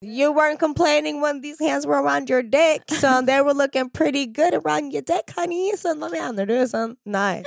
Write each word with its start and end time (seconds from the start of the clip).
You 0.00 0.30
weren't 0.30 0.60
complaining 0.60 1.20
when 1.20 1.40
these 1.40 1.58
hands 1.58 1.84
were 1.84 2.00
around 2.00 2.30
your 2.30 2.42
dick, 2.42 2.82
so 2.88 3.20
they 3.24 3.40
were 3.40 3.52
looking 3.52 3.90
pretty 3.90 4.26
good 4.26 4.54
around 4.54 4.92
your 4.92 5.02
dick, 5.02 5.32
honey. 5.34 5.72
Sånn, 5.74 5.98
hva 5.98 6.10
mener 6.12 6.46
du? 6.46 6.60
Sånn, 6.70 6.94
nei. 7.04 7.42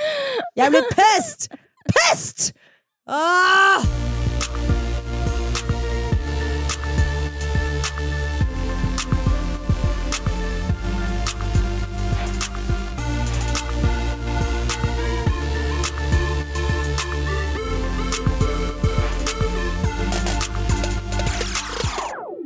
Jeg 0.60 0.74
blir 0.74 0.84
pissed! 0.92 1.48
Pissed! 1.92 2.52
Ah! 3.08 3.80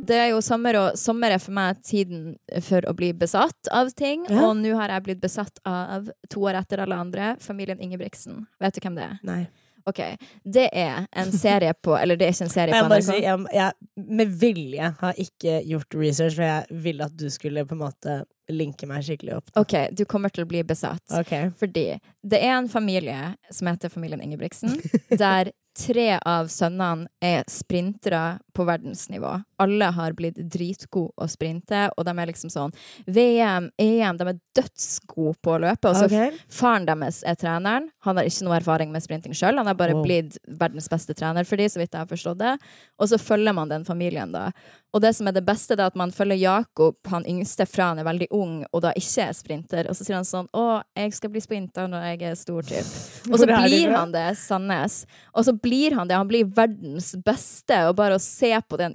Det 0.07 0.17
er 0.17 0.29
jo 0.31 0.41
sommer, 0.45 0.77
og 0.79 0.97
sommer 0.99 1.35
er 1.35 1.41
for 1.43 1.55
meg 1.57 1.81
tiden 1.85 2.33
for 2.65 2.85
å 2.87 2.95
bli 2.97 3.11
besatt 3.17 3.71
av 3.73 3.91
ting. 3.97 4.25
Ja. 4.29 4.47
Og 4.47 4.57
nå 4.59 4.73
har 4.79 4.93
jeg 4.95 5.07
blitt 5.09 5.23
besatt 5.23 5.61
av, 5.67 6.09
to 6.31 6.47
år 6.47 6.61
etter 6.61 6.83
alle 6.83 6.97
andre, 6.97 7.35
familien 7.43 7.81
Ingebrigtsen. 7.83 8.45
Vet 8.63 8.77
du 8.77 8.83
hvem 8.83 8.99
det 8.99 9.07
er? 9.11 9.17
Nei. 9.27 9.41
Ok, 9.87 9.99
Det 10.43 10.69
er 10.75 11.05
en 11.15 11.29
serie 11.31 11.71
på 11.73 11.93
Eller 11.95 12.17
det 12.19 12.25
er 12.25 12.33
ikke 12.33 12.43
en 12.43 12.51
serie 12.51 12.79
på 12.83 12.87
NRK. 12.89 13.03
si, 13.07 13.19
jeg, 13.23 13.45
jeg 13.55 14.07
med 14.19 14.33
vilje 14.41 14.89
har 14.99 15.21
ikke 15.23 15.61
gjort 15.63 15.95
research, 15.95 16.35
for 16.35 16.43
jeg 16.43 16.81
ville 16.83 17.07
at 17.07 17.15
du 17.15 17.29
skulle 17.31 17.63
på 17.65 17.77
en 17.77 17.85
måte 17.85 18.17
linke 18.51 18.87
meg 18.87 19.03
skikkelig 19.03 19.37
opp. 19.37 19.49
Ok, 19.59 19.73
du 19.95 20.03
kommer 20.07 20.31
til 20.31 20.43
å 20.43 20.47
bli 20.47 20.61
besatt. 20.67 21.03
Okay. 21.19 21.49
Fordi 21.59 21.85
det 22.23 22.39
er 22.39 22.57
en 22.57 22.69
familie 22.71 23.33
som 23.51 23.67
heter 23.71 23.91
familien 23.91 24.23
Ingebrigtsen, 24.23 24.75
der 25.23 25.51
tre 25.77 26.07
av 26.25 26.47
sønnene 26.51 27.07
er 27.23 27.43
sprintere 27.51 28.39
på 28.55 28.65
verdensnivå. 28.67 29.33
Alle 29.59 29.89
har 29.95 30.15
blitt 30.17 30.37
dritgode 30.37 31.13
å 31.17 31.27
sprinte, 31.29 31.87
og 31.97 32.05
de 32.05 32.13
er 32.13 32.29
liksom 32.29 32.51
sånn 32.53 32.73
VM, 33.05 33.69
EM, 33.81 34.17
de 34.19 34.27
er 34.31 34.39
dødsgode 34.57 35.37
på 35.43 35.55
å 35.55 35.59
løpe. 35.65 35.89
Og 35.89 35.97
så 35.97 36.07
okay. 36.09 36.33
Faren 36.53 36.87
deres 36.87 37.23
er 37.27 37.37
treneren. 37.39 37.89
Han 38.05 38.17
har 38.19 38.27
ikke 38.29 38.47
noe 38.47 38.57
erfaring 38.59 38.91
med 38.93 39.03
sprinting 39.05 39.35
sjøl. 39.37 39.57
Han 39.57 39.67
har 39.67 39.77
bare 39.77 39.95
Wow. 39.97 40.03
blitt 40.03 40.37
verdens 40.47 40.89
beste 40.89 41.13
trener 41.17 41.45
for 41.47 41.57
de, 41.57 41.65
så 41.69 41.79
vidt 41.79 41.93
jeg 41.93 42.03
har 42.03 42.09
forstått 42.09 42.37
det. 42.37 42.57
Og 42.99 43.09
så 43.09 43.17
følger 43.17 43.53
man 43.55 43.69
den 43.69 43.85
familien, 43.85 44.31
da. 44.31 44.51
Og 44.93 45.01
det 45.03 45.11
som 45.15 45.27
er 45.27 45.35
det 45.35 45.43
beste, 45.45 45.75
det 45.75 45.83
er 45.83 45.91
at 45.91 45.97
man 45.99 46.11
følger 46.15 46.39
Jakob, 46.39 46.95
han 47.11 47.25
yngste, 47.27 47.67
fra 47.69 47.89
han 47.91 47.99
er 47.99 48.07
veldig 48.07 48.27
ung 48.33 48.65
og 48.71 48.81
da 48.81 48.93
ikke 48.97 49.27
er 49.27 49.35
sprinter. 49.35 49.89
Og 49.89 49.97
så 49.97 50.05
sier 50.05 50.15
han 50.15 50.25
sånn 50.25 50.47
'Å, 50.53 50.81
jeg 50.95 51.13
skal 51.13 51.29
bli 51.29 51.41
sprinter 51.41 51.87
når 51.87 52.01
jeg 52.07 52.21
er 52.31 52.35
stor', 52.35 52.63
typ. 52.63 52.87
Og 53.31 53.39
så 53.39 53.45
blir 53.45 53.91
han 53.91 54.11
det, 54.11 54.37
Sandnes. 54.37 55.05
Og 55.35 55.45
så 55.45 55.53
blir 55.53 55.93
han 55.93 56.07
det. 56.07 56.15
Han 56.15 56.27
blir 56.27 56.45
verdens 56.45 57.15
beste. 57.23 57.89
Og 57.89 57.95
bare 57.95 58.15
å 58.15 58.21
se 58.21 58.53
på 58.61 58.77
den 58.77 58.93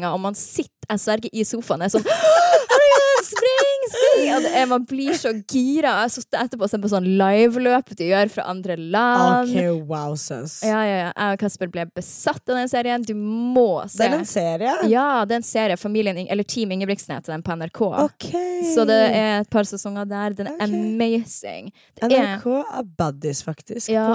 utviklinga, 0.00 0.12
og 0.12 0.20
man 0.20 0.34
sitter, 0.34 0.70
jeg 0.90 1.00
sverger, 1.00 1.30
i 1.32 1.44
sofaen, 1.44 1.82
er 1.82 1.92
sånn! 1.92 2.06
Og 4.36 4.46
det 4.46 4.64
man 4.70 4.84
blir 4.88 5.14
så 5.18 5.32
gira. 5.38 5.94
Jeg 5.94 6.04
har 6.04 6.12
sittet 6.14 6.38
etterpå 6.44 6.66
og 6.66 6.72
sett 6.72 6.82
på 6.82 6.90
sånn 6.92 7.08
liveløp 7.20 7.92
de 7.98 8.10
gjør 8.10 8.32
fra 8.34 8.46
andre 8.52 8.76
land. 8.80 9.50
Ok, 9.50 9.86
wow, 9.88 10.16
søs. 10.18 10.60
Ja, 10.66 10.80
ja, 10.86 10.96
ja. 11.04 11.10
Jeg 11.10 11.36
og 11.36 11.44
Kasper 11.44 11.72
ble 11.72 11.86
besatt 11.94 12.42
av 12.46 12.60
den 12.60 12.70
serien. 12.72 13.04
Du 13.06 13.14
må 13.18 13.82
se. 13.86 14.02
Det 14.02 14.08
er 14.08 14.18
en 14.18 14.28
serie? 14.28 14.74
Ja, 14.90 15.08
det 15.28 15.36
er 15.36 15.42
en 15.42 15.48
serie. 15.48 15.78
Familien, 15.80 16.18
eller 16.26 16.46
Team 16.46 16.74
Ingebrigtsen 16.76 17.14
heter 17.16 17.34
den 17.34 17.44
på 17.46 17.56
NRK. 17.56 17.82
Okay. 18.06 18.60
Så 18.74 18.84
det 18.88 18.98
er 19.08 19.40
et 19.40 19.50
par 19.52 19.68
sesonger 19.68 20.08
der. 20.10 20.36
Den 20.38 20.52
er 20.52 20.58
okay. 20.58 20.68
amazing. 20.68 21.70
Det 22.00 22.10
NRK 22.10 22.46
er 22.62 22.90
buddies, 22.98 23.42
faktisk. 23.46 23.90
Ja. 23.92 24.08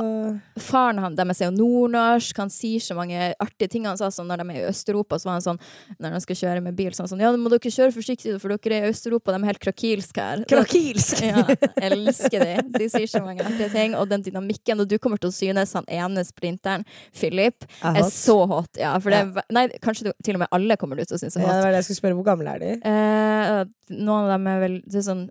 Faren 0.62 1.02
han, 1.04 1.18
deres 1.18 1.42
er 1.42 1.50
jo 1.50 1.56
nordnorsk, 1.58 2.38
han 2.40 2.52
sier 2.54 2.84
så 2.84 2.98
mange 2.98 3.32
artige 3.42 3.72
ting. 3.72 3.88
Han 3.90 4.00
sa 4.00 4.12
sånn 4.14 4.30
når 4.30 4.44
de 4.44 4.54
er 4.54 4.62
i 4.62 4.68
Øst-Europa, 4.70 5.20
så 5.20 5.30
var 5.30 5.40
han 5.40 5.46
sånn 5.46 5.62
når 6.00 6.16
de 6.16 6.22
skal 6.26 6.40
kjøre 6.42 6.64
med 6.66 6.78
bil, 6.78 6.94
sånn 6.96 7.10
sånn 7.12 7.24
Ja, 7.24 7.32
nå 7.34 7.42
må 7.42 7.52
dere 7.54 7.72
kjøre 7.72 7.94
forsiktig, 7.96 8.36
for 8.42 8.54
dere 8.54 8.80
er 8.80 8.88
i 8.88 8.94
Øst-Europa, 8.94 9.34
de 9.34 9.42
er 9.42 9.52
helt 9.52 9.64
krakilske 9.96 10.22
her. 10.22 10.44
Krakilsk! 10.50 11.22
Ja, 11.26 11.44
elsker 11.88 12.44
de. 12.44 12.56
De 12.80 12.90
sier 12.92 13.08
så 13.10 13.22
mange 13.24 13.44
artige 13.46 13.70
ting. 13.74 13.96
Og 14.00 14.10
den 14.12 14.22
dynamikken, 14.26 14.80
og 14.84 14.88
du 14.92 14.98
kommer 15.02 15.18
til 15.22 15.30
å 15.32 15.36
synes 15.36 15.74
han 15.78 15.86
ene 15.88 16.24
sprinteren, 16.28 16.84
Philip, 17.16 17.66
Er 17.84 18.02
er 18.04 18.10
så 18.12 18.38
hot. 18.50 18.76
Ja, 18.80 18.94
for 19.00 19.10
det 19.14 19.22
ja. 19.24 19.46
Nei, 19.56 19.68
kanskje 19.84 20.10
du, 20.10 20.12
til 20.26 20.36
og 20.36 20.44
med 20.46 20.52
alle 20.56 20.78
kommer 20.78 20.96
du 21.00 21.06
til 21.06 21.16
å 21.18 21.22
synes 21.22 21.36
er 21.38 21.42
Ja, 21.42 21.48
hot. 21.48 21.56
det 21.56 21.64
var 21.66 21.72
det 21.76 21.82
jeg 21.84 21.88
skulle 21.90 22.02
spørre. 22.04 22.20
Hvor 22.20 22.30
gamle 22.32 22.54
er 22.56 22.60
de? 22.60 22.74
Eh, 22.92 23.96
noen 23.96 24.26
av 24.28 24.36
dem 24.36 24.48
er 24.54 24.62
vel 24.66 24.78
det 24.86 25.02
er 25.02 25.08
sånn 25.10 25.26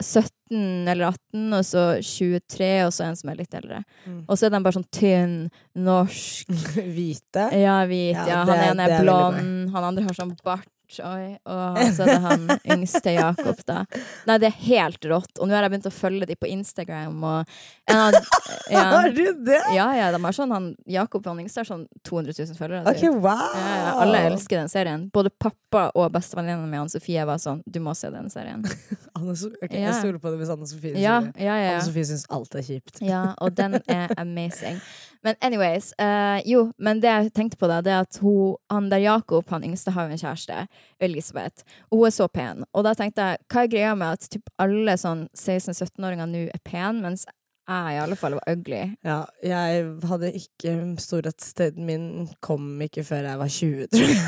17 0.00 0.88
eller 0.88 1.10
18, 1.10 1.52
og 1.52 1.64
så 1.68 1.82
23, 2.00 2.68
og 2.86 2.92
så 2.96 3.04
en 3.04 3.16
som 3.20 3.30
er 3.32 3.36
litt 3.42 3.54
eldre. 3.54 3.82
Mm. 4.06 4.22
Og 4.26 4.38
så 4.38 4.46
er 4.48 4.54
de 4.54 4.60
bare 4.64 4.76
sånn 4.78 4.86
tynn, 4.96 5.34
norsk 5.76 6.48
Hvite? 6.96 7.46
Ja, 7.60 7.76
hvit. 7.90 8.16
Ja, 8.16 8.24
Ja, 8.30 8.38
han 8.48 8.62
ene 8.70 8.86
er 8.88 8.96
er 8.96 9.04
blond, 9.04 9.70
han 9.74 9.88
andre 9.92 10.06
har 10.08 10.16
sånn 10.16 10.32
bart. 10.44 10.64
Oi, 10.98 11.36
og 11.46 11.78
så 11.94 12.02
er 12.02 12.08
det 12.10 12.16
han 12.24 12.46
yngste 12.74 13.12
Jakob, 13.14 13.60
da. 13.68 13.84
Nei, 14.26 14.36
det 14.42 14.48
er 14.50 14.56
helt 14.64 15.04
rått. 15.06 15.38
Og 15.38 15.46
nå 15.46 15.54
har 15.54 15.62
jeg 15.66 15.70
begynt 15.76 15.86
å 15.86 15.92
følge 15.94 16.26
de 16.26 16.34
på 16.40 16.48
Instagram, 16.50 17.20
og 17.22 17.52
en 17.90 18.16
ja, 18.74 18.82
Har 18.96 19.10
du 19.14 19.22
det? 19.46 19.60
ja, 19.76 19.86
ja, 19.94 20.08
de 20.14 20.20
har 20.24 20.34
sånn 20.36 20.50
han 20.54 20.66
Jakob 20.90 21.26
han 21.30 21.38
yngste 21.44 21.62
har 21.62 21.68
sånn 21.70 21.84
200 22.08 22.34
000 22.40 22.58
følgere. 22.58 22.82
Ok, 22.90 22.98
typ. 23.04 23.20
wow! 23.22 23.44
Ja, 23.54 23.76
ja, 23.84 23.92
alle 24.02 24.24
elsker 24.32 24.58
den 24.64 24.72
serien. 24.72 25.06
Både 25.14 25.30
pappa 25.30 25.86
og 25.94 26.10
bestevenninnen 26.16 26.66
min 26.70 26.80
Anne 26.82 26.90
Sofie 26.92 27.22
var 27.28 27.38
sånn 27.42 27.62
Du 27.70 27.78
må 27.84 27.94
se 27.98 28.10
den 28.10 28.26
serien. 28.32 28.66
Anne 29.18 29.36
So 29.38 29.52
ok, 29.52 29.74
Jeg 29.76 29.94
stoler 30.00 30.18
på 30.22 30.32
det 30.34 30.40
hvis 30.42 30.50
Anne 30.56 30.66
Sofie 30.70 30.96
Ja, 30.98 31.20
sier 31.20 31.30
det. 31.36 31.44
ja, 31.46 31.54
ja. 31.60 31.70
Anne 31.76 31.86
Sofie 31.86 32.08
syns 32.10 32.26
alt 32.34 32.58
er 32.58 32.66
kjipt. 32.66 32.98
Ja, 33.06 33.22
og 33.38 33.54
den 33.58 33.78
er 33.86 34.10
amazing. 34.24 34.80
Men 35.22 35.36
anyways, 35.40 35.92
uh, 36.00 36.40
jo, 36.48 36.70
men 36.78 37.00
det 37.02 37.10
jeg 37.10 37.32
tenkte 37.36 37.58
på 37.60 37.68
da, 37.68 37.80
det 37.84 37.92
er 37.92 38.06
at 38.06 38.20
hun, 38.22 38.56
han 38.72 38.88
der 38.92 39.02
Jakob, 39.04 39.50
han 39.52 39.66
yngste, 39.68 39.92
har 39.92 40.08
jo 40.08 40.16
en 40.16 40.22
kjæreste, 40.22 40.62
Elisabeth, 41.00 41.66
hun 41.92 42.06
er 42.08 42.14
så 42.14 42.28
pen. 42.28 42.64
Og 42.72 42.86
da 42.86 42.94
tenkte 42.96 43.26
jeg, 43.26 43.42
hva 43.52 43.66
er 43.66 43.74
greia 43.74 43.92
med 43.98 44.16
at 44.16 44.30
typ 44.32 44.48
alle 44.60 44.96
sånn 45.00 45.26
16-17-åringer 45.36 46.30
nå 46.30 46.46
er 46.48 46.64
pen, 46.64 47.02
mens 47.04 47.26
jeg 47.70 47.94
i 47.94 47.98
alle 48.02 48.16
fall 48.18 48.34
var 48.34 48.48
ugly? 48.50 48.80
Ja, 49.06 49.20
jeg 49.44 49.84
hadde 50.10 50.32
ikke 50.34 50.72
storhetstiden 50.98 51.86
min 51.86 52.06
kom 52.42 52.80
ikke 52.82 53.04
før 53.06 53.28
jeg 53.28 53.38
var 53.38 53.52
20, 53.56 53.84
tror 53.92 54.10
jeg. 54.10 54.24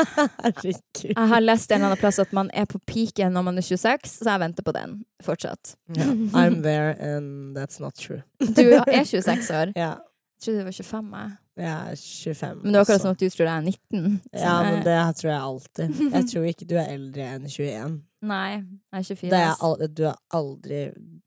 Herregud. 0.46 1.02
Jeg 1.10 1.28
har 1.32 1.44
lest 1.44 1.70
en 1.70 1.76
eller 1.76 1.90
annen 1.90 2.00
plass 2.00 2.20
at 2.22 2.32
man 2.36 2.50
er 2.56 2.68
på 2.70 2.80
peaken 2.88 3.36
når 3.36 3.46
man 3.50 3.60
er 3.60 3.66
26, 3.66 4.08
så 4.14 4.30
jeg 4.30 4.44
venter 4.46 4.64
på 4.64 4.74
den 4.76 4.96
fortsatt. 5.24 5.74
Yeah. 5.92 6.14
I'm 6.32 6.62
there, 6.62 6.96
and 7.00 7.56
that's 7.56 7.80
not 7.82 7.98
true. 8.00 8.22
Du 8.40 8.64
er 8.64 9.04
26 9.04 9.50
år. 9.50 9.74
Ja, 9.76 9.96
Jeg 10.36 10.44
trodde 10.44 10.58
du 10.60 10.64
var 10.68 10.76
25. 10.76 11.12
jeg. 11.16 11.36
jeg 11.56 11.72
er 11.72 11.96
25. 11.96 12.58
Men 12.62 12.72
det 12.72 12.76
er 12.76 12.82
akkurat 12.84 13.00
sånn 13.00 13.06
som 13.06 13.14
at 13.16 13.22
du 13.22 13.28
tror 13.32 13.46
jeg 13.48 13.56
er 13.56 13.62
19. 13.64 14.20
Ja, 14.32 14.40
Ja, 14.42 14.56
men 14.66 14.82
det 14.84 14.96
tror 15.20 15.30
jeg 15.32 15.40
alltid. 15.40 16.00
Jeg 16.12 16.26
tror 16.32 16.50
ikke 16.50 16.68
du 16.68 16.74
er 16.76 16.90
eldre 16.92 17.28
enn 17.36 17.46
21. 17.48 17.94
Nei, 18.26 18.50
jeg 18.56 18.98
er 18.98 19.06
24. 19.06 19.30
Det 19.30 19.38
er 19.38 19.62
aldri, 19.68 19.86
du 19.94 20.02
er 20.08 20.16
aldri 20.34 20.78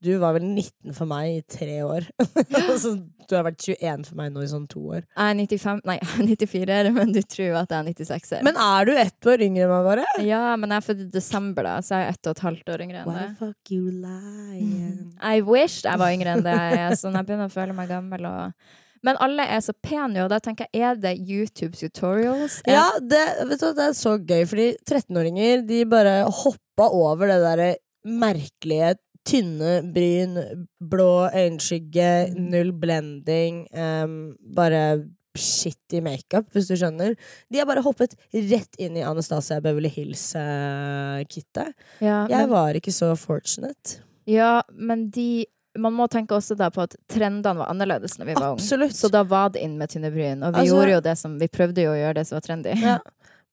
Du 0.04 0.10
var 0.20 0.34
vel 0.36 0.44
19 0.48 0.96
for 0.98 1.10
meg 1.10 1.38
i 1.38 1.42
tre 1.50 1.78
år. 1.86 2.06
Så 2.84 2.94
du 3.30 3.36
har 3.38 3.46
vært 3.46 3.62
21 3.66 4.06
for 4.10 4.20
meg 4.20 4.32
nå 4.34 4.44
i 4.46 4.50
sånn 4.50 4.68
to 4.70 4.82
år. 4.98 5.04
Jeg 5.06 5.34
er 5.34 5.42
95, 5.42 5.82
nei, 5.90 5.98
jeg 6.00 6.10
er 6.10 6.30
94, 6.30 6.94
men 6.96 7.14
du 7.14 7.22
tror 7.22 7.58
at 7.64 7.74
jeg 7.74 7.80
er 7.80 7.90
96. 8.06 8.44
Men 8.46 8.60
er 8.66 8.90
du 8.90 8.94
ett 8.98 9.30
år 9.34 9.46
yngre 9.46 9.66
enn 9.66 9.74
meg, 9.74 9.90
bare? 9.90 10.06
ja, 10.26 10.44
men 10.60 10.74
jeg 10.74 10.82
er 10.82 10.88
født 10.88 11.04
i 11.06 11.10
desember, 11.14 11.66
da, 11.70 11.76
så 11.86 11.98
jeg 11.98 12.08
er 12.10 12.14
ett 12.18 12.30
og 12.30 12.38
et 12.38 12.44
halvt 12.48 12.74
år 12.76 12.86
yngre 12.86 13.02
enn 13.04 13.10
Why 13.10 13.26
the 13.26 13.36
fuck 13.42 13.74
you 13.74 13.90
lying? 13.94 15.10
I 15.22 15.42
wish 15.46 15.82
jeg 15.86 16.02
var 16.02 16.14
yngre 16.14 16.38
enn 16.38 16.46
det 16.46 16.54
jeg 16.58 16.80
er, 16.86 16.98
så 17.00 17.14
jeg 17.14 17.26
begynner 17.30 17.50
å 17.50 17.54
føle 17.54 17.76
meg 17.78 17.90
gammel. 17.92 18.30
Og... 18.30 18.78
Men 19.04 19.16
alle 19.24 19.46
er 19.48 19.60
så 19.64 19.74
pene, 19.84 20.24
og 20.26 20.30
da 20.34 20.40
tenker 20.44 20.68
jeg, 20.74 20.82
er 20.82 20.96
det 21.00 21.14
YouTube 21.20 21.76
tutorials? 21.80 22.62
Er- 22.68 22.74
Ja, 22.74 22.88
det, 23.00 23.22
vet 23.50 23.60
du, 23.62 23.70
det 23.78 23.86
er 23.90 23.94
så 23.98 24.18
gøy, 24.20 24.46
fordi 24.50 24.70
13-åringer 24.90 25.68
de 25.68 25.84
bare 25.86 26.18
hoppa 26.30 26.90
over 26.92 27.28
det 27.32 27.40
derre 27.46 27.70
merkelige 28.06 28.96
tynne 29.30 29.82
bryn, 29.94 30.38
blå 30.82 31.30
øyenskygge, 31.36 32.34
null 32.40 32.72
blending, 32.82 33.66
um, 33.76 34.14
bare 34.56 35.04
shitty 35.38 36.00
makeup, 36.04 36.48
hvis 36.56 36.68
du 36.68 36.76
skjønner. 36.80 37.14
De 37.52 37.60
har 37.62 37.68
bare 37.70 37.84
hoppet 37.86 38.16
rett 38.34 38.76
inn 38.82 38.98
i 38.98 39.04
Anastasia 39.06 39.60
Beverly 39.64 39.92
Hills-kittet. 39.94 41.74
Ja, 42.02 42.26
Jeg 42.28 42.48
men, 42.48 42.50
var 42.52 42.74
ikke 42.80 42.92
så 42.96 43.14
fortunate. 43.20 44.00
ja, 44.28 44.62
men 44.74 45.10
de 45.10 45.46
Man 45.78 45.94
må 45.94 46.08
tenke 46.10 46.34
også 46.34 46.56
da 46.58 46.70
på 46.74 46.82
at 46.82 46.96
trendene 47.08 47.56
var 47.62 47.70
annerledes 47.70 48.18
når 48.18 48.26
vi 48.26 48.34
var 48.40 48.56
unge. 48.56 48.90
Så 48.96 49.10
da 49.14 49.22
var 49.24 49.50
det 49.54 49.62
inn 49.62 49.78
med 49.78 49.90
tynne 49.90 50.10
bryn, 50.12 50.42
og 50.44 50.54
vi 50.56 50.62
Altså- 50.64 50.74
gjorde 50.74 50.92
jo 50.96 51.02
det 51.02 51.18
som 51.18 51.38
Vi 51.40 51.48
prøvde 51.48 51.84
jo 51.84 51.92
å 51.92 52.00
gjøre 52.00 52.16
det 52.16 52.28
som 52.28 52.36
var 52.38 52.42
trendy. 52.42 52.74
Ja. 52.82 52.98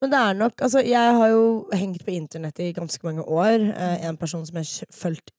Men 0.00 0.10
det 0.10 0.18
er 0.18 0.34
nok 0.34 0.56
Altså, 0.62 0.84
jeg 0.84 1.14
har 1.18 1.28
jo 1.28 1.68
hengt 1.72 2.04
på 2.04 2.12
internett 2.16 2.58
i 2.60 2.72
ganske 2.72 3.02
mange 3.04 3.24
år. 3.24 3.60
Eh, 3.76 4.06
en 4.08 4.16
person 4.16 4.44
som 4.46 4.56
jeg 4.56 4.64
har 4.64 4.86
fulgt 4.92 5.30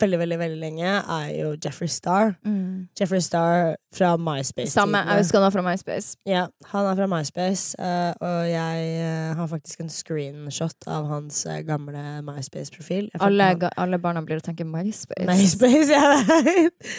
veldig, 0.00 0.18
veldig 0.18 0.38
veldig 0.40 0.60
lenge, 0.60 0.92
er 1.16 1.26
jo 1.36 1.50
Jeffrey 1.64 1.88
Star. 1.88 2.34
Mm. 2.46 2.88
Jeffrey 2.98 3.20
Star 3.24 3.76
fra 3.94 4.14
MySpace. 4.16 4.72
Samme. 4.72 5.02
Jeg 5.04 5.24
husker 5.24 5.40
han 5.40 5.48
er 5.48 5.54
fra 5.54 5.64
MySpace. 5.66 6.16
Ja, 6.28 6.46
han 6.72 6.88
er 6.90 6.96
fra 7.00 7.08
MySpace, 7.10 7.76
eh, 7.78 8.12
og 8.20 8.48
jeg 8.50 8.88
eh, 9.02 9.34
har 9.38 9.50
faktisk 9.50 9.84
en 9.84 9.92
screenshot 9.92 10.88
av 10.90 11.06
hans 11.10 11.44
eh, 11.46 11.62
gamle 11.66 12.02
MySpace-profil. 12.26 13.12
Alle, 13.20 13.52
alle 13.76 14.00
barna 14.02 14.24
blir 14.24 14.42
å 14.42 14.46
tenke 14.46 14.66
MySpace. 14.68 15.28
MySpace, 15.28 15.86
jeg 15.92 16.26
vet! 16.50 16.92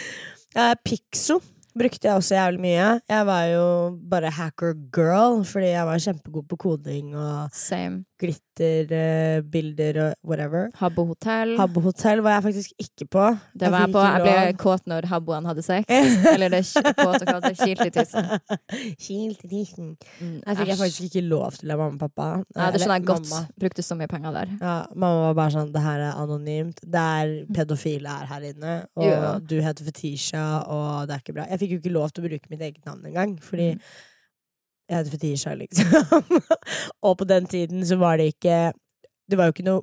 Uh, 0.56 0.72
Pixo 0.86 1.40
brukte 1.76 2.08
jeg 2.08 2.16
også 2.16 2.36
jævlig 2.38 2.62
mye. 2.62 2.88
Jeg 3.08 3.26
var 3.28 3.44
jo 3.50 3.66
bare 4.10 4.32
hacker 4.32 4.74
girl, 4.94 5.42
fordi 5.44 5.72
jeg 5.74 5.86
var 5.86 6.02
kjempegod 6.06 6.48
på 6.48 6.58
koding 6.64 7.12
og 7.16 7.52
Same. 7.52 8.04
Glitterbilder 8.20 9.98
og 10.02 10.14
whatever. 10.28 10.68
Habbo 10.80 11.04
hotell. 11.10 11.54
Habbo 11.58 11.80
hotell 11.84 12.22
var 12.24 12.36
jeg 12.36 12.44
faktisk 12.46 12.72
ikke 12.80 13.06
på. 13.12 13.24
Det 13.58 13.70
var 13.72 13.84
jeg 13.84 13.90
jeg 13.90 13.94
på. 13.96 14.04
Jeg 14.06 14.22
ble 14.24 14.56
kåt 14.62 14.86
når 14.90 15.08
habboen 15.10 15.48
hadde 15.48 15.64
sex. 15.66 15.86
Eller 16.34 16.52
det 16.54 16.62
kåt 16.72 17.20
og 17.22 17.26
kåt. 17.28 17.46
Det 17.46 17.54
kilte 17.60 17.86
i 17.86 17.94
tissen. 17.94 18.30
I 19.16 19.50
tissen. 19.50 19.92
Mm, 20.20 20.40
Jeg 20.46 20.56
fikk 20.60 20.72
jeg 20.72 20.80
faktisk 20.80 21.08
ikke 21.10 21.24
lov 21.28 21.52
til 21.60 21.70
av 21.74 21.82
mamma 21.84 21.96
og 21.96 22.02
pappa. 22.06 22.28
Ja, 22.56 22.70
det 22.74 22.82
skjønner 22.82 23.00
jeg 23.00 23.08
godt. 23.12 23.28
mamma. 23.30 23.60
Brukte 23.66 23.86
så 23.86 23.98
mye 24.00 24.10
penger 24.10 24.36
der. 24.40 24.56
Ja, 24.60 24.76
mamma 24.94 25.28
var 25.28 25.38
bare 25.42 25.56
sånn 25.58 25.72
Det 25.76 25.84
her 25.84 26.06
er 26.08 26.20
anonymt. 26.24 26.82
Det 26.82 27.04
er 27.20 27.36
pedofile 27.56 28.16
er 28.22 28.26
her 28.32 28.48
inne. 28.52 28.74
Og 28.96 29.08
jo. 29.10 29.32
du 29.52 29.56
heter 29.64 29.86
Fetisha, 29.90 30.44
og 30.72 31.06
det 31.08 31.16
er 31.18 31.24
ikke 31.24 31.36
bra. 31.36 31.48
Jeg 31.52 31.62
fikk 31.64 31.76
jo 31.76 31.80
ikke 31.84 31.96
lov 31.96 32.12
til 32.14 32.24
å 32.24 32.28
bruke 32.30 32.52
mitt 32.52 32.62
eget 32.68 32.84
navn 32.88 33.04
engang, 33.12 33.36
fordi 33.42 33.72
Mm. 33.76 33.80
Jeg 34.86 34.98
heter 34.98 35.12
Fetisha, 35.16 35.54
liksom. 35.58 36.40
og 37.06 37.18
på 37.18 37.26
den 37.28 37.46
tiden 37.50 37.82
så 37.86 37.98
var 37.98 38.20
det 38.20 38.30
ikke 38.36 38.72
Det 39.26 39.38
var 39.38 39.48
jo 39.48 39.56
ikke 39.56 39.66
noe 39.66 39.82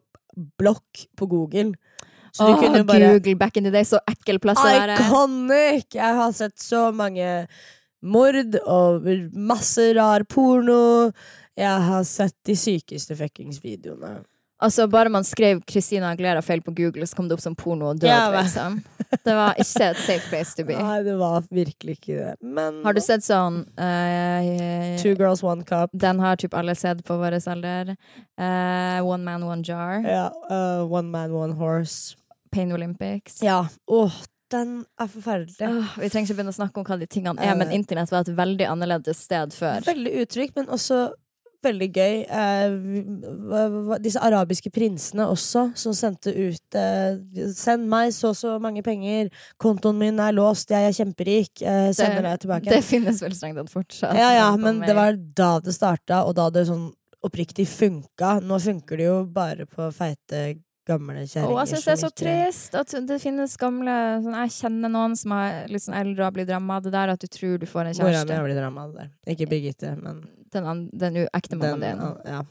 blokk 0.57 1.03
på 1.19 1.27
Google. 1.29 1.73
Så 2.33 2.47
du 2.47 2.53
oh, 2.55 2.59
kunne 2.61 2.79
jo 2.81 2.87
bare 2.87 3.11
Google 3.13 3.35
back 3.37 3.57
in 3.57 3.67
the 3.67 3.73
day, 3.73 3.85
så 3.85 3.99
ekkel 4.09 4.39
plass 4.41 4.61
å 4.63 4.65
være. 4.65 4.95
Iconic! 4.97 5.89
Jeg 5.93 6.17
har 6.17 6.31
sett 6.33 6.55
så 6.63 6.87
mange 6.95 7.27
mord 8.01 8.57
og 8.63 9.05
masse 9.35 9.91
rar 9.93 10.25
porno. 10.25 11.11
Jeg 11.59 11.87
har 11.89 12.07
sett 12.09 12.35
de 12.47 12.55
sykeste 12.57 13.17
fuckings 13.19 13.61
videoene. 13.61 14.23
Altså, 14.63 14.87
bare 14.87 15.11
man 15.11 15.25
skrev 15.27 15.61
Christina 15.67 16.13
Aglera' 16.13 16.41
feil 16.45 16.61
på 16.63 16.71
Google, 16.75 17.07
så 17.07 17.17
kom 17.17 17.27
det 17.27 17.35
opp 17.35 17.43
som 17.43 17.55
porno 17.55 17.89
og 17.91 17.99
død, 17.99 18.09
Ja, 18.09 18.29
liksom. 18.31 18.79
Det 19.23 19.35
var 19.35 19.59
ikke 19.61 19.89
et 19.91 19.99
safe 20.01 20.29
place 20.29 20.55
to 20.57 20.65
be. 20.65 20.77
Nei, 20.79 21.01
det 21.05 21.13
var 21.19 21.43
virkelig 21.53 21.97
ikke 21.99 22.15
det. 22.17 22.31
Men 22.41 22.79
Har 22.85 22.95
du 22.95 23.01
sett 23.03 23.25
sånn 23.25 23.61
uh, 23.77 24.97
Two 25.01 25.13
girls, 25.19 25.43
one 25.43 25.67
cup. 25.67 25.91
Den 25.93 26.21
har 26.23 26.39
typ 26.41 26.55
alle 26.57 26.75
sett 26.79 27.03
på 27.05 27.17
vår 27.19 27.37
alder. 27.51 27.93
Uh, 28.39 29.03
one 29.05 29.23
man, 29.27 29.43
one 29.43 29.67
jar. 29.67 30.01
Ja, 30.07 30.27
uh, 30.49 30.81
one 30.87 31.11
man, 31.11 31.33
one 31.35 31.59
horse. 31.59 32.15
Pain 32.53 32.71
Olympics. 32.71 33.41
Ja. 33.43 33.67
Åh, 33.91 34.13
den 34.53 34.85
er 35.01 35.09
forferdelig. 35.09 35.67
Åh, 35.67 35.97
vi 35.99 36.09
trenger 36.09 36.29
ikke 36.29 36.37
begynne 36.39 36.53
å 36.53 36.57
snakke 36.59 36.81
om 36.81 36.87
hva 36.87 36.97
de 37.01 37.09
tingene 37.09 37.41
er, 37.41 37.57
men 37.57 37.73
internett 37.73 38.13
var 38.13 38.25
et 38.25 38.33
veldig 38.37 38.67
annerledes 38.69 39.23
sted 39.25 39.53
før. 39.55 39.81
Veldig 39.87 40.13
uttrykk, 40.23 40.55
men 40.59 40.69
også 40.73 41.07
veldig 41.65 41.89
gøy. 41.93 42.15
Eh, 42.27 43.97
disse 44.03 44.21
arabiske 44.23 44.71
prinsene 44.73 45.27
også, 45.31 45.69
som 45.79 45.95
sendte 45.97 46.33
ut 46.33 46.77
eh, 46.79 47.19
Send 47.53 47.87
meg 47.91 48.11
så 48.15 48.31
og 48.33 48.37
så 48.39 48.55
mange 48.61 48.81
penger, 48.85 49.29
kontoen 49.61 49.99
min 49.99 50.19
er 50.23 50.33
låst, 50.35 50.71
jeg 50.73 50.89
er 50.89 50.95
kjemperik, 50.95 51.51
eh, 51.61 51.91
sender 51.95 52.25
det 52.25 52.35
tilbake. 52.45 52.71
det 52.71 52.81
finnes 52.85 53.21
vel 53.21 53.35
strengt 53.37 53.59
tatt 53.61 53.71
fortsatt. 53.73 54.17
ja, 54.17 54.31
ja, 54.39 54.49
men 54.57 54.81
det 54.83 54.95
var 54.97 55.17
da 55.37 55.55
det 55.63 55.75
starta, 55.75 56.23
og 56.27 56.37
da 56.39 56.49
det 56.53 56.65
sånn 56.69 56.89
oppriktig 57.23 57.67
funka. 57.69 58.39
Nå 58.43 58.59
funker 58.59 58.99
det 58.99 59.07
jo 59.07 59.17
bare 59.31 59.67
på 59.69 59.87
feite, 59.95 60.43
gamle 60.85 61.23
kjerringer. 61.25 61.59
jeg 61.59 61.67
syns 61.73 61.85
det 61.85 61.93
er 61.93 62.01
så 62.01 62.09
ikke- 62.11 62.23
trist 62.23 62.75
at 62.75 63.07
det 63.07 63.21
finnes 63.21 63.57
gamle 63.57 63.95
sånn, 64.23 64.33
Jeg 64.43 64.49
kjenner 64.59 64.89
noen 64.91 65.15
som 65.17 65.31
er 65.31 65.67
litt 65.67 65.81
sånn 65.81 65.95
eldre 65.95 66.19
og 66.19 66.25
har 66.25 66.31
blitt 66.31 66.49
ramma 66.49 66.75
av 66.77 66.83
det 66.83 66.91
der 66.91 67.09
at 67.09 67.19
du 67.19 67.27
tror 67.27 67.57
du 67.59 67.65
får 67.65 67.81
en 67.87 67.95
Mora 67.97 68.11
mi 68.11 68.13
kjæreste. 68.13 68.35
har 68.35 68.43
blitt 68.45 68.61
ramma 68.63 68.81
av 68.83 68.93
det 68.93 69.09
der. 69.25 69.35
Ikke 69.35 69.49
Birgitte, 69.49 70.01
men 70.01 70.27
Den, 70.51 70.65
an- 70.65 70.89
den 70.95 71.15
ekte 71.33 71.55
mammaen 71.57 71.79
din. 71.79 72.17
Ja. 72.25 72.43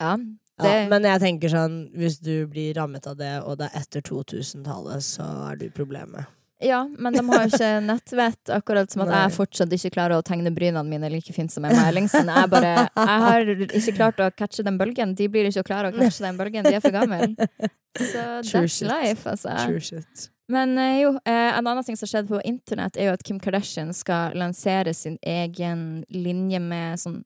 Ja, 0.00 0.16
Ja, 0.58 0.88
men 0.88 1.02
jeg 1.02 1.20
tenker 1.20 1.48
sånn, 1.52 1.94
hvis 1.94 2.18
du 2.18 2.46
blir 2.46 2.72
rammet 2.74 3.06
av 3.06 3.16
det, 3.18 3.42
og 3.44 3.58
det 3.58 3.70
er 3.72 3.80
etter 3.80 4.00
2000-tallet, 4.00 5.02
så 5.04 5.52
er 5.52 5.56
du 5.56 5.68
problemet. 5.70 6.26
Ja, 6.64 6.78
men 6.98 7.12
de 7.12 7.20
har 7.28 7.42
jo 7.44 7.50
ikke 7.52 7.70
nettvett, 7.90 8.52
akkurat 8.54 8.90
som 8.90 9.02
at 9.04 9.10
Nei. 9.10 9.22
jeg 9.26 9.34
fortsatt 9.36 9.74
ikke 9.76 9.90
klarer 9.96 10.16
å 10.16 10.24
tegne 10.24 10.52
brynene 10.54 10.84
mine 10.88 11.10
like 11.12 11.32
fint 11.36 11.52
som 11.52 11.66
Emma 11.68 11.88
Ellingsen. 11.90 12.30
Jeg, 12.32 12.50
bare, 12.52 12.70
jeg 12.88 13.24
har 13.26 13.50
ikke 13.66 13.96
klart 13.98 14.22
å 14.24 14.30
catche 14.32 14.64
den 14.66 14.78
bølgen. 14.80 15.12
De 15.18 15.28
blir 15.28 15.50
ikke 15.50 15.66
klare 15.68 15.90
å 15.92 15.96
catche 15.96 16.24
den 16.24 16.38
bølgen. 16.40 16.64
De 16.64 16.72
er 16.78 16.80
for 16.84 16.94
gamle. 16.96 17.28
Så 17.98 18.24
True 18.48 18.64
that's 18.64 18.78
shit. 18.80 18.88
life, 18.88 19.26
altså. 19.28 19.52
True 19.66 19.80
shit. 19.84 20.26
Men 20.48 20.76
eh, 20.78 21.00
jo, 21.02 21.14
eh, 21.26 21.52
en 21.58 21.66
annen 21.66 21.82
ting 21.84 21.96
som 21.98 22.06
skjedde 22.08 22.30
på 22.30 22.40
internett, 22.46 22.96
er 22.96 23.10
jo 23.10 23.16
at 23.16 23.24
Kim 23.26 23.40
Kardashian 23.42 23.90
skal 23.96 24.36
lansere 24.38 24.92
sin 24.94 25.16
egen 25.26 26.04
linje 26.14 26.60
med 26.62 27.02
sånn 27.02 27.24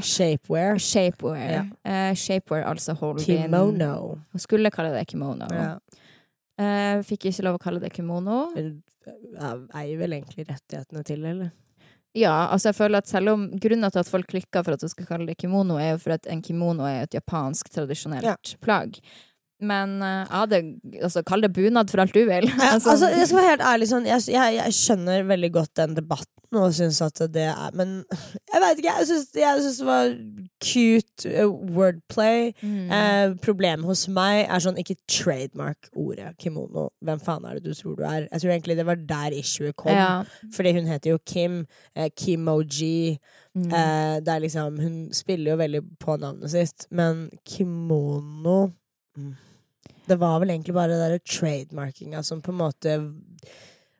Shapewear. 0.00 0.78
shapewear. 0.80 1.66
Eh, 1.84 2.14
shapewear, 2.16 2.62
altså 2.64 2.94
hold 2.96 3.20
Kimono. 3.20 4.22
Hun 4.32 4.40
skulle 4.40 4.70
kalle 4.72 4.94
det 4.94 5.02
kimono. 5.10 5.44
Ja. 5.52 5.74
Eh, 6.62 7.02
fikk 7.06 7.28
ikke 7.30 7.44
lov 7.46 7.58
å 7.58 7.62
kalle 7.62 7.82
det 7.82 7.90
kimono. 7.96 8.44
Hun 8.54 9.68
eier 9.74 9.98
vel 10.00 10.16
egentlig 10.18 10.46
rettighetene 10.48 11.02
til, 11.08 11.24
eller? 11.26 11.50
Ja, 12.14 12.48
altså 12.52 12.68
jeg 12.68 12.76
føler 12.76 13.00
at 13.00 13.08
selv 13.08 13.32
om 13.32 13.44
Grunnen 13.56 13.88
til 13.90 14.02
at 14.02 14.10
folk 14.10 14.28
klikker 14.28 14.64
for 14.66 14.76
at 14.76 14.82
du 14.84 14.88
skal 14.92 15.08
kalle 15.08 15.30
det 15.30 15.38
kimono, 15.40 15.78
er 15.80 15.94
jo 15.94 16.00
for 16.02 16.12
at 16.18 16.28
en 16.28 16.42
kimono 16.44 16.84
er 16.84 17.06
et 17.06 17.16
japansk 17.16 17.70
tradisjonelt 17.72 18.26
Ja. 18.26 18.36
plagg. 18.60 18.98
Men 19.62 19.96
eh, 20.02 20.26
ja, 20.26 20.42
det, 20.50 20.62
altså, 21.00 21.22
kall 21.26 21.44
det 21.44 21.52
bunad 21.56 21.90
for 21.92 22.02
alt 22.02 22.14
du 22.16 22.24
vil. 22.26 22.50
Altså, 22.72 22.94
altså, 22.94 23.08
jeg 23.12 23.28
skal 23.28 23.38
være 23.38 23.50
helt 23.50 23.66
ærlig 23.68 23.88
sånn, 23.90 24.06
jeg, 24.08 24.22
jeg, 24.32 24.54
jeg 24.58 24.76
skjønner 24.76 25.26
veldig 25.28 25.50
godt 25.54 25.74
den 25.78 25.96
debatten 25.98 26.42
og 26.60 26.72
syns 26.76 27.00
at 27.04 27.20
det 27.32 27.46
er 27.48 27.76
Men 27.76 28.02
jeg 28.12 28.60
veit 28.60 28.80
ikke, 28.80 28.94
jeg 28.98 29.08
syns, 29.08 29.28
jeg 29.36 29.62
syns 29.64 29.78
det 29.80 29.86
var 29.88 30.10
cute 30.62 31.30
eh, 31.32 31.52
wordplay. 31.76 32.52
mm. 32.60 32.90
Eh, 32.92 33.34
problemet 33.44 33.88
hos 33.88 34.04
meg 34.12 34.44
er 34.44 34.64
sånn 34.64 34.80
ikke 34.80 34.98
trademark 35.10 35.88
ordet 35.96 36.34
kimono. 36.40 36.90
Hvem 37.04 37.22
faen 37.24 37.46
er 37.48 37.58
det 37.58 37.70
du 37.70 37.76
tror 37.76 37.96
du 37.98 38.04
er? 38.04 38.26
Jeg 38.28 38.44
tror 38.44 38.54
egentlig 38.54 38.78
det 38.78 38.88
var 38.88 39.00
der 39.14 39.38
issuet 39.38 39.76
kom. 39.76 39.94
ja. 39.96 40.24
Fordi 40.52 40.74
hun 40.76 40.90
heter 40.90 41.14
jo 41.14 41.22
Kim. 41.24 41.62
Eh, 41.96 42.10
Kimoji. 42.16 43.18
Mm. 43.56 43.68
Eh, 43.68 44.18
det 44.24 44.32
er 44.32 44.44
liksom 44.44 44.78
Hun 44.80 44.94
spiller 45.12 45.52
jo 45.52 45.56
veldig 45.60 45.82
på 46.00 46.16
navnet 46.16 46.50
sitt, 46.50 46.86
men 46.90 47.26
kimono 47.44 48.72
mm. 49.16 49.32
Det 50.06 50.16
var 50.18 50.40
vel 50.42 50.50
egentlig 50.50 50.74
bare 50.74 50.96
det 50.96 51.10
der 51.12 51.18
trademarkinga 51.18 52.22
som 52.26 52.42
på 52.42 52.50
en 52.50 52.58
måte 52.58 52.96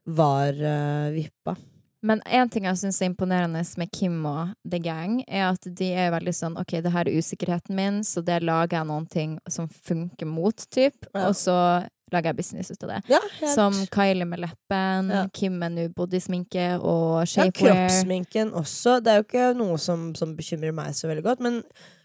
var 0.04 0.52
uh, 0.52 1.12
vippa. 1.14 1.56
Men 2.02 2.18
én 2.26 2.50
ting 2.50 2.64
jeg 2.66 2.80
syns 2.80 2.98
er 2.98 3.12
imponerende 3.12 3.62
med 3.78 3.90
Kim 3.94 4.24
og 4.26 4.56
The 4.66 4.80
Gang, 4.82 5.20
er 5.28 5.52
at 5.52 5.68
de 5.78 5.92
er 5.94 6.10
veldig 6.10 6.32
sånn 6.34 6.56
OK, 6.58 6.80
det 6.82 6.90
her 6.90 7.06
er 7.06 7.18
usikkerheten 7.22 7.78
min, 7.78 8.00
så 8.02 8.24
det 8.26 8.40
lager 8.42 8.80
jeg 8.80 8.88
noen 8.90 9.06
ting 9.06 9.36
som 9.46 9.68
funker 9.70 10.26
mot, 10.26 10.64
typ. 10.74 11.06
Ja. 11.14 11.28
Og 11.28 11.38
så 11.38 11.54
lager 12.12 12.32
jeg 12.32 12.40
business 12.40 12.74
ut 12.74 12.82
av 12.88 12.96
det. 12.96 13.00
Ja. 13.14 13.22
Som 13.54 13.78
Kylie 13.94 14.26
med 14.26 14.42
leppen, 14.42 15.14
Ja. 15.14 15.22
Kim 15.32 15.60
med 15.62 15.76
nå 15.78 15.86
bodysminke 15.94 16.72
og 16.80 17.22
shapewear. 17.30 17.46
ja, 17.46 17.86
kroppssminken 17.86 18.50
også. 18.52 18.98
Det 19.00 19.12
er 19.12 19.22
jo 19.22 19.28
ikke 19.28 19.48
noe 19.62 19.78
som, 19.78 20.10
som 20.18 20.34
bekymrer 20.36 20.74
meg 20.74 20.98
så 20.98 21.06
veldig 21.06 21.22
godt, 21.30 21.40
men 21.46 21.62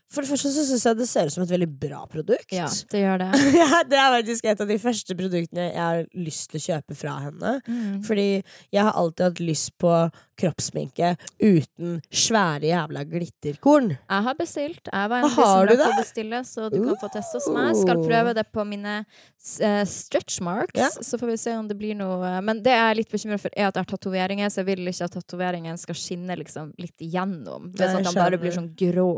for 0.10 0.24
det 0.24 0.30
første 0.32 0.50
så 0.56 0.64
syns 0.64 0.86
jeg 0.88 0.98
det 1.02 1.08
ser 1.10 1.28
ut 1.28 1.34
som 1.36 1.44
et 1.44 1.52
veldig 1.52 1.68
bra 1.82 2.06
produkt. 2.08 2.52
ja, 2.56 2.68
det 2.92 3.02
gjør 3.02 3.18
det. 3.26 3.32
Ja, 3.60 3.82
det 3.84 3.98
er 4.00 4.14
faktisk 4.16 4.46
et 4.48 4.62
av 4.64 4.70
de 4.72 4.78
første 4.80 5.16
produktene 5.20 5.66
jeg 5.68 5.82
har 5.84 6.06
lyst 6.16 6.52
til 6.54 6.62
å 6.62 6.66
kjøpe 6.68 6.96
fra 6.96 7.16
henne. 7.26 7.58
Mm. 7.68 8.00
Fordi 8.08 8.28
jeg 8.72 8.84
har 8.88 8.94
alltid 8.96 9.26
hatt 9.28 9.42
lyst 9.44 9.74
på 9.82 9.92
kroppssminke 10.38 11.16
uten 11.42 11.98
svære 12.14 12.70
jævla 12.70 13.04
glitterkorn. 13.10 13.96
Jeg 13.98 14.26
har 14.28 14.38
bestilt. 14.38 14.88
Jeg 14.94 15.10
var 15.12 15.18
en 15.20 15.26
av 15.26 15.32
de 15.34 15.36
Har 15.42 15.54
som 15.54 15.68
du 15.68 15.84
det? 15.84 15.90
bestille, 16.00 16.42
så 16.46 16.68
du 16.72 16.78
kan 16.86 17.00
få 17.02 17.10
teste 17.14 17.40
hos 17.42 17.48
meg. 17.56 17.72
Skal 17.82 18.04
prøve 18.06 18.36
det 18.38 18.46
på 18.54 18.66
mine 18.70 18.96
uh, 19.04 19.84
stretch 19.90 20.40
marks, 20.46 20.78
Ja. 20.78 20.90
så 20.94 21.18
får 21.20 21.34
vi 21.34 21.38
se 21.42 21.56
om 21.58 21.68
det 21.68 21.78
blir 21.80 21.98
noe 21.98 22.36
Men 22.46 22.62
det 22.64 22.76
jeg 22.78 22.92
er 22.92 23.00
litt 23.02 23.12
bekymra 23.12 23.40
for, 23.42 23.50
er 23.58 23.68
at 23.72 23.76
jeg 23.76 23.84
har 23.88 23.92
tatoveringer, 23.98 24.50
så 24.54 24.62
jeg 24.62 24.70
vil 24.72 24.88
ikke 24.94 25.10
at 25.10 25.18
tatoveringen 25.20 25.78
skal 25.82 25.98
skinne 25.98 26.38
liksom 26.38 26.72
litt 26.78 27.02
igjennom. 27.02 27.72
Det 27.74 27.90
sånn 27.90 28.06
at 28.06 28.12
den 28.14 28.22
bare 28.22 28.38
blir 28.42 28.54
sånn 28.56 28.72
grå. 28.78 29.10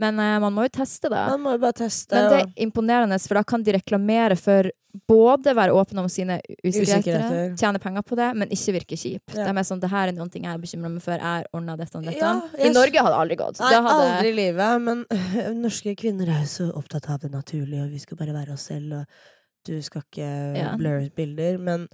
Men 0.00 0.18
eh, 0.22 0.36
man 0.40 0.54
må 0.56 0.64
jo 0.66 0.72
teste 0.80 1.10
det. 1.12 1.22
Man 1.34 1.42
må 1.44 1.54
jo 1.56 1.60
bare 1.62 1.76
teste. 1.82 2.14
Men 2.16 2.30
det 2.32 2.38
er 2.42 2.52
imponerende, 2.66 3.18
for 3.22 3.36
da 3.40 3.42
kan 3.44 3.62
de 3.66 3.74
reklamere 3.76 4.36
for 4.40 4.70
både 5.06 5.52
være 5.54 5.70
åpne 5.76 6.02
om 6.02 6.08
sine 6.10 6.40
usikkerheter, 6.64 6.96
Usikkerheter. 7.14 7.52
tjene 7.60 7.78
penger 7.78 8.02
på 8.02 8.16
det, 8.18 8.30
men 8.40 8.50
ikke 8.50 8.72
virke 8.74 8.96
kjip. 8.98 9.22
Ja. 9.36 9.44
De 9.46 9.52
er 9.60 9.66
sånn, 9.68 9.78
det 9.82 9.90
her 9.92 10.10
er 10.10 10.16
noen 10.16 10.32
ting 10.32 10.48
jeg 10.48 10.56
er 10.56 10.62
bekymra 10.62 10.90
meg 10.90 11.04
for, 11.04 11.14
jeg 11.14 11.46
ordna 11.54 11.76
dette 11.78 12.00
og 12.00 12.08
dette. 12.08 12.18
Ja, 12.18 12.32
I 12.58 12.72
Norge 12.74 13.04
hadde 13.04 13.12
det 13.14 13.20
aldri 13.20 13.36
gått. 13.38 13.60
Nei, 13.62 13.68
Det 13.70 13.82
hadde, 13.86 14.08
aldri 14.16 14.32
i 14.32 14.38
livet. 14.40 14.80
Men 14.88 15.04
øh, 15.14 15.52
norske 15.66 15.94
kvinner 16.00 16.32
er 16.34 16.40
jo 16.42 16.50
så 16.56 16.66
opptatt 16.80 17.06
av 17.12 17.20
det 17.22 17.30
naturlige, 17.36 17.84
og 17.84 17.92
vi 17.94 18.02
skal 18.02 18.18
bare 18.24 18.34
være 18.40 18.56
oss 18.56 18.66
selv, 18.72 18.96
og 19.02 19.68
du 19.68 19.76
skal 19.84 20.02
ikke 20.08 20.32
Ja. 20.58 20.72
blurre 20.80 21.06
bilder. 21.14 21.58
Men 21.62 21.86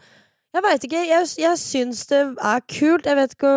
jeg 0.54 0.64
veit 0.64 0.84
ikke. 0.88 1.04
Jeg, 1.10 1.28
jeg 1.42 1.58
syns 1.60 2.06
det 2.08 2.22
er 2.38 2.64
kult. 2.78 3.04
Jeg 3.10 3.16
vet 3.18 3.34
ikke 3.36 3.54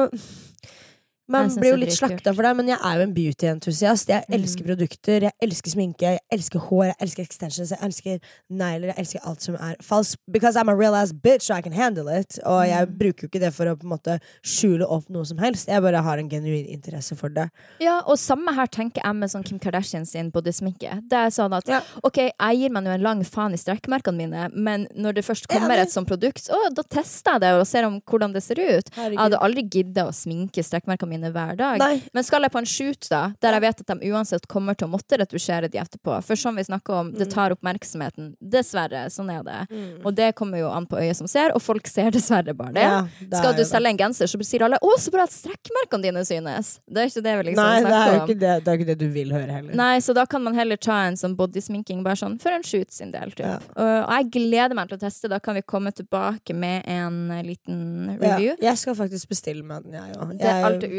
Man 1.29 1.49
blir 1.55 1.71
jo 1.75 1.77
litt 1.77 1.93
slakta 1.93 2.33
for 2.33 2.41
det, 2.43 2.55
men 2.57 2.67
jeg 2.71 2.79
er 2.83 2.95
jo 2.97 3.03
en 3.05 3.13
beauty-entusiast. 3.13 4.07
Jeg 4.09 4.25
Mm. 4.29 4.33
elsker 4.39 4.63
produkter, 4.65 5.21
jeg 5.21 5.31
elsker 5.41 5.71
sminke, 5.71 6.01
jeg 6.01 6.19
elsker 6.31 6.59
hår, 6.59 6.85
jeg 6.85 6.95
elsker 7.01 7.23
extensions, 7.23 7.69
jeg 7.69 7.79
elsker 7.81 8.19
negler, 8.49 8.87
jeg 8.87 8.97
elsker 8.97 9.19
alt 9.25 9.41
som 9.41 9.55
er 9.55 9.75
falsk. 9.81 10.17
Because 10.29 10.55
I'm 10.55 10.69
a 10.69 10.75
real 10.75 10.95
ass 10.95 11.13
bitch, 11.13 11.43
so 11.43 11.53
I 11.53 11.61
can 11.61 11.71
handle 11.73 12.07
it. 12.09 12.39
Og 12.45 12.65
jeg 12.67 12.87
Mm. 12.87 12.97
bruker 12.97 13.21
jo 13.23 13.27
ikke 13.29 13.39
det 13.39 13.53
for 13.53 13.65
å 13.65 13.75
på 13.77 13.83
en 13.83 13.89
måte 13.97 14.19
skjule 14.43 14.85
opp 14.89 15.09
noe 15.09 15.23
som 15.25 15.37
helst. 15.37 15.67
Jeg 15.67 15.81
bare 15.81 16.01
har 16.01 16.17
en 16.17 16.29
genuin 16.29 16.65
interesse 16.67 17.15
for 17.15 17.29
det. 17.29 17.49
Ja, 17.79 18.01
og 18.07 18.17
samme 18.17 18.53
her 18.55 18.65
tenker 18.67 19.01
jeg 19.03 19.15
med 19.15 19.29
sånn 19.29 19.45
Kim 19.45 19.59
Kardashian 19.59 20.05
sin 20.07 20.31
bodysminke. 20.31 21.07
Det 21.07 21.13
er 21.13 21.29
sånn 21.29 21.53
at 21.55 21.67
Ja. 21.67 21.81
ok, 22.03 22.15
jeg 22.39 22.57
gir 22.57 22.69
meg 22.71 22.83
nå 22.83 22.89
en 22.93 23.01
lang 23.03 23.23
faen 23.23 23.53
i 23.53 23.57
strekkmerkene 23.57 24.15
mine, 24.17 24.49
men 24.53 24.87
når 24.97 25.13
det 25.15 25.25
først 25.25 25.47
kommer 25.47 25.75
Enig. 25.77 25.81
et 25.83 25.89
sånt 25.91 26.07
produkt, 26.07 26.49
å, 26.49 26.73
da 26.73 26.81
tester 26.83 27.33
jeg 27.33 27.41
det 27.41 27.53
og 27.53 27.67
ser 27.67 27.83
om 27.85 28.01
hvordan 28.01 28.33
det 28.33 28.41
ser 28.43 28.55
ut. 28.55 28.89
Jeg 28.95 29.15
hadde 29.17 29.37
aldri 29.39 29.63
gidda 29.69 30.07
å 30.07 30.11
sminke 30.13 30.63
strekkmerkene 30.63 31.07
mine 31.09 31.18
hver 31.23 31.57
dag. 31.57 31.77
Nei. 31.79 32.01
Men 32.13 32.23
skal 32.23 32.41
jeg 32.41 32.51
på 32.51 32.59
en 32.61 32.65
shoot, 32.65 33.07
da, 33.09 33.33
der 33.41 33.51
jeg 33.57 33.61
vet 33.61 33.81
at 33.81 33.87
de 33.99 34.11
uansett 34.11 34.47
kommer 34.47 34.75
til 34.77 34.87
å 34.87 34.91
måtte 34.91 35.17
retusjere 35.19 35.69
de 35.69 35.77
etterpå, 35.81 36.23
for 36.23 36.35
som 36.35 36.55
vi 36.55 36.63
snakker 36.63 36.93
om, 36.93 37.09
Mm. 37.09 37.17
det 37.17 37.29
tar 37.31 37.51
oppmerksomheten. 37.51 38.35
Dessverre, 38.41 39.05
sånn 39.09 39.29
er 39.33 39.43
det. 39.43 39.79
Og 40.05 40.13
det 40.15 40.35
kommer 40.35 40.59
jo 40.59 40.69
an 40.69 40.85
på 40.85 40.97
øyet 40.99 41.15
som 41.15 41.27
ser, 41.27 41.51
og 41.55 41.61
folk 41.61 41.87
ser 41.87 42.11
dessverre 42.11 42.53
bare 42.55 42.73
det. 42.73 42.81
Ja, 42.83 43.07
det 43.19 43.37
Skal 43.39 43.53
du 43.55 43.63
selge 43.65 43.89
en 43.89 43.97
genser, 43.97 44.25
så 44.27 44.37
sier 44.43 44.63
alle 44.63 44.77
'Å, 44.81 44.97
så 44.99 45.11
bra 45.11 45.23
at 45.23 45.31
strekkmerkene 45.31 46.01
dine 46.03 46.19
synes'. 46.25 46.79
Det 46.87 46.97
er 46.97 47.05
ikke 47.07 47.23
det 47.23 47.35
vi 47.37 47.43
liksom 47.51 47.63
Nei, 47.63 47.79
det 47.79 47.85
er 47.85 47.89
snakker 47.89 48.21
om. 48.21 48.27
ikke 48.27 48.39
det, 48.39 48.63
det, 48.63 48.67
er 48.67 48.77
ikke 48.77 48.85
det 48.87 48.97
du 48.99 49.09
vil 49.09 49.29
høre 49.31 49.51
heller. 49.51 49.73
Nei, 49.75 49.99
så 49.99 50.13
da 50.13 50.25
kan 50.25 50.43
man 50.43 50.53
heller 50.55 50.77
ta 50.77 51.07
en 51.07 51.15
sånn 51.15 51.35
bodysminking 51.35 52.03
bare 52.03 52.15
sånn 52.15 52.39
for 52.39 52.51
en 52.51 52.63
shoot 52.63 52.91
sin 52.91 53.11
del. 53.11 53.31
Typ. 53.31 53.45
Ja. 53.45 53.59
Og, 53.75 54.09
og 54.09 54.09
jeg 54.09 54.31
gleder 54.31 54.75
meg 54.75 54.89
til 54.89 54.97
å 54.97 55.01
teste. 55.01 55.29
Da 55.29 55.39
kan 55.39 55.55
vi 55.55 55.61
komme 55.61 55.91
tilbake 55.91 56.53
med 56.55 56.83
en 56.87 57.29
liten 57.43 57.69
liten 57.69 58.19
Ja, 58.21 58.35
review. 58.35 58.55
jeg 58.61 58.77
skal 58.77 58.95
faktisk 58.95 59.27
bestille 59.29 59.63
meg 59.63 59.83
den, 59.83 59.93
jeg 59.93 60.15
òg. 60.15 60.37
Det 60.37 60.45
er 60.47 60.65
alt 60.65 60.83
er 60.83 60.89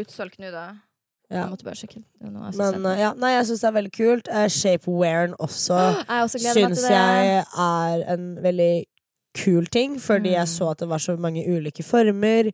da. 0.52 0.66
Ja. 1.30 1.44
Jeg 1.44 1.50
måtte 1.52 1.64
bare 1.64 1.78
sjekke. 1.78 2.00
Jeg 2.20 2.30
Men 2.58 2.86
uh, 2.86 2.98
ja, 2.98 3.12
nei, 3.14 3.30
jeg 3.36 3.46
syns 3.46 3.60
det 3.62 3.68
er 3.68 3.74
veldig 3.76 3.92
kult. 3.94 4.28
Uh, 4.28 4.48
Shapewearen 4.50 5.34
også 5.38 5.76
Jeg 5.78 6.22
også 6.26 6.38
syns 6.42 6.82
jeg 6.90 7.44
er 7.44 8.06
en 8.14 8.24
veldig 8.42 8.84
kul 9.38 9.66
ting, 9.66 10.00
fordi 10.02 10.32
jeg 10.34 10.42
Mm. 10.48 10.54
så 10.56 10.70
at 10.70 10.78
det 10.80 10.88
var 10.88 10.98
så 10.98 11.16
mange 11.16 11.44
ulike 11.46 11.82
former. 11.86 12.50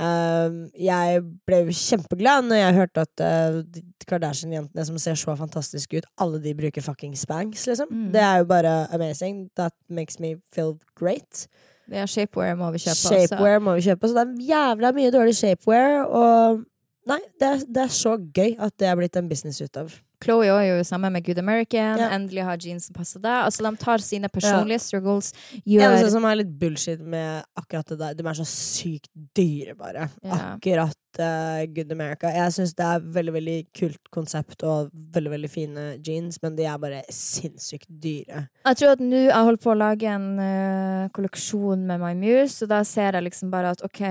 Uh, 0.00 0.68
jeg 0.80 1.20
ble 1.46 1.72
kjempeglad 1.72 2.44
når 2.44 2.56
jeg 2.56 2.74
hørte 2.74 3.00
at 3.00 3.20
uh, 3.24 3.62
Kardashian-jentene 4.08 4.84
som 4.84 4.98
ser 4.98 5.14
så 5.14 5.34
fantastiske 5.36 5.96
ut, 6.00 6.06
alle 6.18 6.40
de 6.42 6.54
bruker 6.54 6.82
fucking 6.82 7.16
Spanx, 7.16 7.66
liksom. 7.66 7.88
Mm. 7.90 8.12
Det 8.12 8.20
er 8.20 8.36
jo 8.38 8.44
bare 8.44 8.86
amazing. 8.92 9.48
That 9.56 9.72
makes 9.88 10.18
me 10.20 10.36
feel 10.52 10.76
great. 10.96 11.46
Ja, 11.90 12.04
shapewear 12.06 12.54
må 12.56 12.70
vi 12.70 12.78
kjøpe 12.78 12.96
også. 12.96 13.16
Shapewear 13.28 13.58
må 13.60 13.74
vi 13.74 13.80
kjøpe, 13.88 14.08
så 14.08 14.14
det 14.14 14.26
er 14.28 14.48
jævla 14.52 14.92
mye 14.92 15.10
dårlig 15.10 15.34
shapewear, 15.36 16.04
og 16.04 16.64
Nei, 17.10 17.20
det 17.40 17.48
er, 17.48 17.66
det 17.66 17.82
er 17.86 17.92
så 17.94 18.14
gøy 18.18 18.54
at 18.62 18.76
det 18.78 18.86
er 18.86 18.98
blitt 18.98 19.18
en 19.18 19.30
business 19.30 19.58
ut 19.64 19.80
av. 19.80 19.96
Chloé 20.20 20.50
også 20.50 20.60
er 20.60 20.68
jo 20.68 20.86
sammen 20.86 21.14
med 21.14 21.24
Good 21.26 21.40
American. 21.42 22.00
Ja. 22.00 22.10
Endelig 22.16 22.46
har 22.46 22.60
jeans 22.60 22.88
som 22.88 22.96
passer 22.96 23.22
deg. 23.22 23.46
Altså, 23.46 23.64
de 23.66 23.74
tar 23.80 24.04
sine 24.04 24.28
personlige 24.32 24.82
struggles, 24.84 25.32
gjør 25.64 25.86
Eneste 25.88 26.14
som 26.14 26.26
er 26.28 26.40
litt 26.42 26.54
bullshit 26.60 27.00
med 27.00 27.44
akkurat 27.58 27.92
det 27.92 28.00
der, 28.00 28.16
de 28.18 28.26
er 28.26 28.40
så 28.40 28.48
sykt 28.48 29.10
dyre, 29.36 29.76
bare. 29.78 30.10
Ja. 30.24 30.40
Akkurat 30.54 30.96
uh, 31.18 31.64
Good 31.74 31.92
America. 31.92 32.30
Jeg 32.34 32.54
syns 32.54 32.74
det 32.78 32.86
er 32.86 33.08
veldig 33.16 33.34
veldig 33.34 33.58
kult 33.76 34.10
konsept 34.14 34.64
og 34.66 34.90
veldig 35.14 35.32
veldig 35.34 35.50
fine 35.50 35.86
jeans, 36.06 36.40
men 36.42 36.56
de 36.58 36.66
er 36.68 36.80
bare 36.82 37.02
sinnssykt 37.14 37.88
dyre. 37.88 38.46
Jeg 38.66 38.80
tror 38.80 38.94
at 38.94 39.04
nå 39.04 39.24
jeg 39.30 39.46
holder 39.48 39.62
på 39.62 39.72
å 39.72 39.78
lage 39.78 40.10
en 40.10 40.28
uh, 40.40 41.08
kolleksjon 41.16 41.86
med 41.88 42.02
My 42.02 42.12
Muse, 42.18 42.64
og 42.64 42.72
da 42.72 42.82
ser 42.86 43.16
jeg 43.16 43.26
liksom 43.26 43.52
bare 43.52 43.74
at 43.74 43.84
ok, 43.86 44.02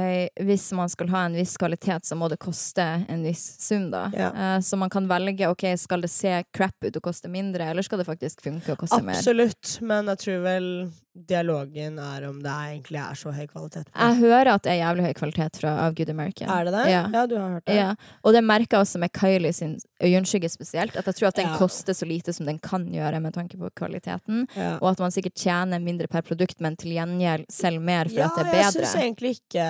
hvis 0.48 0.70
man 0.78 0.92
skal 0.92 1.12
ha 1.14 1.26
en 1.28 1.38
viss 1.38 1.56
kvalitet, 1.60 2.08
så 2.08 2.18
må 2.20 2.30
det 2.32 2.40
koste 2.42 2.86
en 3.10 3.26
viss 3.26 3.46
sum, 3.62 3.90
da. 3.94 4.08
Ja. 4.16 4.30
Eh, 4.34 4.60
så 4.66 4.78
man 4.80 4.92
kan 4.92 5.08
velge 5.10 5.50
ok, 5.52 5.66
skal 5.80 5.99
det 6.06 6.12
se 6.14 6.32
crap 6.56 6.86
ut 6.86 6.96
og 7.00 7.06
koste 7.10 7.32
mindre, 7.32 7.70
eller 7.72 7.86
skal 7.86 8.02
det 8.02 8.08
faktisk 8.08 8.44
funke 8.46 8.74
og 8.74 8.84
koste 8.86 9.02
mer? 9.06 9.18
Absolutt, 9.20 9.78
men 9.86 10.12
jeg 10.14 10.24
tror 10.26 10.42
vel 10.46 10.70
dialogen 11.28 12.00
er 12.00 12.28
om 12.30 12.40
det 12.44 12.50
er, 12.52 12.70
egentlig 12.76 13.00
er 13.02 13.14
så 13.20 13.32
høy 13.36 13.46
kvalitet. 13.48 13.88
Jeg 13.96 14.16
hører 14.20 14.54
at 14.54 14.64
det 14.64 14.72
er 14.72 14.80
jævlig 14.86 15.06
høy 15.10 15.14
kvalitet 15.14 15.60
fra, 15.62 15.74
av 15.88 15.94
Good 15.96 16.10
American. 16.10 16.50
Er 16.50 16.64
det 16.66 16.74
det? 16.74 16.86
Ja. 16.92 17.26
du 17.28 17.36
har 17.38 17.50
hørt 17.58 17.66
det? 17.66 17.76
Ja, 17.76 17.96
og 18.24 18.34
det 18.34 18.44
merker 18.44 18.78
jeg 18.78 18.86
også 18.86 19.00
med 19.00 19.12
Kylie 19.14 19.54
sin 19.54 19.78
øyenskygge 20.04 20.50
spesielt. 20.50 20.96
At 20.96 21.06
jeg 21.06 21.16
tror 21.16 21.28
at 21.28 21.36
den 21.36 21.48
Ja. 21.50 21.58
koster 21.58 21.94
så 21.94 22.06
lite 22.08 22.34
som 22.34 22.46
den 22.46 22.60
kan 22.60 22.86
gjøre 22.92 23.20
med 23.22 23.34
tanke 23.34 23.58
på 23.58 23.70
kvaliteten. 23.76 24.48
Ja. 24.56 24.78
Og 24.82 24.92
at 24.92 25.00
man 25.00 25.12
sikkert 25.12 25.36
tjener 25.36 25.80
mindre 25.80 26.08
per 26.08 26.22
produkt, 26.22 26.62
men 26.62 26.76
til 26.76 26.92
gjengjeld 26.96 27.46
selv 27.52 27.82
mer 27.82 28.06
for 28.06 28.16
Ja, 28.20 28.26
at 28.26 28.36
det 28.38 28.46
er 28.46 28.52
bedre. 28.52 28.58
Ja, 28.60 28.72
jeg 28.72 28.74
syns 28.74 28.96
egentlig 28.96 29.32
ikke 29.42 29.66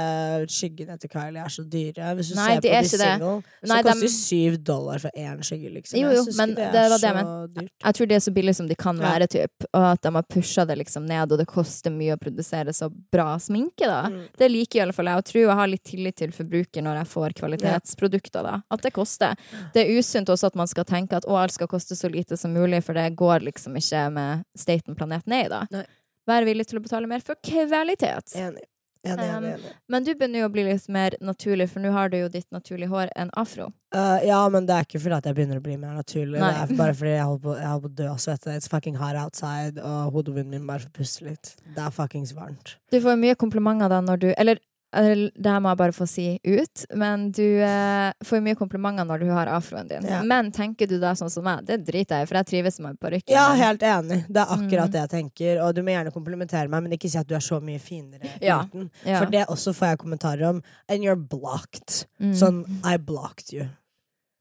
skyggene 0.49 0.97
til 0.99 1.09
Kylie 1.09 1.41
er 1.43 1.49
så 1.53 1.63
dyre. 1.69 2.13
Hvis 2.19 2.29
du 2.31 2.35
Nei, 2.39 2.47
ser 2.55 2.61
de 2.61 2.69
på 2.69 2.81
de 2.83 2.89
single, 2.89 3.33
så 3.63 3.67
Nei, 3.71 3.81
koster 3.83 3.93
de- 3.93 4.05
de 4.05 4.11
syv 4.13 4.57
dollar 4.63 4.99
for 4.99 5.11
én 5.17 5.41
skygge, 5.43 5.73
liksom. 5.73 5.99
Jo, 5.99 6.11
jo, 6.13 6.23
men 6.37 6.53
det, 6.55 6.69
det 6.73 6.85
var 6.93 6.97
det 6.99 7.09
jeg 7.09 7.25
så 7.25 7.47
dyrt. 7.55 7.71
Jeg 7.85 7.93
tror 7.95 8.07
det 8.07 8.15
er 8.15 8.25
så 8.27 8.33
billig 8.33 8.55
som 8.55 8.67
de 8.67 8.75
kan 8.75 8.97
Ja. 8.99 9.09
være, 9.13 9.27
typ, 9.27 9.65
og 9.73 9.83
at 9.93 10.01
de 10.01 10.11
har 10.11 10.23
pusha 10.23 10.65
det 10.67 10.77
liksom 10.77 11.05
ned, 11.07 11.31
og 11.31 11.37
det 11.39 11.47
koster 11.49 11.93
mye 11.93 12.15
å 12.15 12.21
produsere 12.21 12.73
så 12.75 12.89
bra 12.89 13.33
sminke. 13.41 13.87
da. 13.87 14.01
Mm. 14.11 14.21
Det 14.37 14.49
liker 14.51 14.79
i 14.79 14.83
alle 14.85 14.95
fall 14.95 15.11
jeg, 15.11 15.21
å 15.21 15.27
tror 15.29 15.41
jeg 15.41 15.59
har 15.61 15.71
litt 15.71 15.85
tillit 15.87 16.19
til 16.21 16.33
forbruker 16.35 16.85
når 16.85 17.01
jeg 17.01 17.11
får 17.13 17.37
kvalitetsprodukter. 17.41 18.45
da. 18.45 18.57
At 18.69 18.85
det 18.85 18.93
koster. 18.95 19.39
Det 19.73 19.85
er 19.85 19.99
usunt 19.99 20.29
også 20.29 20.51
at 20.51 20.59
man 20.59 20.69
skal 20.69 20.87
tenke 20.89 21.17
at 21.17 21.27
å, 21.29 21.37
alt 21.39 21.55
skal 21.55 21.71
koste 21.71 21.97
så 21.99 22.11
lite 22.11 22.37
som 22.39 22.53
mulig, 22.55 22.83
for 22.85 22.97
det 22.97 23.09
går 23.19 23.47
liksom 23.47 23.77
ikke 23.79 24.07
med 24.15 24.45
staten 24.57 24.97
planeten 24.99 25.35
er 25.35 25.47
i 25.47 25.53
da. 25.53 25.63
Nei. 25.73 25.85
Vær 26.29 26.45
villig 26.45 26.67
til 26.69 26.77
å 26.77 26.83
betale 26.83 27.09
mer 27.09 27.23
for 27.25 27.39
kvalitet. 27.41 28.35
Enig. 28.37 28.67
Enig, 29.07 29.29
Um, 29.29 29.43
enig, 29.45 29.51
enig. 29.53 29.73
Men 29.87 30.03
du 30.03 30.09
begynner 30.11 30.41
jo 30.41 30.47
å 30.49 30.51
bli 30.51 30.63
litt 30.67 30.87
mer 30.91 31.15
naturlig, 31.23 31.69
for 31.71 31.79
nå 31.79 31.91
har 31.95 32.09
du 32.11 32.17
jo 32.19 32.27
ditt 32.27 32.47
naturlige 32.51 32.89
hår 32.91 33.11
enn 33.15 33.29
afro. 33.39 33.69
Uh, 33.95 34.19
ja, 34.27 34.41
men 34.51 34.65
det 34.67 34.75
er 34.75 34.87
ikke 34.87 34.99
fordi 34.99 35.15
at 35.15 35.29
jeg 35.29 35.37
begynner 35.37 35.61
å 35.61 35.63
bli 35.63 35.77
mer 35.79 35.95
naturlig. 35.95 36.39
Nei. 36.41 36.51
Det 36.51 36.75
er 36.75 36.81
bare 36.81 36.95
fordi 36.99 37.13
jeg 37.15 37.27
holder 37.29 37.43
på, 37.45 37.53
jeg 37.61 37.69
holder 37.69 37.85
på 37.85 37.91
å 37.93 37.97
dø 38.01 38.09
av 38.11 38.19
svette. 38.25 38.55
It's 38.59 38.67
fucking 38.67 38.97
hot 38.99 39.15
outside, 39.15 39.79
og 39.79 40.11
hodebunnen 40.17 40.51
min 40.51 40.67
bare 40.67 40.83
får 40.83 40.91
puste 40.99 41.29
litt. 41.29 41.53
Det 41.63 41.85
er 41.85 41.95
fuckings 41.95 42.35
varmt. 42.35 42.75
Du 42.91 42.99
får 42.99 43.15
mye 43.23 43.39
komplimenter 43.39 43.89
da 43.89 44.01
når 44.03 44.25
du 44.25 44.27
eller 44.35 44.59
det 44.91 45.45
her 45.45 45.59
må 45.61 45.69
jeg 45.69 45.77
bare 45.77 45.93
få 45.93 46.05
si 46.09 46.23
ut, 46.43 46.85
men 46.97 47.27
du 47.35 47.43
eh, 47.61 48.09
får 48.25 48.41
mye 48.41 48.57
komplimenter 48.57 49.05
når 49.05 49.19
du 49.21 49.27
har 49.29 49.51
afroen 49.53 49.87
din. 49.87 50.07
Ja. 50.09 50.23
Men 50.25 50.49
tenker 50.55 50.87
du 50.89 50.95
da 51.01 51.11
sånn 51.13 51.29
som 51.29 51.43
meg? 51.45 51.61
Det 51.67 51.77
driter 51.85 52.17
jeg 52.17 52.25
i, 52.25 52.29
for 52.31 52.39
jeg 52.39 52.47
trives 52.49 52.79
med 52.81 52.97
parykken. 52.99 53.29
Ja, 53.35 53.51
helt 53.59 53.83
enig. 53.85 54.23
Det 54.27 54.41
er 54.41 54.53
akkurat 54.55 54.89
Mm. 54.89 54.91
det 54.95 54.99
jeg 55.03 55.09
tenker. 55.13 55.61
Og 55.61 55.75
du 55.75 55.83
må 55.85 55.93
gjerne 55.93 56.11
komplimentere 56.15 56.67
meg, 56.69 56.81
men 56.83 56.91
ikke 56.97 57.09
si 57.09 57.17
at 57.21 57.27
du 57.29 57.35
er 57.35 57.45
så 57.45 57.59
mye 57.61 57.79
finere 57.79 58.31
Ja. 58.41 58.63
uten. 58.65 58.89
Ja. 59.05 59.19
For 59.19 59.29
det 59.29 59.45
også 59.47 59.75
får 59.77 59.91
jeg 59.93 59.97
kommentarer 59.99 60.49
om. 60.49 60.63
And 60.89 61.03
you're 61.03 61.15
blocked. 61.15 62.05
Mm. 62.19 62.33
Sånn 62.33 62.63
I 62.83 62.97
blocked 62.97 63.53
you. 63.53 63.67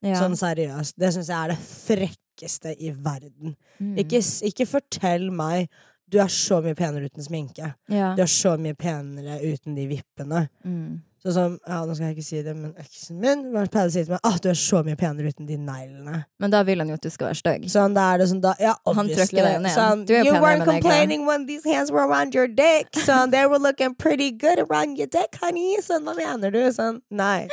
ja. 0.02 0.14
Sånn 0.16 0.36
seriøst. 0.38 0.94
Det 0.96 1.12
syns 1.12 1.28
jeg 1.28 1.36
er 1.44 1.48
det 1.48 1.58
frekkeste 1.58 2.72
i 2.80 2.90
verden. 2.94 3.56
Mm. 3.80 3.96
Ikke, 3.98 4.20
ikke 4.48 4.66
fortell 4.66 5.28
meg 5.30 5.68
du 6.08 6.18
er 6.22 6.30
så 6.32 6.62
mye 6.64 6.74
penere 6.78 7.10
uten 7.10 7.24
sminke. 7.24 7.74
ja. 7.92 8.14
Du 8.16 8.22
er 8.24 8.30
så 8.32 8.56
mye 8.60 8.74
penere 8.78 9.40
uten 9.44 9.74
de 9.76 9.86
vippene. 9.90 10.48
Mm. 10.64 11.02
Sånn 11.18 11.34
som, 11.34 11.54
ja, 11.66 11.80
Nå 11.84 11.96
skal 11.96 12.06
jeg 12.12 12.14
ikke 12.14 12.24
si 12.28 12.40
det, 12.46 12.52
men 12.54 12.70
øksen 12.78 13.16
min 13.18 13.40
pleide 13.52 13.88
å 13.88 13.92
si 13.92 14.04
til 14.06 14.12
meg 14.14 14.20
at 14.28 14.44
du 14.44 14.48
er 14.52 14.58
så 14.60 14.84
mye 14.86 14.94
penere 14.96 15.32
uten 15.32 15.48
de 15.48 15.56
neglene. 15.58 16.20
Men 16.38 16.52
da 16.54 16.60
vil 16.62 16.78
han 16.78 16.92
jo 16.92 16.94
at 16.94 17.02
du 17.02 17.10
skal 17.10 17.32
være 17.32 17.40
stygg. 17.40 17.64
Sånn, 17.72 17.96
da 17.96 18.04
er 18.14 18.22
det 18.22 18.28
sånn 18.30 18.42
da, 18.44 18.52
ja, 18.62 18.76
Han 18.86 19.10
trykker 19.10 19.42
deg 19.48 19.58
ned. 19.64 19.74
Sånn, 19.74 20.04
Du 20.06 20.14
er 20.14 20.22
you 20.24 20.36
weren't 20.38 20.64
complaining 20.64 21.26
when 21.26 21.46
these 21.50 21.66
hands 21.66 21.90
were 21.90 22.06
around 22.06 22.38
your 22.38 22.46
dick. 22.46 22.92
Sånn, 22.94 23.32
they 23.34 23.44
were 23.50 23.58
looking 23.58 23.96
pretty 23.98 24.30
good 24.30 24.62
around 24.62 24.96
your 24.96 25.10
dick, 25.10 25.34
honey. 25.42 25.76
Sånn, 25.82 26.06
hva 26.06 26.14
mener 26.16 26.54
du? 26.54 26.62
Sånn, 26.72 27.02
nei. 27.10 27.48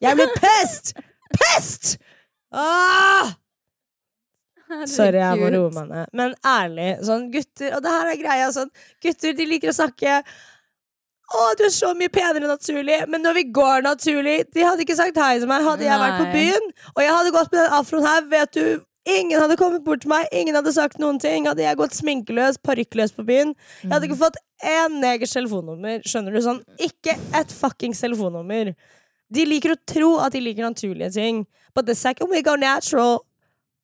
Jeg 0.00 0.16
blir 0.16 0.32
pissed! 0.40 0.94
Pissed! 1.36 1.98
Ah! 2.50 3.36
Sorry, 4.90 5.20
jeg 5.20 5.40
må 5.40 5.50
roe 5.54 5.74
meg 5.74 5.90
ned. 5.90 6.10
Men 6.16 6.34
ærlig, 6.46 6.94
sånn 7.06 7.28
gutter 7.32 7.76
Og 7.76 7.84
det 7.84 7.92
her 7.92 8.10
er 8.12 8.18
greia, 8.20 8.48
sånn 8.54 8.70
Gutter, 9.02 9.36
de 9.38 9.46
liker 9.48 9.72
å 9.72 9.76
snakke 9.76 10.22
å, 11.32 11.42
du 11.56 11.64
er 11.64 11.72
så 11.72 11.92
mye 11.96 12.12
penere 12.12 12.44
naturlig. 12.44 12.98
Men 13.08 13.22
når 13.24 13.38
vi 13.38 13.44
går 13.56 13.84
naturlig 13.86 14.38
De 14.52 14.64
hadde 14.66 14.84
ikke 14.84 14.98
sagt 14.98 15.16
hei 15.16 15.38
til 15.38 15.48
meg 15.48 15.64
hadde 15.64 15.86
jeg 15.86 16.00
vært 16.02 16.18
på 16.20 16.30
byen. 16.34 16.72
Og 16.94 17.04
jeg 17.04 17.14
hadde 17.16 17.36
gått 17.36 17.52
med 17.52 17.60
den 17.62 17.76
afroen 17.78 18.08
her, 18.08 18.26
vet 18.32 18.58
du. 18.58 18.66
Ingen 19.08 19.40
hadde 19.40 19.56
kommet 19.58 19.82
bort 19.82 20.04
til 20.04 20.12
meg, 20.12 20.28
ingen 20.30 20.54
hadde 20.54 20.74
sagt 20.76 21.00
noen 21.02 21.18
ting. 21.22 21.48
Hadde 21.50 21.64
jeg 21.64 21.78
gått 21.80 21.96
sminkeløs, 21.96 22.60
parykkløs 22.62 23.16
på 23.16 23.24
byen. 23.26 23.54
Jeg 23.82 23.90
hadde 23.94 24.10
ikke 24.10 24.20
fått 24.20 24.38
én 24.62 25.00
negers 25.02 25.34
telefonnummer. 25.34 26.04
Skjønner 26.06 26.36
du 26.36 26.42
sånn? 26.44 26.60
Ikke 26.82 27.16
et 27.38 27.54
fuckings 27.54 28.02
telefonnummer. 28.04 28.74
De 29.32 29.48
liker 29.48 29.74
å 29.74 29.80
tro 29.88 30.12
at 30.22 30.36
de 30.36 30.44
liker 30.44 30.68
naturlige 30.68 31.10
ting. 31.16 31.46
But 31.74 31.88
the 31.88 31.96
second 31.96 32.30
we 32.30 32.42
go 32.46 32.54
natural, 32.54 33.24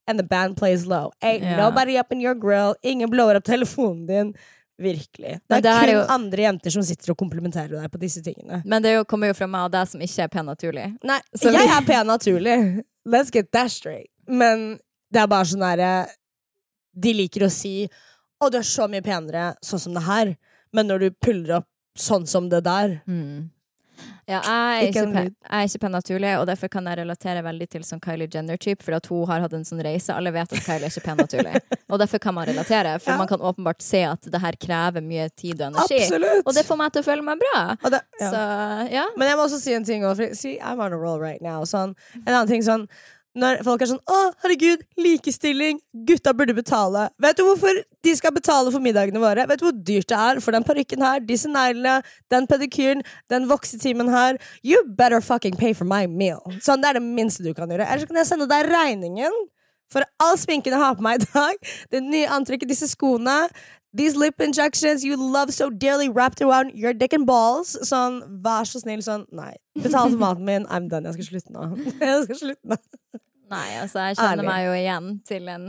and 0.09 0.19
the 0.19 0.25
band 0.25 0.57
plays 0.57 0.87
low. 0.87 1.13
Ain't 1.23 1.43
Ja. 1.45 1.57
nobody 1.57 1.97
up 1.99 2.11
in 2.13 2.21
your 2.21 2.35
grill. 2.35 2.75
Ingen 2.83 3.11
blower 3.11 3.37
opp 3.37 3.45
telefonen 3.45 4.07
din. 4.09 4.35
Virkelig. 4.81 5.41
Det 5.49 5.57
er 5.59 5.61
det 5.61 5.67
er 5.71 5.81
kun 5.87 5.93
jo- 5.95 6.07
andre 6.15 6.39
jenter 6.47 6.71
som 6.71 6.83
sitter 6.83 7.11
og 7.13 7.19
komplimenterer 7.19 7.81
deg 7.83 7.91
på 7.91 7.99
disse 7.99 8.23
tingene. 8.23 8.63
Men 8.65 8.81
det 8.83 8.91
er 8.93 8.95
jo- 8.99 9.05
kommer 9.05 9.27
jo 9.27 9.35
fra 9.35 9.47
meg 9.47 9.65
og 9.67 9.73
deg 9.73 9.89
som 9.89 10.01
ikke 10.01 10.23
er 10.25 10.29
pen 10.29 10.47
naturlig. 10.47 10.97
Nei, 11.05 11.21
Så 11.37 11.51
jeg 11.53 11.69
vi- 11.69 11.75
er 11.77 11.83
pen 11.87 12.07
naturlig. 12.07 12.85
Let's 13.07 13.31
get 13.33 13.51
that 13.53 13.71
straight. 13.71 14.09
Men 14.29 14.79
det 15.13 15.21
er 15.23 15.27
bare 15.27 15.45
sånn 15.45 15.61
derre 15.61 16.09
De 16.99 17.13
liker 17.13 17.43
å 17.43 17.51
si 17.51 17.89
'Å, 18.43 18.51
du 18.51 18.57
er 18.59 18.63
så 18.63 18.89
mye 18.89 19.03
penere 19.03 19.55
sånn 19.65 19.79
som 19.81 19.95
det 19.95 20.03
her', 20.05 20.37
men 20.73 20.87
når 20.89 20.99
du 21.01 21.11
puller 21.11 21.57
opp 21.57 21.67
sånn 21.97 22.27
som 22.27 22.49
det 22.49 22.63
der 22.65 23.03
Mm. 23.09 23.51
Ja, 24.29 24.39
jeg 24.43 24.45
er, 24.45 24.87
Ikke 24.89 25.03
jeg 25.25 25.33
er 25.49 25.69
ikke 25.69 25.81
pen 25.85 25.95
naturlig, 25.97 26.33
og 26.41 26.47
derfor 26.51 26.69
kan 26.73 26.87
jeg 26.91 26.99
relatere 27.01 27.43
veldig 27.47 27.69
til 27.73 27.85
sånn 27.89 28.01
Kylie 28.05 28.29
Jenner-type, 28.35 28.85
for 28.85 28.97
at 28.99 29.07
hun 29.09 29.27
har 29.31 29.41
hatt 29.45 29.55
en 29.57 29.65
sånn 29.65 29.81
reise. 29.85 30.13
Alle 30.13 30.33
vet 30.35 30.53
at 30.53 30.65
Kylie 30.67 30.89
er 30.89 30.93
ikke 30.93 31.05
pen 31.07 31.21
naturlig. 31.23 31.63
Og 31.93 31.99
derfor 32.03 32.21
kan 32.23 32.35
man 32.37 32.47
relatere, 32.51 32.99
for 33.01 33.13
Ja. 33.15 33.19
man 33.19 33.29
kan 33.31 33.41
åpenbart 33.41 33.81
se 33.83 34.03
at 34.05 34.29
det 34.29 34.41
her 34.43 34.59
krever 34.61 35.01
mye 35.05 35.29
tid 35.33 35.61
og 35.63 35.71
energi. 35.73 36.03
Absolutt! 36.05 36.45
Og 36.47 36.55
det 36.55 36.67
får 36.69 36.81
meg 36.83 36.93
til 36.93 37.05
å 37.05 37.09
føle 37.09 37.25
meg 37.25 37.41
bra. 37.41 37.63
Det, 37.89 38.03
ja. 38.21 38.31
Så 38.31 38.43
ja. 38.93 39.07
Men 39.17 39.29
jeg 39.33 39.37
må 39.41 39.47
også 39.49 39.61
si 39.63 39.73
en 39.77 39.85
ting 39.89 40.05
See, 40.35 40.59
I'm 40.61 40.81
on 40.81 40.93
a 40.93 40.99
roll 40.99 41.19
right 41.21 41.41
now. 41.41 41.65
Sånn, 41.65 41.95
en 42.27 42.35
annen 42.35 42.49
ting 42.51 42.63
sånn 42.63 42.85
Når 43.39 43.61
folk 43.67 43.83
er 43.83 43.91
sånn 43.93 44.03
'Å, 44.03 44.21
herregud, 44.43 44.83
likestilling. 44.99 45.79
Gutta 46.09 46.33
burde 46.35 46.55
betale'. 46.57 47.09
Vet 47.23 47.37
du 47.39 47.45
hvorfor 47.47 47.83
de 48.03 48.15
skal 48.17 48.33
betale 48.35 48.73
for 48.75 48.83
middagene 48.83 49.23
våre? 49.23 49.47
Vet 49.47 49.61
du 49.61 49.67
hvor 49.67 49.77
dyrt 49.79 50.09
det 50.11 50.19
er 50.19 50.41
for 50.41 50.57
den 50.57 50.65
parykken 50.65 51.05
her, 51.05 51.21
disse 51.21 51.47
neglene, 51.47 52.03
den 52.31 52.49
pedikyren, 52.51 53.05
den 53.31 53.47
voksetimen 53.49 54.11
her? 54.11 54.39
You 54.65 54.83
better 54.85 55.21
fucking 55.21 55.57
pay 55.57 55.73
for 55.73 55.85
my 55.85 56.07
meal. 56.07 56.43
Sånn, 56.59 56.83
Det 56.83 56.91
er 56.91 57.01
det 57.01 57.03
minste 57.03 57.43
du 57.45 57.53
kan 57.55 57.69
gjøre. 57.69 57.87
Ellers 57.87 58.07
kan 58.07 58.17
jeg 58.17 58.27
sende 58.27 58.49
deg 58.49 58.67
regningen 58.67 59.33
for 59.93 60.05
all 60.21 60.37
sminken 60.41 60.75
jeg 60.75 60.81
har 60.83 60.95
på 60.99 61.05
meg 61.07 61.23
i 61.23 61.29
dag. 61.33 61.75
Det 61.95 62.03
nye 62.05 62.29
antrekket, 62.39 62.69
disse 62.71 62.89
skoene. 62.91 63.49
These 63.97 64.19
lip 64.21 64.41
injections 64.45 65.03
you 65.03 65.17
love 65.17 65.51
so 65.55 65.71
dearly 65.71 66.11
wrapped 66.11 66.43
around 66.45 66.75
your 66.77 66.93
dick 66.93 67.15
and 67.17 67.25
balls. 67.27 67.73
Sånn, 67.89 68.21
vær 68.45 68.69
så 68.69 68.83
snill, 68.83 69.01
sånn, 69.03 69.25
nei. 69.33 69.55
Betal 69.81 70.13
for 70.13 70.21
maten 70.21 70.45
min. 70.45 70.67
I'm 70.69 70.91
done. 70.93 71.09
Jeg 71.09 71.17
skal 71.17 71.31
slutte 71.33 71.55
nå. 71.57 71.71
Jeg 72.05 72.27
skal 72.29 72.41
slutte 72.43 72.75
nå. 72.75 72.79
Nei, 73.49 73.69
altså, 73.81 74.03
jeg 74.11 74.19
kjenner 74.19 74.43
Ærlig. 74.43 74.49
meg 74.51 74.65
jo 74.67 74.73
igjen 74.77 75.07
til 75.25 75.47
en, 75.49 75.63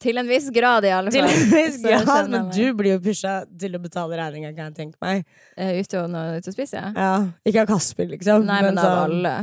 til 0.00 0.18
en 0.20 0.28
viss 0.28 0.48
grad, 0.54 0.84
i 0.86 0.92
alle 0.94 1.10
Til 1.14 1.24
fall. 1.26 1.42
en 1.42 1.50
viss 1.58 1.78
grad, 1.82 2.30
men 2.32 2.48
du 2.54 2.64
blir 2.78 2.94
jo 2.96 3.00
pusha 3.04 3.34
til 3.58 3.74
å 3.76 3.80
betale 3.82 4.18
regninga, 4.20 4.52
kan 4.56 4.70
jeg 4.70 4.76
tenke 4.78 4.98
meg. 5.04 5.24
Er 5.58 5.78
ute 5.80 6.00
og, 6.02 6.14
ute 6.38 6.52
og 6.52 6.56
spise, 6.56 6.82
Ja, 6.96 7.12
Ikke 7.44 7.64
av 7.64 7.70
Kasper, 7.72 8.08
liksom. 8.14 8.46
Nei, 8.48 8.60
men 8.66 8.78
av 8.78 8.84
sånn- 8.84 9.04
alle. 9.08 9.34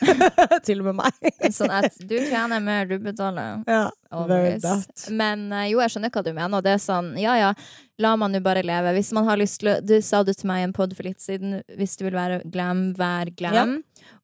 til 0.66 0.80
og 0.84 0.90
med 0.92 1.00
meg. 1.02 1.32
Sånn 1.54 1.72
at 1.74 1.96
du 2.00 2.16
tjener 2.28 2.60
mer, 2.64 2.86
du 2.90 2.98
betaler. 3.02 3.62
ja, 3.66 3.84
very 4.28 4.58
that. 4.62 5.08
Men 5.10 5.48
eh, 5.52 5.70
jo, 5.72 5.80
jeg 5.82 5.94
skjønner 5.96 6.12
hva 6.14 6.22
du 6.26 6.32
mener. 6.36 6.58
Og 6.60 6.64
det 6.66 6.76
er 6.76 6.82
sånn, 6.84 7.12
ja 7.20 7.34
ja, 7.40 7.52
la 8.02 8.14
man 8.20 8.34
jo 8.36 8.40
bare 8.44 8.62
leve. 8.66 8.92
Hvis 8.96 9.12
man 9.16 9.26
har 9.28 9.40
lyst 9.40 9.60
til 9.62 9.72
å 9.72 9.78
Du 9.84 9.96
sa 10.04 10.22
det 10.26 10.36
til 10.40 10.48
meg 10.50 10.62
i 10.62 10.68
en 10.68 10.76
pod 10.76 10.94
for 10.96 11.06
litt 11.08 11.22
siden, 11.22 11.60
hvis 11.78 11.96
du 11.98 12.04
vil 12.08 12.16
være 12.18 12.42
glam, 12.50 12.92
vær 12.98 13.30
glam. 13.38 13.80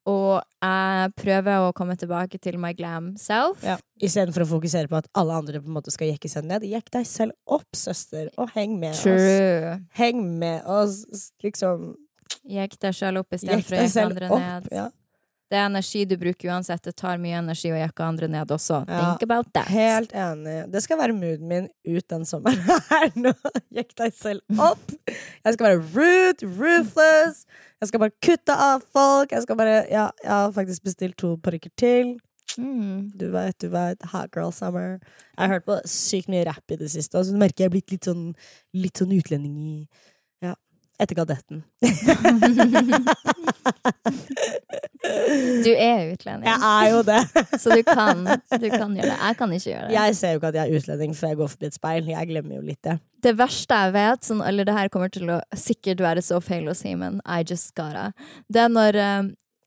Og 0.09 0.41
jeg 0.63 1.11
prøver 1.19 1.67
å 1.67 1.73
komme 1.77 1.93
tilbake 1.99 2.39
til 2.41 2.57
my 2.61 2.71
glam 2.77 3.11
self. 3.21 3.61
Ja. 3.65 3.75
Istedenfor 4.01 4.45
å 4.45 4.49
fokusere 4.55 4.89
på 4.89 4.97
at 4.97 5.09
alle 5.17 5.35
andre 5.37 5.61
på 5.61 5.69
en 5.69 5.75
måte 5.77 5.93
skal 5.93 6.09
jekke 6.09 6.31
seg 6.31 6.47
ned. 6.49 6.65
Jekk 6.65 6.89
deg 6.95 7.05
selv 7.09 7.35
opp, 7.45 7.69
søster, 7.77 8.31
og 8.41 8.49
heng 8.55 8.79
med 8.81 8.95
oss. 8.95 9.03
True. 9.05 9.75
Heng 9.99 10.23
med 10.41 10.65
oss, 10.65 11.03
liksom. 11.45 11.91
Jekk 12.49 12.79
deg 12.81 12.97
selv 12.97 13.21
opp 13.21 13.37
istedenfor 13.37 13.77
å 13.77 13.83
jekke 13.85 14.07
andre 14.07 14.31
opp. 14.31 14.41
ned. 14.41 14.71
Ja. 14.73 14.87
Det 15.51 15.57
er 15.59 15.65
energi 15.67 16.05
du 16.07 16.13
bruker 16.15 16.47
uansett. 16.53 16.79
Det 16.85 16.93
tar 16.95 17.17
mye 17.19 17.35
energi 17.41 17.73
å 17.73 17.75
jekke 17.75 18.05
andre 18.05 18.29
ned 18.31 18.53
også. 18.55 18.77
Ja, 18.87 19.01
Think 19.01 19.25
about 19.27 19.49
that. 19.57 19.67
Helt 19.67 20.13
enig. 20.15 20.55
Det 20.71 20.81
skal 20.85 21.01
være 21.01 21.15
mooden 21.17 21.49
min 21.49 21.67
ut 21.83 22.07
den 22.13 22.23
sommeren 22.29 22.63
her 22.91 23.11
nå. 23.19 23.33
Jekk 23.75 23.91
deg 23.99 24.15
selv 24.15 24.63
opp. 24.63 24.95
Jeg 25.11 25.57
skal 25.57 25.67
være 25.67 25.83
rude, 25.91 26.47
ruthless. 26.55 27.43
Jeg 27.83 27.91
skal 27.91 28.03
bare 28.05 28.15
kutte 28.23 28.55
av 28.71 28.85
folk. 28.95 29.35
Jeg 29.35 29.43
skal 29.43 29.59
bare 29.59 29.77
Ja, 29.91 30.07
jeg 30.23 30.31
har 30.31 30.55
faktisk 30.55 30.87
bestilt 30.87 31.19
to 31.19 31.35
parykker 31.43 31.73
til. 31.81 32.15
Mm. 32.57 33.11
Du 33.19 33.27
vet, 33.31 33.57
du 33.59 33.67
vet. 33.71 34.07
Hot 34.13 34.31
girl 34.35 34.51
summer. 34.55 34.99
Jeg 35.35 35.41
har 35.43 35.53
hørt 35.57 35.67
på 35.67 35.77
sykt 35.89 36.31
mye 36.31 36.45
rapp 36.47 36.71
i 36.71 36.79
det 36.79 36.89
siste, 36.95 37.19
og 37.19 37.27
du 37.27 37.35
merker 37.39 37.65
jeg 37.65 37.71
er 37.71 37.75
blitt 37.75 37.91
litt 37.91 38.07
sånn, 38.07 38.31
litt 38.75 38.99
sånn 39.03 39.11
utlending 39.15 39.55
i. 39.59 39.75
Etter 41.01 41.17
Gadetten. 41.17 41.63
Du 45.65 45.71
er 45.73 46.11
utlending, 46.13 46.45
Jeg 46.45 46.59
er 46.61 46.89
jo 46.93 47.01
det. 47.05 47.19
så 47.59 47.73
du 47.73 47.81
kan, 47.87 48.21
du 48.61 48.67
kan 48.69 48.93
gjøre 48.95 49.09
det. 49.09 49.17
Jeg 49.17 49.37
kan 49.39 49.53
ikke 49.55 49.69
gjøre 49.71 49.87
det. 49.87 49.95
Jeg 49.95 50.15
ser 50.19 50.35
jo 50.35 50.39
ikke 50.41 50.51
at 50.51 50.59
jeg 50.59 50.69
er 50.69 50.77
utlending 50.81 51.15
før 51.17 51.31
jeg 51.33 51.39
går 51.41 51.51
forbi 51.55 51.69
et 51.71 51.77
speil. 51.77 52.09
Jeg 52.13 52.29
glemmer 52.29 52.55
jo 52.59 52.63
litt 52.69 52.81
det. 52.85 52.97
Det 53.25 53.33
verste 53.37 53.79
jeg 53.85 53.93
vet, 53.97 54.23
sånn, 54.29 54.41
eller 54.45 54.65
det 54.69 54.77
her 54.77 54.91
kommer 54.93 55.11
til 55.13 55.29
å 55.33 55.39
sikkert 55.57 56.01
være 56.05 56.23
så 56.25 56.39
feil 56.41 56.69
å 56.71 56.77
si, 56.77 56.93
men 56.97 57.19
I 57.25 57.41
just 57.45 57.73
gotta. 57.77 58.11
Det 58.49 58.63
er 58.67 58.71
når 58.73 58.99
eh, 59.01 59.21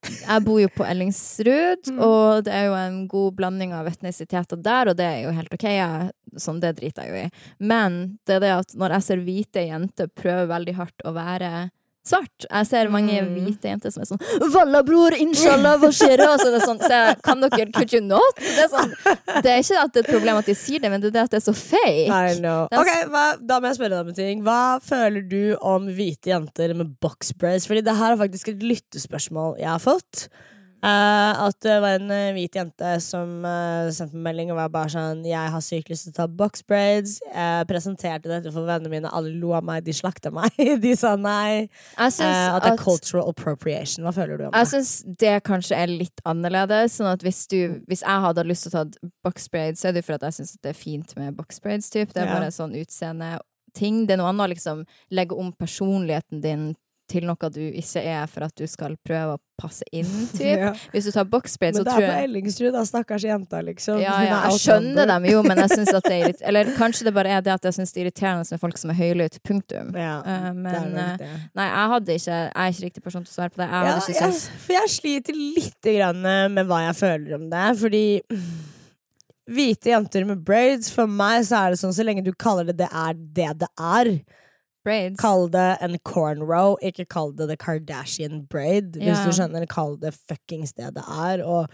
Jeg 0.05 0.43
bor 0.45 0.59
jo 0.61 0.69
på 0.73 0.85
Ellingsrud, 0.87 1.91
og 1.97 2.45
det 2.45 2.53
er 2.53 2.67
jo 2.69 2.75
en 2.79 2.99
god 3.11 3.37
blanding 3.39 3.73
av 3.77 3.89
etnisiteter 3.89 4.59
der, 4.61 4.91
og 4.91 4.99
det 4.99 5.07
er 5.07 5.23
jo 5.25 5.33
helt 5.37 5.53
ok. 5.55 5.65
Jeg, 5.75 6.11
sånn, 6.41 6.61
det 6.63 6.75
driter 6.79 7.07
jeg 7.07 7.11
jo 7.13 7.23
i. 7.25 7.47
Men 7.71 7.99
det 8.27 8.37
er 8.37 8.43
det 8.43 8.53
at 8.59 8.75
når 8.77 8.97
jeg 8.97 9.07
ser 9.07 9.25
hvite 9.25 9.65
jenter 9.67 10.11
prøve 10.11 10.49
veldig 10.51 10.77
hardt 10.79 11.05
å 11.05 11.15
være 11.15 11.51
svart 12.05 12.45
Jeg 12.49 12.67
ser 12.69 12.89
mange 12.93 13.15
Mm. 13.21 13.31
hvite 13.45 13.69
jenter 13.71 13.91
som 13.91 14.01
er 14.03 14.09
sånn 14.09 14.51
'Valla, 14.53 14.83
bror, 14.85 15.11
inshallah, 15.17 15.77
hva 15.81 15.89
skjer?' 15.89 16.21
Og 16.25 16.39
så, 16.39 16.53
er 16.53 16.59
sånn, 16.65 16.79
så 16.79 16.89
jeg, 16.89 17.21
kan 17.23 17.41
dere 17.41 17.71
Could 17.71 17.93
you 17.93 18.01
not? 18.01 18.35
Det 18.37 18.65
er, 18.65 18.69
sånn, 18.69 18.93
det 19.41 19.51
er 19.51 19.59
ikke 19.63 19.79
at 19.83 19.93
det 19.93 19.99
er 20.01 20.07
et 20.07 20.13
problem 20.13 20.37
at 20.37 20.45
de 20.45 20.53
sier 20.55 20.79
det, 20.79 20.89
men 20.91 21.01
det 21.01 21.07
er 21.07 21.15
det 21.17 21.23
at 21.23 21.31
det 21.31 21.39
er 21.41 21.51
så 21.51 21.55
fake. 21.55 22.09
I 22.09 22.39
know. 22.39 22.67
Er 22.71 22.79
Ok, 22.79 22.91
hva, 23.09 23.25
Da 23.45 23.59
må 23.59 23.67
jeg 23.69 23.77
spørre 23.79 23.89
deg 23.89 23.99
om 23.99 24.07
en 24.09 24.13
ting. 24.15 24.43
Hva 24.43 24.79
føler 24.81 25.27
du 25.27 25.55
om 25.61 25.87
hvite 25.87 26.29
jenter 26.33 26.75
med 26.75 26.99
box 26.99 27.31
braids? 27.33 27.65
Fordi 27.67 27.81
det 27.83 27.95
her 27.95 28.13
er 28.13 28.17
faktisk 28.17 28.49
et 28.49 28.59
lyttespørsmål 28.63 29.57
jeg 29.59 29.67
har 29.67 29.79
fått. 29.79 30.27
Eh, 30.85 31.39
at 31.47 31.55
det 31.65 31.75
var 31.81 31.95
en 31.97 32.11
eh, 32.13 32.27
hvit 32.35 32.53
jente 32.59 32.89
som 33.01 33.39
eh, 33.47 33.87
sendte 33.95 34.13
meg 34.13 34.27
melding 34.27 34.51
og 34.53 34.59
var 34.59 34.69
bare 34.73 34.91
sånn 34.93 35.23
Jeg 35.25 35.49
har 35.55 35.63
sykt 35.65 35.89
lyst 35.89 36.05
til 36.05 36.13
å 36.13 36.17
ta 36.19 36.27
box 36.29 36.61
braids. 36.67 37.15
Jeg 37.25 37.65
presenterte 37.71 38.29
dette 38.29 38.51
for 38.53 38.67
vennene 38.69 38.91
mine. 38.91 39.09
Alle 39.15 39.31
lo 39.39 39.55
av 39.57 39.65
meg. 39.65 39.81
De 39.87 39.95
slakta 39.97 40.29
meg. 40.35 40.53
De 40.85 40.91
sa 40.99 41.15
nei. 41.17 41.65
Jeg 41.97 41.97
at 41.97 42.19
det 42.19 42.69
er 42.69 42.75
at- 42.75 42.83
cultural 42.83 43.31
appropriation. 43.31 44.05
Hva 44.05 44.13
føler 44.13 44.37
du 44.37 44.45
om 44.47 44.53
Jeg 44.53 44.67
det? 44.67 44.71
syns 44.75 44.93
det 45.25 45.33
kanskje 45.49 45.79
er 45.81 45.87
litt 45.95 46.21
annerledes. 46.29 46.99
Sånn 46.99 47.09
at 47.15 47.25
hvis, 47.25 47.41
du, 47.49 47.81
hvis 47.89 48.05
jeg 48.05 48.25
hadde 48.27 48.45
lyst 48.45 48.67
til 48.67 48.75
å 48.75 48.83
ta 48.83 49.09
box 49.25 49.49
braids, 49.49 49.81
så 49.81 49.89
er 49.89 49.97
det 49.97 50.03
jo 50.05 50.11
for 50.11 50.19
at 50.19 50.29
jeg 50.29 50.37
syns 50.41 50.55
det 50.61 50.75
er 50.75 50.79
fint 50.85 51.15
med 51.17 51.33
box 51.39 51.59
braids. 51.65 51.89
Typ. 51.89 52.13
Det 52.13 52.21
er 52.21 52.29
Ja. 52.29 52.37
bare 52.39 52.53
sånn 52.53 52.77
utseende-ting. 52.77 54.05
Det 54.05 54.13
er 54.15 54.21
noe 54.21 54.29
annet 54.31 54.45
å 54.45 54.53
liksom 54.53 54.85
legge 55.11 55.33
om 55.39 55.51
personligheten 55.57 56.41
din 56.45 56.75
til 57.11 57.25
noe 57.27 57.49
du 57.53 57.61
ikke 57.61 58.01
er, 58.01 58.25
for 58.31 58.47
at 58.47 58.55
du 58.57 58.65
skal 58.69 58.95
prøve 59.05 59.35
å 59.35 59.41
passe 59.61 59.85
inn. 59.95 60.09
Typ. 60.37 60.41
Ja. 60.43 60.71
Hvis 60.93 61.07
du 61.07 61.11
tar 61.15 61.27
box 61.29 61.57
braids, 61.61 61.77
Men 61.77 61.83
så 61.83 61.85
det 61.85 61.93
tror 61.93 62.05
er 62.05 62.09
på 62.09 62.17
jeg 62.17 62.29
Ellingsrud, 62.29 62.71
da. 62.75 62.83
Stakkars 62.89 63.25
jenta, 63.27 63.61
liksom. 63.65 64.01
ja, 64.03 64.15
ja, 64.25 64.39
jeg 64.49 64.61
skjønner 64.65 65.09
dem 65.13 65.27
jo, 65.29 65.43
men 65.45 65.61
jeg 65.63 65.73
synes 65.75 65.93
at 65.95 66.07
det 66.07 66.15
er 66.15 66.33
litt 66.33 66.43
Eller 66.49 66.71
kanskje 66.77 67.07
det 67.07 67.15
bare 67.15 67.37
er 67.37 67.45
det 67.45 67.53
at 67.55 67.67
jeg 67.69 67.77
syns 67.77 67.93
det 67.95 68.01
er 68.01 68.07
irriterende 68.07 68.45
med 68.51 68.61
folk 68.61 68.81
som 68.81 68.93
er 68.93 68.99
høylytte. 68.99 69.43
Punktum. 69.45 69.91
Ja, 69.95 70.15
Eh, 70.25 70.45
det 70.55 70.71
er 70.71 70.85
eh, 70.85 71.17
det. 71.19 71.27
Nei, 71.57 71.65
jeg 71.69 71.89
hadde 71.91 72.15
ikke 72.19 72.35
Jeg 72.35 72.51
er 72.55 72.71
ikke 72.73 72.85
riktig 72.85 73.03
person 73.03 73.25
til 73.25 73.31
å 73.31 73.35
svare 73.35 73.53
på 73.53 73.61
det. 73.61 73.67
Jeg 73.67 73.89
hadde 73.89 73.97
ikke 74.01 74.15
jeg, 74.15 74.37
syntes 74.37 74.63
for 74.65 74.75
jeg 74.75 74.93
sliter 74.95 75.37
litt 75.39 75.89
grann 75.97 76.29
med 76.55 76.69
hva 76.69 76.79
jeg 76.87 76.97
føler 76.99 77.35
om 77.37 77.45
det. 77.51 77.65
Fordi 77.81 78.05
hvite 79.55 79.91
jenter 79.91 80.25
med 80.25 80.41
braids, 80.45 80.89
for 80.93 81.09
meg 81.09 81.43
så 81.45 81.61
er 81.61 81.73
det 81.73 81.81
sånn 81.81 81.93
så 81.95 82.05
lenge 82.05 82.25
du 82.25 82.33
kaller 82.33 82.71
det 82.71 82.79
det 82.81 82.89
er 82.89 83.13
det 83.37 83.51
det 83.61 83.69
er. 83.77 84.11
Braids. 84.85 85.19
Kall 85.21 85.49
det 85.53 85.65
en 85.85 85.97
cornrow, 86.07 86.77
ikke 86.85 87.07
kall 87.11 87.33
det 87.35 87.49
the 87.51 87.57
Kardashian 87.59 88.45
braid. 88.47 88.95
Hvis 89.01 89.17
Ja. 89.19 89.25
du 89.25 89.35
skjønner, 89.35 89.67
kall 89.71 89.97
det 90.01 90.13
fuckings 90.15 90.73
det 90.77 90.93
det 90.95 91.03
er. 91.09 91.43
Og 91.43 91.67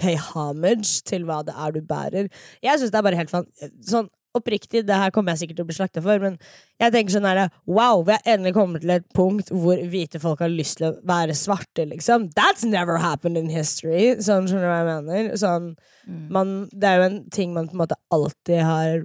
pay 0.00 0.16
homage 0.16 1.02
til 1.04 1.24
hva 1.28 1.42
det 1.44 1.54
er 1.54 1.70
du 1.76 1.82
bærer. 1.82 2.30
Jeg 2.64 2.78
syns 2.80 2.90
det 2.90 2.98
er 3.02 3.02
bare 3.10 3.16
helt 3.20 3.30
fan... 3.30 3.46
Sånn 3.84 4.08
oppriktig, 4.34 4.86
det 4.88 4.96
her 4.96 5.10
kommer 5.12 5.34
jeg 5.34 5.42
sikkert 5.42 5.58
til 5.58 5.64
å 5.66 5.68
bli 5.68 5.74
slakta 5.76 6.00
for, 6.00 6.18
men 6.22 6.38
jeg 6.80 6.92
tenker 6.94 7.12
sånn 7.12 7.26
her 7.28 7.50
Wow, 7.68 8.00
vi 8.08 8.14
har 8.16 8.22
endelig 8.32 8.54
kommet 8.56 8.80
til 8.80 8.94
et 8.94 9.04
punkt 9.12 9.50
hvor 9.52 9.76
hvite 9.92 10.18
folk 10.22 10.40
har 10.40 10.48
lyst 10.48 10.78
til 10.80 10.86
å 10.88 10.94
være 11.04 11.36
svarte, 11.36 11.84
liksom. 11.90 12.30
That's 12.32 12.64
never 12.64 12.96
happened 12.96 13.36
in 13.36 13.50
history. 13.52 14.14
Sånn, 14.24 14.48
skjønner 14.48 14.64
du 14.64 14.70
hva 14.72 14.78
jeg 14.80 14.88
mener? 15.04 15.36
Sånn, 15.36 15.74
Mm. 16.08 16.30
man, 16.34 16.54
det 16.72 16.82
er 16.88 16.96
jo 16.98 17.02
en 17.10 17.18
ting 17.30 17.52
man 17.54 17.68
på 17.68 17.76
en 17.76 17.82
måte 17.84 17.94
alltid 18.10 18.62
har 18.64 19.04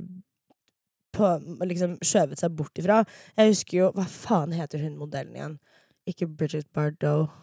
på, 1.17 1.31
liksom 1.65 1.97
skjøvet 2.05 2.41
seg 2.41 2.55
bort 2.57 2.79
ifra. 2.79 3.01
Jeg 3.37 3.53
husker 3.53 3.77
jo 3.81 3.89
Hva 3.97 4.05
faen 4.11 4.55
heter 4.55 4.83
hun 4.85 4.97
modellen 4.99 5.35
igjen? 5.37 5.57
Ikke 6.07 6.29
Bridget 6.29 6.69
Bardot. 6.75 7.33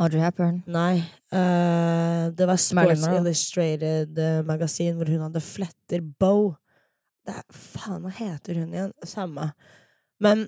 Audrey 0.00 0.22
Hepburn. 0.22 0.62
Nei. 0.70 1.02
Uh, 1.32 2.30
det 2.36 2.46
var 2.48 2.56
Sports 2.60 3.02
Monroe. 3.02 3.20
Illustrated-magasin 3.20 4.96
hvor 4.96 5.10
hun 5.10 5.24
hadde 5.26 5.42
fletter. 5.44 6.04
Bow. 6.20 6.54
Det 7.26 7.34
er, 7.36 7.44
faen, 7.54 8.02
hva 8.04 8.12
heter 8.16 8.62
hun 8.62 8.72
igjen? 8.72 8.94
Samme. 9.06 9.50
Men 10.22 10.46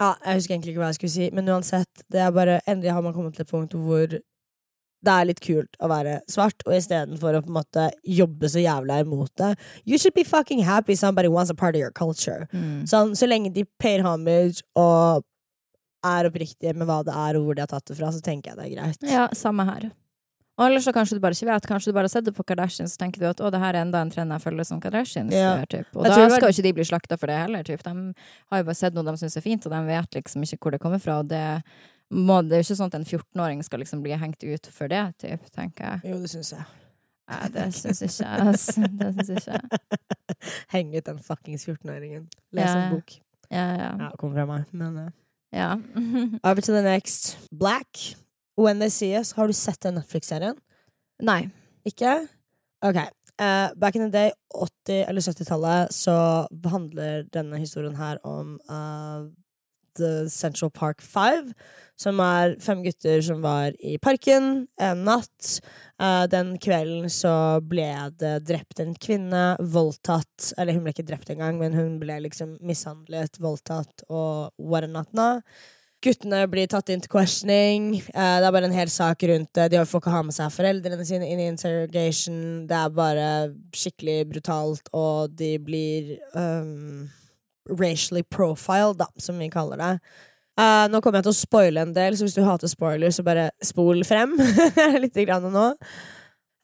ja, 0.00 0.14
Jeg 0.24 0.38
husker 0.38 0.54
egentlig 0.54 0.74
ikke 0.74 0.82
hva 0.82 0.90
jeg 0.90 0.98
skulle 0.98 1.14
si, 1.14 1.26
men 1.34 1.50
uansett. 1.50 2.04
Det 2.10 2.22
er 2.22 2.32
bare, 2.34 2.60
Endelig 2.66 2.94
har 2.94 3.02
man 3.04 3.14
kommet 3.14 3.36
til 3.36 3.44
et 3.44 3.50
punkt 3.50 3.76
hvor 3.78 4.16
det 5.04 5.14
er 5.14 5.28
litt 5.28 5.42
kult 5.44 5.78
å 5.82 5.90
være 5.90 6.18
svart, 6.30 6.64
og 6.66 6.76
istedenfor 6.76 7.38
å 7.38 7.42
på 7.44 7.52
en 7.52 7.58
måte 7.58 7.88
jobbe 8.08 8.50
så 8.50 8.62
jævla 8.62 9.02
imot 9.04 9.32
det 9.40 9.52
You 9.84 9.98
should 9.98 10.16
be 10.16 10.24
fucking 10.24 10.64
happy 10.64 10.96
somebody 10.96 11.28
wants 11.28 11.50
a 11.52 11.54
part 11.54 11.76
of 11.76 11.80
your 11.80 11.92
culture. 11.92 12.48
Mm. 12.52 12.84
Sånn, 12.90 13.14
så 13.18 13.28
lenge 13.28 13.52
de 13.54 13.66
payer 13.80 14.04
homage 14.06 14.64
og 14.78 15.24
er 16.04 16.28
oppriktige 16.28 16.74
med 16.76 16.88
hva 16.88 17.02
det 17.04 17.16
er, 17.16 17.38
og 17.38 17.46
hvor 17.46 17.56
de 17.56 17.64
har 17.64 17.70
tatt 17.70 17.86
det 17.88 17.98
fra, 17.98 18.12
så 18.12 18.20
tenker 18.24 18.52
jeg 18.52 18.60
det 18.60 18.66
er 18.66 18.74
greit. 18.76 19.06
Ja, 19.08 19.28
samme 19.36 19.64
her. 19.68 19.92
Og 20.54 20.68
ellers 20.68 20.84
så 20.86 20.92
kanskje 20.94 21.16
du 21.18 21.22
bare 21.22 21.34
ikke 21.34 21.48
vet. 21.48 21.64
Kanskje 21.66 21.90
du 21.90 21.96
bare 21.96 22.06
har 22.06 22.12
sett 22.12 22.26
det 22.28 22.34
på 22.36 22.44
Kardashians 22.46 22.92
så 22.94 23.00
tenker 23.00 23.24
du 23.24 23.26
at 23.26 23.40
å, 23.42 23.48
det 23.50 23.58
her 23.58 23.74
er 23.74 23.82
enda 23.82 24.04
en 24.04 24.12
trend 24.12 24.30
jeg 24.30 24.44
følger 24.44 24.68
som 24.68 24.82
Kardashians 24.82 25.34
Ja. 25.34 25.56
Typ. 25.66 25.88
Og 25.96 26.06
da 26.06 26.28
skal 26.30 26.46
jo 26.46 26.54
ikke 26.54 26.66
de 26.68 26.72
bli 26.76 26.86
slakta 26.86 27.18
for 27.18 27.30
det 27.30 27.40
heller. 27.40 27.64
Typ. 27.66 27.82
De 27.82 27.94
har 28.52 28.60
jo 28.60 28.68
bare 28.68 28.78
sett 28.78 28.94
noe 28.94 29.06
de 29.08 29.16
syns 29.18 29.34
er 29.40 29.42
fint, 29.42 29.66
og 29.66 29.74
de 29.74 29.80
vet 29.88 30.20
liksom 30.20 30.46
ikke 30.46 30.60
hvor 30.60 30.76
det 30.76 30.80
kommer 30.84 31.02
fra. 31.02 31.18
Og 31.24 31.32
det 31.32 31.42
må, 32.10 32.40
det 32.44 32.52
er 32.52 32.62
jo 32.62 32.66
ikke 32.68 32.76
sånn 32.78 32.90
at 32.92 32.96
en 32.98 33.06
14-åring 33.08 33.62
skal 33.64 33.80
liksom 33.82 34.02
bli 34.04 34.12
hengt 34.20 34.44
ut 34.44 34.66
for 34.72 34.88
det, 34.92 35.02
typ, 35.22 35.46
tenker 35.54 35.84
jeg. 35.88 36.12
Jo, 36.12 36.18
det 36.22 36.30
syns 36.30 36.52
jeg. 36.52 36.64
Nei, 37.32 37.48
det 37.54 37.64
syns 37.74 38.02
ikke 38.04 38.28
jeg. 38.28 38.48
ass. 38.52 38.66
Det 38.76 39.10
syns 39.16 39.30
ikke 39.38 39.56
jeg. 39.56 40.08
Heng 40.74 40.92
ut 40.94 41.06
den 41.08 41.18
fuckings 41.24 41.64
14-åringen. 41.68 42.26
Les 42.52 42.68
Ja. 42.68 42.74
en 42.84 42.94
bok. 42.98 43.16
Ja, 43.50 43.64
ja. 43.78 43.90
Ja, 44.04 44.10
kom 44.20 44.34
fra 44.36 44.44
meg, 44.48 44.64
men 44.72 44.98
uh. 44.98 45.10
ja. 45.54 45.70
Over 46.46 46.60
to 46.60 46.72
the 46.72 46.82
next. 46.84 47.36
Black. 47.52 48.14
When 48.60 48.78
They 48.78 48.90
See 48.92 49.12
Us. 49.18 49.32
Har 49.38 49.46
du 49.48 49.52
sett 49.56 49.80
den 49.82 49.96
Netflix-serien? 49.98 50.58
Nei. 51.22 51.48
Ikke? 51.88 52.28
Ok. 52.84 53.00
Uh, 53.40 53.72
back 53.74 53.96
in 53.96 54.04
the 54.04 54.10
day, 54.12 54.30
80- 54.54 55.08
eller 55.08 55.20
70-tallet, 55.24 55.90
så 55.94 56.46
handler 56.70 57.24
denne 57.34 57.58
historien 57.58 57.96
her 57.98 58.20
om 58.26 58.60
eh, 58.70 59.24
The 59.98 60.28
Central 60.30 60.70
Park 60.70 61.02
Five. 61.02 61.54
Som 62.00 62.18
er 62.18 62.56
fem 62.62 62.82
gutter 62.82 63.20
som 63.22 63.42
var 63.44 63.76
i 63.78 63.94
parken 64.02 64.66
en 64.82 65.04
natt. 65.06 65.60
Eh, 66.02 66.24
den 66.30 66.56
kvelden 66.58 67.06
så 67.12 67.60
ble 67.62 67.86
det 68.18 68.40
drept 68.48 68.82
en 68.82 68.96
kvinne, 68.98 69.44
voldtatt 69.60 70.50
Eller 70.58 70.74
hun 70.74 70.82
ble 70.82 70.90
ikke 70.90 71.06
drept 71.06 71.30
engang, 71.30 71.60
men 71.60 71.76
hun 71.78 72.00
ble 72.02 72.18
liksom 72.24 72.56
mishandlet, 72.66 73.38
voldtatt 73.38 74.02
og 74.08 74.50
what 74.58 74.90
not 74.90 75.12
now. 75.14 75.40
Guttene 76.04 76.42
blir 76.52 76.68
tatt 76.68 76.90
inn 76.92 77.00
til 77.00 77.08
questioning. 77.08 77.84
Eh, 77.96 78.36
det 78.42 78.44
er 78.44 78.52
bare 78.52 78.68
en 78.68 78.76
hel 78.76 78.90
sak 78.92 79.22
rundt 79.30 79.54
det. 79.56 79.70
De 79.72 79.80
får 79.88 80.02
ikke 80.02 80.12
ha 80.12 80.22
med 80.26 80.36
seg 80.36 80.52
foreldrene 80.52 81.06
sine 81.08 81.30
inn 81.30 81.40
i 81.40 81.48
interrogation. 81.48 82.66
Det 82.68 82.76
er 82.76 82.92
bare 82.92 83.28
skikkelig 83.72 84.18
brutalt, 84.34 84.90
og 84.92 85.32
de 85.38 85.54
blir 85.64 86.16
um, 86.36 87.06
racially 87.70 88.22
profiled, 88.22 88.98
da, 89.00 89.08
som 89.16 89.38
vi 89.38 89.50
kaller 89.52 89.80
det. 89.80 89.92
Uh, 90.54 90.86
nå 90.86 91.00
kommer 91.02 91.18
jeg 91.18 91.26
til 91.26 91.34
å 91.34 91.40
spoile 91.40 91.82
en 91.82 91.94
del, 91.96 92.14
så 92.14 92.28
hvis 92.28 92.36
du 92.36 92.44
hater 92.46 92.70
spoiler, 92.70 93.10
så 93.10 93.24
bare 93.26 93.48
spol 93.64 94.04
frem 94.06 94.36
litt 95.02 95.16
grann 95.24 95.48
nå. 95.50 95.70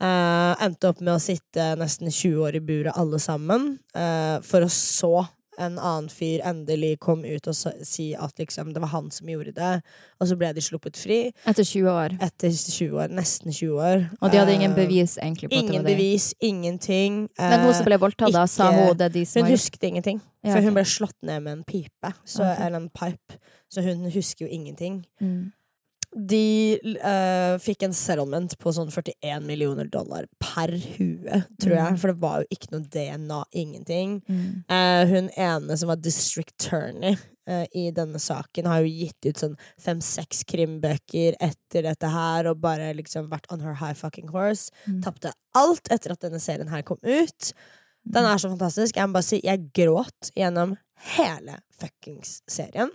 Uh, 0.01 0.55
endte 0.63 0.89
opp 0.89 1.03
med 1.03 1.17
å 1.17 1.21
sitte 1.21 1.75
nesten 1.77 2.09
20 2.09 2.39
år 2.47 2.57
i 2.57 2.63
buret 2.65 2.97
alle 2.97 3.19
sammen, 3.21 3.75
uh, 3.99 4.39
for 4.47 4.65
å 4.65 4.71
så 4.73 5.27
en 5.61 5.75
annen 5.77 6.07
fyr 6.09 6.41
endelig 6.47 6.95
kom 7.05 7.25
ut 7.27 7.49
og 7.51 7.57
si 7.85 8.07
at 8.17 8.39
liksom, 8.41 8.71
det 8.73 8.81
var 8.81 8.93
han 8.95 9.11
som 9.13 9.29
gjorde 9.29 9.53
det, 9.59 9.73
og 10.17 10.31
så 10.31 10.39
ble 10.41 10.55
de 10.57 10.65
sluppet 10.65 10.97
fri 10.97 11.19
Etter 11.45 11.67
20 11.67 11.91
år. 11.93 12.17
etter 12.23 12.55
20 12.55 12.97
år, 12.97 13.13
nesten 13.13 13.53
20 13.53 13.75
år. 13.77 14.07
Og 14.23 14.33
de 14.33 14.41
hadde 14.41 14.55
ingen 14.57 14.77
bevis 14.79 15.19
egentlig 15.19 15.51
på 15.51 15.59
ingen 15.59 15.69
det 15.69 15.81
Ingen 15.81 15.89
bevis, 15.91 16.31
ingenting. 16.41 17.21
Men 17.37 17.67
hun 17.67 17.75
som 17.77 17.91
ble 17.91 18.01
voldtatt, 18.01 18.33
da, 18.33 18.47
sa 18.49 18.71
hun 18.73 18.97
det 18.97 19.13
de 19.19 19.27
som 19.29 19.45
Hun 19.45 19.53
husket 19.53 19.85
ingenting, 19.91 20.23
Ja, 20.43 20.55
for 20.55 20.65
hun 20.65 20.77
ble 20.77 20.85
slått 20.89 21.17
ned 21.23 21.43
med 21.45 21.53
en 21.59 21.65
pipe, 21.69 22.13
så, 22.25 22.43
okay. 22.47 22.67
eller 22.67 22.81
en 22.81 22.91
pipe, 22.97 23.37
så 23.69 23.83
hun 23.85 24.07
husker 24.11 24.47
jo 24.47 24.53
ingenting. 24.53 25.03
mm. 25.21 25.51
De 26.11 26.75
uh, 27.07 27.55
fikk 27.63 27.85
en 27.87 27.93
settlement 27.95 28.57
på 28.59 28.73
sånn 28.75 28.89
41 28.91 29.45
millioner 29.47 29.87
dollar 29.87 30.25
per 30.43 30.73
hue, 30.75 31.37
tror 31.63 31.75
jeg, 31.77 31.93
Mm. 31.93 31.99
for 32.03 32.11
det 32.11 32.19
var 32.19 32.41
jo 32.41 32.49
ikke 32.51 32.71
noe 32.73 32.89
DNA, 32.91 33.39
ingenting. 33.55 34.17
Mm. 34.27 34.65
Uh, 34.67 35.05
hun 35.07 35.31
ene 35.39 35.77
som 35.79 35.87
var 35.93 36.01
district 36.03 36.51
attorney 36.59 37.15
uh, 37.47 37.63
i 37.71 37.93
denne 37.95 38.19
saken, 38.19 38.67
har 38.67 38.83
jo 38.83 38.91
gitt 38.91 39.29
ut 39.29 39.39
sånn 39.39 39.55
fem-seks 39.79 40.43
krimbøker 40.51 41.39
etter 41.39 41.87
dette 41.87 42.11
her, 42.11 42.51
og 42.51 42.59
bare 42.59 42.91
liksom 42.99 43.31
vært 43.31 43.47
on 43.55 43.63
her 43.63 43.79
high 43.79 43.95
fucking 43.95 44.35
horse. 44.35 44.73
Mm. 44.91 45.05
Tapte 45.07 45.31
alt 45.55 45.87
etter 45.95 46.17
at 46.17 46.27
denne 46.27 46.43
serien 46.43 46.75
her 46.75 46.83
kom 46.83 46.99
ut. 47.07 47.53
Den 48.03 48.27
er 48.27 48.41
så 48.41 48.51
fantastisk. 48.53 48.97
Jeg 48.97 49.09
må 49.09 49.19
bare 49.19 49.27
si, 49.27 49.41
jeg 49.45 49.69
gråt 49.77 50.31
gjennom 50.37 50.77
hele 51.17 51.59
fuckings 51.77 52.41
serien. 52.51 52.93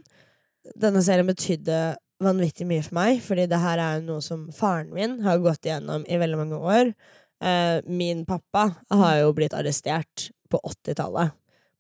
Denne 0.80 1.04
serien 1.06 1.28
betydde 1.30 1.96
vanvittig 2.24 2.68
mye 2.68 2.84
for 2.86 2.98
meg, 2.98 3.20
fordi 3.24 3.46
det 3.52 3.60
her 3.62 3.82
er 3.82 4.00
jo 4.00 4.06
noe 4.08 4.24
som 4.24 4.48
faren 4.56 4.94
min 4.96 5.20
har 5.26 5.42
gått 5.44 5.68
igjennom 5.68 6.06
i 6.08 6.20
veldig 6.20 6.40
mange 6.40 6.60
år. 6.60 6.94
Eh, 7.44 7.80
min 7.86 8.24
pappa 8.26 8.70
har 8.90 9.18
jo 9.20 9.34
blitt 9.36 9.56
arrestert 9.58 10.30
på 10.50 10.62
80-tallet 10.64 11.36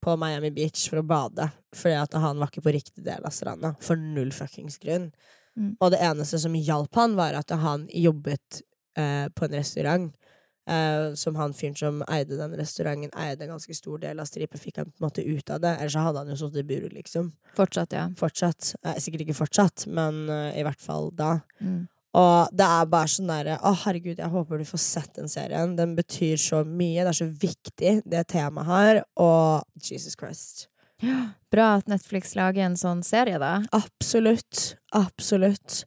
på 0.05 0.15
Miami 0.21 0.51
Beach 0.53 0.83
for 0.89 1.01
å 1.01 1.07
bade, 1.07 1.47
fordi 1.73 1.95
at 1.97 2.17
han 2.21 2.41
var 2.41 2.51
ikke 2.51 2.65
på 2.67 2.75
riktig 2.75 3.05
del 3.07 3.25
av 3.25 3.33
stranda, 3.33 3.73
for 3.81 3.97
null 3.97 4.33
fuckings 4.35 4.77
grunn. 4.81 5.09
Mm. 5.55 5.71
Og 5.79 5.93
det 5.93 6.01
eneste 6.03 6.39
som 6.43 6.57
hjalp 6.57 6.99
han, 6.99 7.15
var 7.17 7.37
at 7.39 7.53
han 7.57 7.87
jobbet 7.89 8.61
eh, 8.99 9.31
på 9.31 9.47
en 9.47 9.57
restaurant. 9.57 10.11
Eh, 10.65 11.13
som 11.13 11.35
han 11.37 11.53
fyren 11.53 11.75
som 11.77 11.99
eide 12.09 12.39
den 12.39 12.55
restauranten, 12.57 13.11
eide 13.21 13.45
en 13.45 13.53
ganske 13.53 13.75
stor 13.77 13.99
del 14.01 14.19
av 14.19 14.25
stripet, 14.25 14.61
fikk 14.61 14.79
han 14.81 14.87
på 14.89 14.97
en 14.97 15.05
måte 15.05 15.25
ut 15.25 15.49
av 15.53 15.59
det. 15.61 15.75
Ellers 15.77 15.93
så 15.93 16.05
hadde 16.07 16.23
han 16.23 16.31
jo 16.33 16.37
sittet 16.39 16.63
i 16.63 16.69
buret, 16.71 16.95
liksom. 16.95 17.33
Fortsatt, 17.57 17.93
ja. 17.93 18.07
Fortsatt. 18.17 18.71
Eh, 18.81 18.97
sikkert 19.03 19.27
ikke 19.27 19.37
fortsatt, 19.37 19.85
men 19.85 20.25
uh, 20.31 20.49
i 20.57 20.63
hvert 20.65 20.81
fall 20.81 21.11
da. 21.13 21.37
Mm. 21.61 21.83
Og 22.15 22.55
det 22.55 22.65
er 22.65 22.87
bare 22.87 23.11
sånn 23.11 23.27
derre 23.27 23.57
Å, 23.59 23.73
herregud, 23.83 24.21
jeg 24.21 24.31
håper 24.31 24.61
du 24.61 24.67
får 24.67 24.81
sett 24.81 25.17
den 25.19 25.29
serien. 25.31 25.75
Den 25.77 25.97
betyr 25.97 26.39
så 26.39 26.63
mye. 26.65 27.03
Det 27.03 27.11
er 27.11 27.19
så 27.19 27.27
viktig, 27.27 27.91
det 28.07 28.23
temaet 28.31 28.69
her. 28.69 29.01
Og 29.19 29.83
Jesus 29.83 30.15
Christ. 30.17 30.69
Bra 31.53 31.73
at 31.77 31.91
Netflix 31.91 32.33
lager 32.39 32.65
en 32.65 32.79
sånn 32.79 33.03
serie, 33.05 33.37
da. 33.41 33.59
Absolutt. 33.75 34.77
Absolutt. 34.95 35.83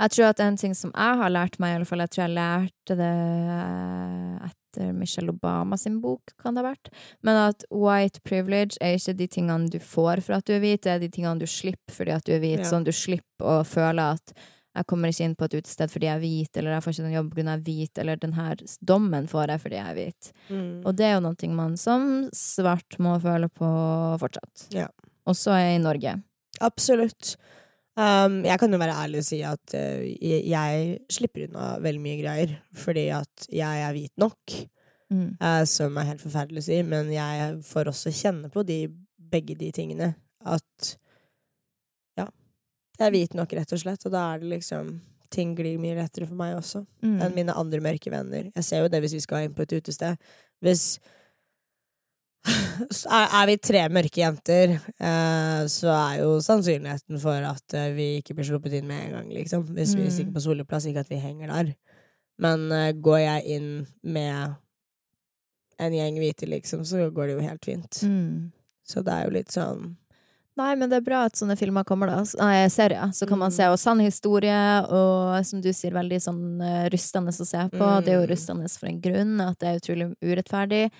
Jeg 0.00 0.14
tror 0.14 0.30
at 0.30 0.40
en 0.40 0.56
ting 0.56 0.74
som 0.76 0.92
jeg 0.94 1.18
har 1.20 1.32
lært 1.32 1.58
meg, 1.60 1.74
i 1.74 1.78
alle 1.80 1.88
fall, 1.88 2.00
jeg 2.04 2.12
tror 2.14 2.24
jeg 2.24 2.36
lærte 2.38 2.96
det 2.96 3.10
eh, 3.56 4.48
etter 4.48 4.92
Michelle 4.96 5.34
Obama 5.34 5.76
sin 5.76 5.98
bok, 6.00 6.32
kan 6.40 6.54
det 6.56 6.62
ha 6.64 6.70
vært, 6.70 6.92
men 7.26 7.36
at 7.36 7.66
white 7.74 8.22
privilege 8.24 8.78
er 8.80 8.96
ikke 8.96 9.16
de 9.18 9.26
tingene 9.34 9.68
du 9.72 9.80
får 9.82 10.22
for 10.24 10.38
at 10.38 10.46
du 10.46 10.54
er 10.56 10.62
hvit, 10.62 10.84
det 10.86 10.94
er 10.94 11.02
de 11.02 11.10
tingene 11.12 11.42
du 11.42 11.48
slipper 11.50 11.96
fordi 11.96 12.14
at 12.16 12.24
du 12.24 12.32
er 12.36 12.40
hvit, 12.40 12.62
Ja. 12.62 12.70
sånn 12.70 12.86
du 12.86 12.92
slipper 12.94 13.44
å 13.44 13.60
føle 13.66 14.12
at 14.16 14.32
jeg 14.76 14.86
kommer 14.86 15.10
ikke 15.10 15.24
inn 15.26 15.34
på 15.34 15.44
et 15.48 15.56
utested 15.58 15.90
fordi 15.90 16.06
jeg 16.06 16.14
er 16.16 16.22
hvit, 16.22 16.56
eller 16.56 16.76
jeg 16.76 16.84
får 16.84 16.94
ikke 16.94 17.06
den 17.08 17.16
jobben 17.18 17.30
fordi 17.34 17.50
jeg 17.50 17.58
er 17.58 17.64
hvit, 17.66 17.98
eller 17.98 18.16
den 18.22 18.32
her 18.38 18.56
dommen 18.86 19.26
får 19.26 19.50
jeg 19.50 19.60
fordi 19.64 19.80
jeg 19.80 19.90
er 19.90 19.98
hvit. 19.98 20.32
Mm. 20.48 20.86
Og 20.86 20.96
det 20.96 21.06
er 21.08 21.14
jo 21.16 21.24
noe 21.26 21.54
man 21.58 21.76
som 21.76 22.04
svart 22.32 22.98
må 23.02 23.16
føle 23.20 23.48
på 23.50 23.70
fortsatt. 24.22 24.68
Ja. 24.70 24.86
Også 25.26 25.50
i 25.58 25.78
Norge. 25.82 26.22
Absolutt. 26.60 27.34
Um, 27.98 28.44
jeg 28.46 28.58
kan 28.62 28.72
jo 28.72 28.78
være 28.78 28.94
ærlig 29.02 29.18
og 29.18 29.24
si 29.26 29.40
at 29.44 29.74
uh, 29.74 30.04
jeg, 30.22 30.98
slipper 31.10 31.48
unna 31.48 31.72
veldig 31.82 32.00
mye 32.04 32.20
greier, 32.22 32.52
fordi 32.72 33.08
at 33.12 33.48
jeg 33.52 33.86
er 33.86 33.96
hvit 33.96 34.14
nok, 34.18 34.60
Mm. 35.10 35.32
uh, 35.42 35.64
som 35.66 35.96
er 35.98 36.04
helt 36.06 36.20
forferdelig 36.22 36.60
å 36.62 36.64
si, 36.68 36.76
men 36.86 37.08
jeg 37.10 37.56
får 37.66 37.88
også 37.90 38.12
kjenne 38.14 38.46
på 38.54 38.62
de, 38.62 38.76
begge 39.18 39.56
de 39.58 39.72
tingene. 39.74 40.12
At 40.46 40.92
ja, 42.16 42.28
jeg 42.94 43.06
er 43.08 43.10
hvit 43.16 43.34
nok, 43.34 43.50
rett 43.58 43.74
og 43.74 43.80
slett, 43.82 44.06
og 44.06 44.12
da 44.14 44.28
er 44.34 44.38
det 44.44 44.52
liksom 44.54 45.00
Ting 45.30 45.52
glir 45.54 45.76
mye 45.78 45.94
lettere 45.94 46.26
for 46.26 46.34
meg 46.34 46.56
også 46.56 46.80
Mm. 47.02 47.20
enn 47.22 47.34
mine 47.34 47.54
andre 47.54 47.78
mørke 47.80 48.10
venner. 48.10 48.48
Jeg 48.54 48.64
ser 48.66 48.80
jo 48.82 48.88
det 48.88 48.98
hvis 49.02 49.12
vi 49.14 49.20
skal 49.22 49.44
inn 49.44 49.52
på 49.54 49.62
et 49.62 49.74
utested. 49.78 50.16
Hvis 50.62 50.98
er, 52.48 53.46
vi 53.50 53.56
tre 53.60 53.82
mørke 53.92 54.22
jenter, 54.22 54.76
eh, 54.98 55.62
så 55.68 55.90
er 55.92 56.14
jo 56.22 56.38
sannsynligheten 56.44 57.20
for 57.20 57.44
at 57.50 57.74
eh, 57.76 57.90
vi 57.96 58.06
ikke 58.20 58.34
blir 58.38 58.48
sluppet 58.48 58.78
inn 58.78 58.88
med 58.88 59.04
en 59.06 59.12
gang, 59.18 59.28
liksom. 59.34 59.66
Hvis 59.76 59.94
vi 59.96 60.06
Mm. 60.08 60.10
stikker 60.14 60.32
på 60.38 60.40
soleplass, 60.46 60.86
ikke 60.88 61.00
at 61.04 61.08
vi 61.12 61.20
henger 61.20 61.48
der. 61.52 61.74
Men 62.38 62.70
eh, 62.72 62.92
går 62.92 63.18
jeg 63.20 63.44
inn 63.58 63.86
med 64.02 64.54
en 65.80 65.92
gjeng 65.92 66.18
hvite, 66.20 66.48
liksom, 66.48 66.84
så 66.84 67.10
går 67.12 67.26
det 67.26 67.36
jo 67.36 67.48
helt 67.48 67.64
fint. 67.64 68.00
Mm. 68.04 68.52
Så 68.88 69.04
det 69.04 69.12
er 69.12 69.24
jo 69.28 69.30
litt 69.38 69.52
sånn 69.52 69.96
Nei, 70.58 70.74
men 70.76 70.90
det 70.90 70.96
er 70.98 71.04
bra 71.06 71.20
at 71.24 71.38
sånne 71.38 71.54
filmer 71.56 71.84
kommer, 71.88 72.10
da. 72.10 72.18
Nei, 72.36 72.66
serier. 72.68 73.08
Så 73.16 73.24
kan 73.26 73.38
man 73.38 73.48
Mm. 73.50 73.54
se. 73.56 73.64
Og 73.70 73.78
sann 73.78 74.00
historie, 74.00 74.82
og 74.90 75.46
som 75.46 75.60
du 75.62 75.70
sier, 75.72 75.92
veldig 75.94 76.18
sånn 76.20 76.60
rystende 76.92 77.30
å 77.32 77.46
se 77.46 77.62
på. 77.70 78.04
Det 78.04 78.08
er 78.12 78.18
jo 78.20 78.26
Mm. 78.26 78.30
rystende 78.30 78.68
for 78.78 78.86
en 78.88 79.00
grunn, 79.00 79.40
at 79.40 79.58
det 79.58 79.68
er 79.68 79.78
utrolig 79.80 80.14
urettferdig. 80.20 80.90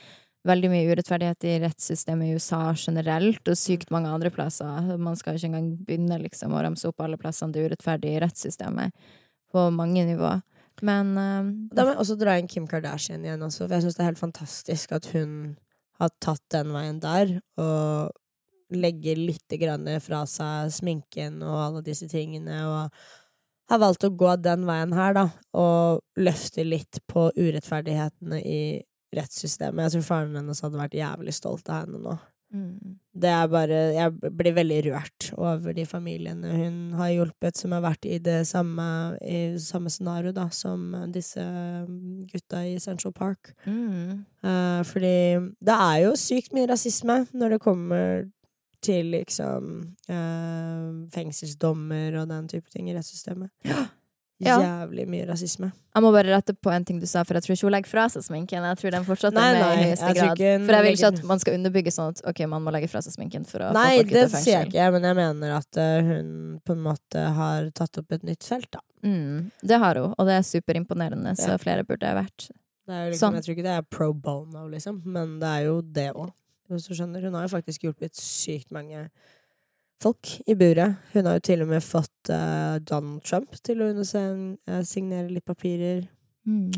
Veldig 0.49 0.71
mye 0.73 0.89
urettferdighet 0.89 1.45
i 1.45 1.57
rettssystemet 1.61 2.31
i 2.31 2.37
USA 2.39 2.63
generelt, 2.73 3.43
og 3.45 3.59
sykt 3.61 3.91
mange 3.93 4.09
andre 4.09 4.31
plasser. 4.33 4.95
Man 4.97 5.19
skal 5.21 5.37
ikke 5.37 5.51
engang 5.51 5.67
begynne 5.85 6.17
liksom 6.23 6.55
å 6.57 6.63
ramse 6.65 6.89
opp 6.89 7.03
alle 7.05 7.21
plassene 7.21 7.53
det 7.53 7.61
er 7.61 7.69
urettferdig 7.69 8.15
i 8.15 8.23
rettssystemet. 8.25 8.95
På 9.53 9.67
mange 9.75 10.07
nivå. 10.09 10.39
Men 10.87 11.13
uh, 11.19 11.51
Da 11.75 11.85
må 11.85 11.93
jeg 11.93 12.01
også 12.01 12.17
dra 12.17 12.39
inn 12.41 12.49
Kim 12.49 12.69
Kardashian 12.71 13.27
igjen 13.27 13.45
også, 13.45 13.67
for 13.67 13.77
jeg 13.77 13.85
syns 13.85 13.99
det 13.99 14.05
er 14.05 14.11
helt 14.13 14.23
fantastisk 14.23 14.97
at 14.97 15.11
hun 15.13 15.35
har 16.01 16.13
tatt 16.25 16.43
den 16.55 16.73
veien 16.73 17.01
der, 17.03 17.37
og 17.61 18.17
legger 18.73 19.19
litt 19.19 19.59
grann 19.61 19.89
fra 20.01 20.23
seg 20.31 20.71
sminken 20.73 21.43
og 21.45 21.57
alle 21.67 21.83
disse 21.85 22.09
tingene, 22.09 22.63
og 22.65 23.71
har 23.71 23.83
valgt 23.83 24.07
å 24.07 24.15
gå 24.15 24.33
den 24.41 24.65
veien 24.67 24.95
her, 24.97 25.15
da, 25.19 25.27
og 25.53 26.01
løfte 26.19 26.65
litt 26.65 27.03
på 27.11 27.29
urettferdighetene 27.37 28.41
i 28.41 28.63
rettssystemet. 29.17 29.87
Jeg 29.87 29.97
tror 29.97 30.07
faren 30.07 30.37
hennes 30.39 30.61
hadde 30.65 30.81
vært 30.81 30.99
jævlig 30.99 31.35
stolt 31.37 31.71
av 31.71 31.85
henne 31.85 32.01
nå. 32.05 32.17
mm. 32.55 32.97
Det 33.21 33.29
er 33.29 33.47
bare 33.51 33.79
Jeg 33.95 34.33
blir 34.39 34.55
veldig 34.55 34.81
rørt 34.87 35.31
over 35.35 35.75
de 35.75 35.85
familiene 35.87 36.53
hun 36.55 36.93
har 36.95 37.11
hjulpet, 37.11 37.59
som 37.59 37.75
har 37.75 37.83
vært 37.83 38.07
i 38.07 38.19
det 38.23 38.47
samme, 38.47 39.17
i 39.23 39.59
samme 39.59 39.91
scenario 39.91 40.33
da, 40.33 40.49
som 40.51 40.95
disse 41.13 41.43
gutta 42.33 42.65
i 42.67 42.79
Central 42.79 43.13
Park. 43.13 43.55
Mm. 43.67 44.27
Uh, 44.45 44.83
fordi 44.87 45.17
det 45.59 45.79
er 45.79 45.97
jo 46.07 46.15
sykt 46.19 46.55
mye 46.55 46.71
rasisme 46.71 47.25
når 47.33 47.57
det 47.57 47.65
kommer 47.67 48.29
til 48.81 49.11
liksom 49.13 49.73
uh, 50.09 50.91
fengselsdommer 51.13 52.17
og 52.23 52.31
den 52.31 52.49
type 52.49 52.71
ting 52.73 52.89
i 52.89 52.97
rettssystemet. 52.97 53.51
Ja. 53.67 53.89
Jævlig 54.47 55.05
mye 55.11 55.27
rasisme. 55.29 55.69
Jeg 55.95 56.03
må 56.03 56.11
bare 56.15 56.31
rette 56.33 56.55
på 56.57 56.71
en 56.73 56.85
ting 56.87 57.01
du 57.03 57.07
sa, 57.07 57.23
for 57.29 57.35
jeg 57.37 57.43
tror 57.45 57.55
ikke 57.57 57.67
hun 57.67 57.75
legger 57.75 57.91
fra 57.91 58.05
seg 58.09 58.23
sminken. 58.25 58.65
Jeg 58.65 58.79
tror 58.81 58.95
den 58.95 59.05
fortsatt 59.05 59.35
Nei, 59.37 59.53
med 59.53 59.61
nei, 59.61 59.73
i 59.73 59.89
høyeste 59.91 60.13
grad. 60.17 60.39
For 60.39 60.77
jeg 60.79 60.85
vil 60.87 60.97
ikke 60.97 61.11
at 61.11 61.23
man 61.29 61.43
skal 61.43 61.57
underbygge 61.59 61.93
sånn 61.93 62.15
at 62.15 62.23
ok, 62.31 62.41
man 62.49 62.63
må 62.65 62.73
legge 62.73 62.89
fra 62.89 63.03
seg 63.05 63.13
sminken 63.17 63.45
for 63.49 63.67
å 63.67 63.73
Nei, 63.77 63.85
få 63.91 63.97
folk 64.01 64.07
ut 64.07 64.15
det 64.17 64.23
av 64.25 64.37
sier 64.41 64.57
jeg 64.57 64.71
ikke, 64.71 64.87
men 64.97 65.09
jeg 65.11 65.19
mener 65.21 65.55
at 65.59 65.81
eh, 65.83 65.99
hun 66.09 66.31
på 66.65 66.73
en 66.77 66.85
måte 66.87 67.25
har 67.41 67.69
tatt 67.77 68.01
opp 68.01 68.13
et 68.17 68.25
nytt 68.25 68.47
felt, 68.49 68.71
da. 68.73 68.81
Mm, 69.05 69.51
det 69.61 69.79
har 69.81 69.97
hun, 70.01 70.15
og 70.17 70.27
det 70.29 70.39
er 70.39 70.47
superimponerende, 70.49 71.37
så 71.37 71.55
Ja. 71.55 71.59
flere 71.61 71.85
burde 71.89 72.15
vært 72.17 72.49
Det 72.51 73.13
liksom, 73.13 73.19
Sånn. 73.21 73.35
Jeg 73.39 73.45
tror 73.45 73.55
ikke 73.59 73.67
det 73.69 73.77
er 73.77 73.83
pro 73.83 74.13
bono, 74.13 74.69
liksom, 74.69 75.03
men 75.05 75.39
det 75.39 75.49
er 75.49 75.67
jo 75.69 75.81
det 75.83 76.09
òg. 76.15 76.33
Hvis 76.71 76.87
du 76.87 76.95
skjønner. 76.95 77.21
Hun 77.23 77.35
har 77.35 77.49
jo 77.49 77.51
faktisk 77.57 77.83
hjulpet 77.83 78.15
sykt 78.15 78.71
mange 78.71 79.09
folk 80.03 80.37
i 80.47 80.57
buret. 80.59 81.01
Hun 81.13 81.27
har 81.29 81.39
jo 81.39 81.47
til 81.51 81.65
og 81.65 81.73
med 81.73 81.85
fått 81.85 82.33
uh, 82.33 82.79
Donald 82.83 83.25
Trump 83.27 83.57
til 83.65 83.83
å 83.85 83.91
eh, 83.93 84.81
signere 84.87 85.29
litt 85.29 85.47
papirer. 85.47 86.07
Mm. 86.49 86.71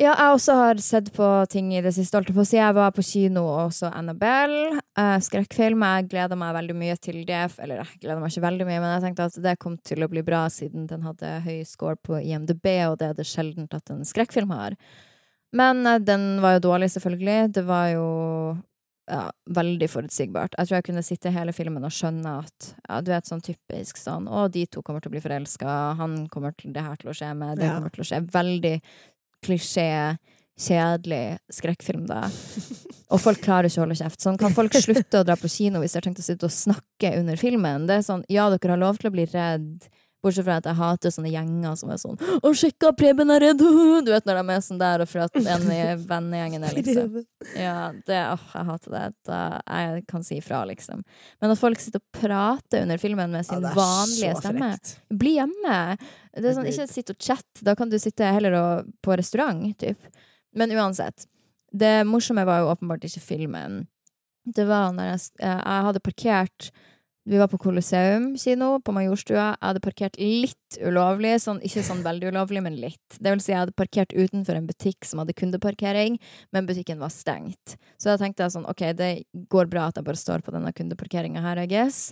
Ja, 0.00 0.14
jeg 0.16 0.34
også 0.34 0.54
har 0.56 0.78
sett 0.82 1.10
på 1.14 1.26
ting 1.52 1.68
i 1.76 1.82
det 1.84 1.92
siste. 1.94 2.16
Holdt 2.16 2.32
på 2.32 2.42
å 2.42 2.48
si. 2.48 2.56
Jeg 2.56 2.74
var 2.74 2.94
på 2.96 3.04
kino 3.04 3.44
og 3.50 3.74
så 3.76 3.90
Annabelle. 3.92 4.80
Uh, 4.98 5.18
skrekkfilm. 5.22 5.84
Jeg 5.84 6.08
gleder 6.14 6.40
meg 6.40 6.56
veldig 6.56 6.76
mye 6.80 6.96
til 6.96 7.20
det. 7.28 7.44
Eller 7.62 7.82
jeg 7.82 8.02
gleder 8.06 8.24
meg 8.24 8.32
ikke 8.32 8.46
veldig 8.48 8.68
mye, 8.70 8.80
men 8.80 8.94
jeg 8.96 9.04
tenkte 9.06 9.28
at 9.28 9.38
det 9.44 9.54
kom 9.62 9.76
til 9.84 10.02
å 10.02 10.10
bli 10.10 10.24
bra 10.26 10.46
siden 10.50 10.88
den 10.90 11.04
hadde 11.06 11.36
høy 11.44 11.60
score 11.68 12.00
på 12.00 12.18
IMDb, 12.24 12.66
og 12.88 12.98
det 13.02 13.12
er 13.12 13.20
det 13.20 13.28
sjeldent 13.28 13.76
at 13.76 13.92
en 13.92 14.04
skrekkfilm 14.08 14.56
har. 14.56 14.78
Men 15.52 15.84
den 16.00 16.40
var 16.40 16.56
jo 16.56 16.66
dårlig, 16.70 16.88
selvfølgelig. 16.94 17.52
Det 17.52 17.66
var 17.68 17.90
jo 17.92 18.06
ja, 19.10 19.30
veldig 19.50 19.88
forutsigbart. 19.90 20.54
Jeg 20.58 20.68
tror 20.68 20.76
jeg 20.78 20.84
kunne 20.90 21.02
sitte 21.06 21.32
hele 21.34 21.52
filmen 21.56 21.84
og 21.84 21.90
skjønne 21.94 22.36
at 22.44 22.68
ja, 22.88 23.00
du 23.02 23.10
er 23.12 23.18
et 23.18 23.26
sånn 23.30 23.42
typisk 23.42 23.98
sånn 23.98 24.28
Å, 24.30 24.44
de 24.52 24.66
to 24.70 24.82
kommer 24.82 25.02
til 25.02 25.10
å 25.10 25.14
bli 25.16 25.22
forelska, 25.24 25.72
han 25.98 26.28
kommer 26.32 26.54
til 26.56 26.72
det 26.72 26.84
her 26.86 26.96
til 27.00 27.10
å 27.10 27.16
skje 27.16 27.32
med, 27.34 27.58
det 27.58 27.66
Ja. 27.66 27.74
kommer 27.78 27.90
til 27.90 28.04
å 28.04 28.08
skje. 28.08 28.20
Veldig 28.32 28.76
klisjé, 29.42 30.18
kjedelig 30.62 31.38
skrekkfilm, 31.50 32.06
da. 32.06 32.28
Og 33.10 33.20
folk 33.20 33.40
klarer 33.42 33.66
ikke 33.68 33.80
å 33.80 33.84
holde 33.86 33.98
kjeft. 33.98 34.20
Sånn, 34.22 34.38
kan 34.38 34.54
folk 34.54 34.72
slutte 34.78 35.20
å 35.20 35.26
dra 35.26 35.34
på 35.36 35.50
kino 35.50 35.80
hvis 35.82 35.92
de 35.96 35.98
har 35.98 36.06
tenkt 36.06 36.22
å 36.22 36.26
sitte 36.26 36.46
og 36.46 36.54
snakke 36.54 37.10
under 37.18 37.36
filmen? 37.40 37.88
Det 37.88 37.98
er 37.98 38.06
sånn, 38.06 38.22
ja, 38.32 38.46
dere 38.52 38.76
har 38.76 38.80
lov 38.84 39.00
til 39.02 39.10
å 39.10 39.14
bli 39.16 39.26
redd. 39.32 39.88
Bortsett 40.22 40.46
fra 40.46 40.58
at 40.60 40.68
jeg 40.70 40.78
hater 40.78 41.12
sånne 41.14 41.32
gjenger 41.32 41.74
som 41.78 41.90
er 41.90 41.98
sånn 41.98 42.18
'Å, 42.18 42.52
sjekka, 42.54 42.92
Preben 42.98 43.32
er 43.34 43.42
redd!' 43.42 43.58
Du 44.06 44.10
vet 44.12 44.26
når 44.28 44.38
de 44.38 44.54
er 44.54 44.62
sånn 44.62 44.78
der, 44.78 45.02
og 45.02 45.10
for 45.10 45.24
at 45.24 45.36
en 45.36 45.66
i 45.74 45.80
vennegjengen 45.98 46.66
er 46.66 46.76
liksom 46.78 47.16
Ja, 47.58 47.92
det, 48.06 48.20
åh, 48.30 48.44
jeg 48.54 48.68
hater 48.70 48.94
det. 48.94 49.04
Da, 49.26 49.40
jeg 49.66 50.06
kan 50.06 50.22
si 50.26 50.38
ifra, 50.38 50.62
liksom. 50.70 51.02
Men 51.42 51.54
at 51.54 51.58
folk 51.58 51.80
sitter 51.82 51.98
og 52.02 52.20
prater 52.20 52.86
under 52.86 53.02
filmen 53.02 53.34
med 53.34 53.46
sin 53.46 53.62
vanlige 53.62 54.36
stemme 54.38 54.72
Bli 55.10 55.36
hjemme! 55.40 55.78
Det 56.32 56.48
er 56.48 56.54
sånn, 56.56 56.70
ikke 56.70 56.88
sitt 56.88 57.10
og 57.12 57.18
chat. 57.20 57.48
Da 57.60 57.74
kan 57.74 57.90
du 57.90 57.98
sitte 58.00 58.24
heller 58.24 58.54
og, 58.56 58.92
på 59.04 59.16
restaurant, 59.18 59.74
typ. 59.78 59.98
Men 60.56 60.72
uansett. 60.72 61.26
Det 61.72 62.04
morsomme 62.06 62.44
var 62.48 62.62
jo 62.62 62.70
åpenbart 62.72 63.04
ikke 63.08 63.24
filmen. 63.24 63.82
Det 64.44 64.64
var 64.68 64.92
når 64.94 65.12
jeg, 65.12 65.20
eh, 65.40 65.60
jeg 65.60 65.86
hadde 65.86 66.02
parkert 66.02 66.70
Vi 67.24 67.38
var 67.38 67.46
på 67.48 67.58
Colosseum 67.58 68.32
kino 68.38 68.80
på 68.82 68.92
Majorstua. 68.92 69.52
Jeg 69.52 69.62
hadde 69.62 69.82
parkert 69.84 70.16
litt 70.18 70.78
ulovlig. 70.82 71.36
Sånn, 71.44 71.60
ikke 71.62 71.84
sånn 71.86 72.00
veldig 72.02 72.32
ulovlig, 72.34 72.62
men 72.64 72.78
litt. 72.82 73.18
Det 73.22 73.30
vil 73.30 73.42
si, 73.42 73.52
jeg 73.52 73.60
hadde 73.60 73.74
parkert 73.78 74.10
utenfor 74.10 74.58
en 74.58 74.66
butikk 74.66 75.06
som 75.06 75.22
hadde 75.22 75.36
kundeparkering, 75.38 76.16
men 76.50 76.66
butikken 76.66 76.98
var 76.98 77.12
stengt. 77.14 77.76
Så 77.94 78.10
da 78.10 78.16
tenkte 78.18 78.42
jeg 78.42 78.56
sånn, 78.56 78.66
ok, 78.66 78.88
det 78.98 79.10
går 79.54 79.70
bra 79.70 79.86
at 79.90 80.00
jeg 80.00 80.08
bare 80.08 80.18
står 80.18 80.42
på 80.42 80.54
denne 80.54 80.72
kundeparkeringa 80.74 81.44
her, 81.44 81.60
I 81.62 81.68
guess. 81.70 82.08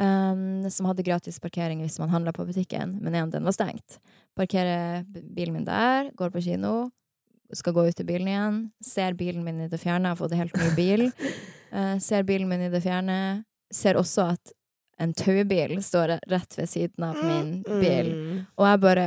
Um, 0.00 0.64
som 0.72 0.88
hadde 0.88 1.04
gratis 1.04 1.38
parkering 1.40 1.80
hvis 1.80 1.96
man 2.00 2.12
handla 2.12 2.32
på 2.36 2.44
butikken, 2.48 2.98
men 3.00 3.12
igjen, 3.16 3.32
den 3.32 3.44
var 3.44 3.56
stengt. 3.56 3.98
Parkerer 4.36 5.04
bilen 5.08 5.56
min 5.56 5.68
der, 5.68 6.10
går 6.16 6.32
på 6.32 6.44
kino, 6.44 6.90
skal 7.52 7.76
gå 7.76 7.86
ut 7.88 8.00
i 8.00 8.08
bilen 8.08 8.28
igjen, 8.28 8.58
ser 8.84 9.16
bilen 9.16 9.44
min 9.44 9.60
i 9.64 9.68
det 9.72 9.80
fjerne, 9.80 10.08
jeg 10.08 10.16
har 10.16 10.20
fått 10.20 10.36
helt 10.36 10.56
ny 10.60 10.72
bil. 10.76 11.06
Uh, 11.72 11.96
ser 12.08 12.24
bilen 12.28 12.48
min 12.48 12.66
i 12.66 12.72
det 12.72 12.82
fjerne, 12.84 13.18
ser 13.74 13.98
også 14.00 14.30
at 14.36 14.56
en 14.98 15.12
taubil 15.12 15.82
står 15.84 16.14
rett 16.26 16.58
ved 16.58 16.68
siden 16.68 17.04
av 17.04 17.16
min 17.20 17.50
bil. 17.66 18.06
Mm. 18.12 18.36
Og 18.56 18.64
jeg 18.64 18.80
bare 18.80 19.02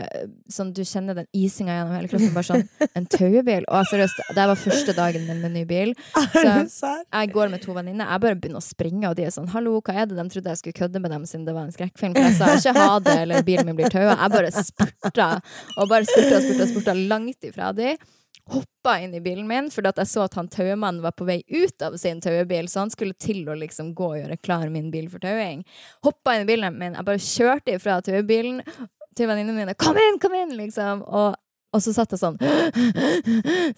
sånn, 0.53 0.69
Du 0.77 0.83
kjenner 0.85 1.17
den 1.17 1.25
isinga 1.33 1.79
gjennom 1.79 1.95
hele 1.97 2.11
kroppen. 2.11 2.33
Bare 2.35 2.45
sånn 2.45 2.67
En 2.99 3.07
taubil? 3.09 3.65
Og 3.65 3.89
seriøst, 3.89 4.21
det 4.37 4.45
var 4.51 4.59
første 4.59 4.93
dagen 4.97 5.25
min 5.25 5.41
med 5.41 5.55
ny 5.55 5.63
bil. 5.69 5.95
Så? 6.69 6.93
Jeg 7.01 7.33
går 7.33 7.49
med 7.49 7.63
to 7.65 7.73
venninner. 7.73 8.05
Jeg 8.05 8.23
bare 8.25 8.37
begynner 8.37 8.61
å 8.61 8.67
springe, 8.67 9.09
og 9.09 9.17
de 9.17 9.25
er 9.25 9.33
sånn 9.33 9.49
'hallo, 9.49 9.79
hva 9.81 9.97
er 9.97 10.05
det?' 10.05 10.19
De 10.19 10.27
trodde 10.29 10.53
jeg 10.53 10.61
skulle 10.61 10.77
kødde 10.77 11.01
med 11.01 11.11
dem 11.15 11.25
siden 11.25 11.49
det 11.49 11.57
var 11.57 11.65
en 11.65 11.73
skrekkfilm. 11.73 12.13
For 12.13 12.27
jeg 12.27 12.37
sa 12.37 12.53
ikke 12.53 12.77
ha 12.77 12.99
det, 12.99 13.17
eller 13.25 13.43
bilen 13.47 13.65
min 13.65 13.79
blir 13.79 13.89
taua. 13.89 14.13
Jeg 14.13 14.35
bare 14.37 14.53
spurta, 14.53 15.29
og 15.77 15.89
bare 15.89 16.05
spurta 16.05 16.37
og 16.37 16.45
spurta, 16.45 16.63
og 16.67 16.73
spurta 16.75 16.97
langt 17.01 17.49
ifra 17.49 17.73
de. 17.73 17.95
Hoppa 18.49 18.95
inn 19.03 19.13
i 19.13 19.21
bilen 19.21 19.47
min, 19.47 19.67
fordi 19.73 19.91
jeg 20.01 20.09
så 20.09 20.23
at 20.25 20.37
han 20.39 20.49
tauemannen 20.51 21.03
var 21.03 21.13
på 21.17 21.27
vei 21.27 21.41
ut 21.47 21.85
av 21.85 21.97
sin 22.01 22.21
tauebil, 22.23 22.69
så 22.71 22.85
han 22.85 22.93
skulle 22.93 23.17
til 23.19 23.43
å 23.49 23.57
liksom 23.59 23.93
gå 23.97 24.07
og 24.13 24.21
gjøre 24.21 24.39
klar 24.41 24.69
min 24.73 24.89
bil 24.93 25.09
for 25.11 25.21
tauing. 25.23 25.65
Hoppa 26.05 26.35
inn 26.35 26.47
i 26.47 26.49
bilen 26.49 26.79
min. 26.79 26.97
Jeg 26.97 27.07
bare 27.09 27.27
kjørte 27.27 27.75
ifra 27.75 27.99
tauebilen 28.05 28.63
til 29.17 29.29
venninnene 29.29 29.57
mine. 29.57 29.75
'Kom 29.77 29.97
inn, 29.99 30.19
kom 30.19 30.35
inn!' 30.37 30.57
liksom. 30.57 31.03
Og, 31.05 31.35
og 31.73 31.83
så 31.83 31.93
satt 31.93 32.15
jeg 32.15 32.21
sånn. 32.23 32.39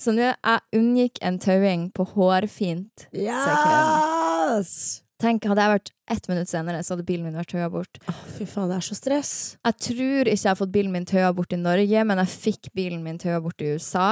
Så 0.02 0.16
nå 0.16 0.30
jeg 0.30 0.60
unngikk 0.78 1.22
en 1.22 1.40
tauing 1.42 1.90
på 1.96 2.08
hårfint 2.16 3.08
sekund. 3.10 3.28
Yes! 3.28 5.02
Tenk, 5.22 5.46
hadde 5.46 5.62
jeg 5.62 5.72
vært 5.76 5.92
ett 6.12 6.28
minutt 6.32 6.50
senere, 6.50 6.80
så 6.84 6.96
hadde 6.96 7.06
bilen 7.08 7.28
min 7.28 7.38
vært 7.38 7.52
tøya 7.54 7.68
bort. 7.72 8.00
Åh, 8.10 8.22
fy 8.36 8.48
faen, 8.50 8.72
det 8.72 8.80
er 8.80 8.86
så 8.88 8.98
stress. 8.98 9.34
Jeg 9.64 9.78
tror 9.86 10.32
ikke 10.32 10.42
jeg 10.42 10.50
har 10.50 10.58
fått 10.60 10.74
bilen 10.74 10.96
min 10.96 11.06
tøya 11.08 11.30
bort 11.38 11.54
i 11.56 11.60
Norge, 11.62 12.04
men 12.10 12.22
jeg 12.24 12.34
fikk 12.48 12.72
bilen 12.78 13.04
min 13.06 13.20
tøya 13.22 13.38
bort 13.44 13.62
i 13.64 13.70
USA, 13.76 14.08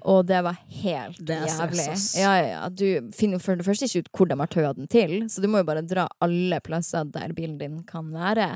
og 0.00 0.22
det 0.30 0.40
var 0.46 0.60
helt 0.82 1.18
Det 1.18 1.40
jævlig. 1.50 1.88
Ja, 2.22 2.36
ja, 2.38 2.46
ja. 2.54 2.62
Du 2.70 3.10
finner 3.16 3.36
jo 3.40 3.44
for 3.44 3.58
det 3.58 3.66
første 3.66 3.90
ikke 3.90 4.06
ut 4.06 4.12
hvor 4.16 4.30
de 4.30 4.38
har 4.40 4.52
tøya 4.54 4.72
den 4.78 4.88
til, 4.92 5.18
så 5.28 5.42
du 5.44 5.50
må 5.50 5.60
jo 5.64 5.68
bare 5.68 5.84
dra 5.84 6.06
alle 6.22 6.62
plasser 6.64 7.10
der 7.10 7.34
bilen 7.36 7.58
din 7.60 7.82
kan 7.88 8.08
være. 8.14 8.54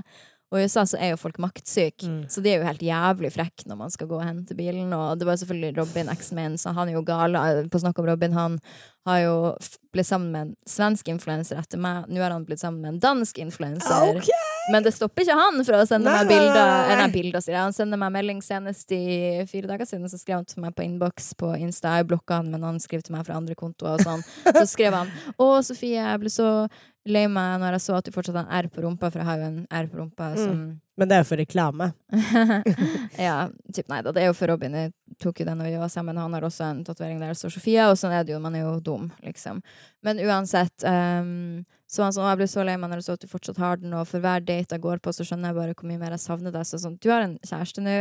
Og 0.52 0.61
i 0.61 0.64
USA 0.68 0.85
så 0.87 0.98
er 1.02 1.11
jo 1.11 1.16
folk 1.18 1.38
maktsyke, 1.42 2.06
Mm. 2.06 2.28
så 2.30 2.40
de 2.42 2.50
er 2.52 2.61
jo 2.61 2.66
helt 2.68 2.82
jævlig 2.87 3.32
frekke 3.35 3.66
når 3.66 3.76
man 3.80 3.90
skal 3.90 4.06
gå 4.06 4.14
og 4.20 4.22
hente 4.24 4.54
bilen. 4.54 4.92
Og 4.94 5.18
det 5.18 5.26
var 5.26 5.35
selvfølgelig 5.40 5.76
Robin, 5.78 6.09
eksen 6.09 6.37
min, 6.38 6.54
så 6.56 6.72
han 6.72 6.88
er 6.88 6.92
jo 6.94 7.02
gal. 7.02 7.35
På 7.68 7.80
snakk 7.82 7.98
om 7.98 8.06
Robin, 8.06 8.32
han 8.32 8.59
har 9.06 9.18
jo 9.24 9.56
blitt 9.92 10.06
sammen 10.06 10.30
med 10.30 10.40
en 10.46 10.54
svensk 10.68 11.09
influenser 11.09 11.59
etter 11.59 11.78
meg. 11.78 12.06
Nå 12.09 12.22
har 12.22 12.30
han 12.30 12.44
blitt 12.46 12.61
sammen 12.62 12.80
med 12.80 12.94
en 12.94 13.00
dansk 13.00 13.38
influenser. 13.42 14.14
Okay. 14.16 14.38
Men 14.70 14.82
det 14.82 14.94
stopper 14.94 15.22
ikke 15.22 15.35
han 15.38 15.61
fra 15.64 15.82
å 15.82 15.87
sende 15.87 16.11
Nei, 16.11 16.24
meg 16.24 16.28
bilder. 16.28 16.54
nei, 16.54 16.92
Eh, 16.92 16.96
nei. 16.98 17.11
Bilder. 17.14 17.42
Han 17.54 17.72
sender 17.72 17.98
meg 17.98 18.12
melding 18.12 18.40
senest 18.42 18.90
i 18.92 19.44
fire 19.46 19.66
dager 19.70 19.87
siden. 19.87 20.09
Så 20.11 20.18
skrev 20.18 20.37
han 20.40 20.44
til 20.44 20.62
meg 20.62 20.74
på 20.74 20.82
innboks 20.87 21.35
på 21.38 21.52
Insta. 21.59 21.96
Jeg 21.98 22.06
blokka 22.09 22.37
han, 22.40 22.50
men 22.50 22.62
han 22.62 22.78
skrev 22.82 23.02
til 23.02 23.14
meg 23.14 23.26
fra 23.26 23.35
andre 23.38 23.54
kontoer 23.54 23.94
og 23.94 24.00
sånn. 24.00 24.24
Så 24.46 24.66
skrev 24.66 24.92
han 24.94 25.11
Å, 25.38 25.62
Sofie, 25.62 26.02
jeg 26.02 26.20
ble 26.20 26.30
så 26.30 26.68
lei 27.07 27.27
meg 27.31 27.61
når 27.62 27.77
jeg 27.77 27.85
så 27.87 27.97
at 27.99 28.05
du 28.09 28.12
fortsatt 28.14 28.37
har 28.40 28.47
en 28.49 28.64
R 28.66 28.69
på 28.73 28.83
rumpa, 28.85 29.11
for 29.12 29.23
jeg 29.23 29.29
har 29.29 29.38
jo 29.42 29.47
en 29.53 29.62
R 29.71 29.87
på 29.92 30.01
rumpa 30.03 30.33
Mm. 30.35 30.42
som 30.42 30.59
Men 30.99 31.09
det 31.11 31.14
er 31.16 31.21
jo 31.25 31.29
for 31.29 31.37
reklame. 31.37 31.90
ja, 33.19 33.49
typ 33.75 33.88
nei 33.92 34.01
da. 34.03 34.12
Det 34.16 34.23
er 34.23 34.31
jo 34.31 34.37
for 34.37 34.49
Robin. 34.49 34.73
Jeg 34.79 34.92
tok 35.21 35.40
jo 35.42 35.47
den 35.49 35.59
når 35.61 35.69
vi 35.71 35.81
var 35.81 35.90
sammen. 35.92 36.16
Han 36.16 36.33
har 36.37 36.47
også 36.47 36.64
en 36.71 36.83
tatovering 36.87 37.19
der 37.21 37.35
det 37.35 37.38
står 37.40 37.53
Sofia, 37.53 37.88
og 37.90 37.99
sånn 38.01 38.14
er 38.16 38.25
det 38.25 38.33
jo. 38.33 38.40
Man 38.40 38.57
er 38.57 38.64
jo 38.64 38.79
dum, 38.81 39.11
liksom. 39.25 39.62
Men 40.07 40.21
uansett 40.25 40.85
Um, 40.87 41.64
Så 41.88 42.03
han 42.03 42.11
sånn, 42.11 42.25
«Å, 42.27 42.33
jeg 42.33 42.38
ble 42.40 42.47
så 42.51 42.64
lei 42.66 42.75
meg 42.81 42.90
når 42.90 42.99
jeg 42.99 43.05
så 43.07 43.14
at 43.14 43.21
du 43.23 43.29
fortsatt 43.31 43.59
har 43.62 43.77
den, 43.79 43.92
og 43.95 44.09
for 44.11 44.19
hver 44.19 44.40
date 44.42 44.75
jeg 44.75 44.83
går 44.83 44.99
på, 44.99 45.12
så 45.14 45.23
skjønner 45.23 45.53
jeg 45.53 45.57
bare 45.61 45.75
hvor 45.79 45.87
mye 45.87 46.01
mer 46.01 46.16
jeg 46.16 46.23
savner 46.25 46.51
deg. 46.51 46.64
Så 46.66 46.81
sånn, 46.83 46.97
du 46.99 47.07
har 47.12 47.23
en 47.23 47.37
kjæreste 47.47 47.85
nå, 47.85 47.92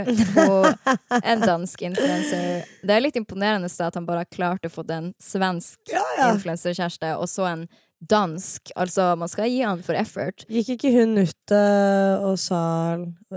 og 0.42 1.20
en 1.22 1.44
dansk 1.46 1.84
influenser. 1.86 2.64
Det 2.82 2.96
er 2.96 3.04
litt 3.06 3.20
imponerende 3.20 3.70
at 3.70 3.94
han 4.00 4.08
bare 4.08 4.24
har 4.24 4.32
klart 4.34 4.66
å 4.66 4.72
få 4.74 4.88
en 4.90 5.12
svensk 5.22 5.78
Ja, 5.94 6.02
ja. 6.18 6.32
influenserkjæreste, 6.34 7.14
og 7.20 7.30
så 7.30 7.46
en 7.52 7.68
dansk. 8.00 8.72
Altså, 8.76 9.14
man 9.20 9.32
skal 9.32 9.50
gi 9.50 9.62
han 9.66 9.84
for 9.86 9.98
effort. 9.98 10.46
Gikk 10.52 10.76
ikke 10.76 10.94
hun 10.98 11.18
ut 11.24 11.56
eh, 11.56 12.26
og 12.26 12.40
sa 12.42 12.62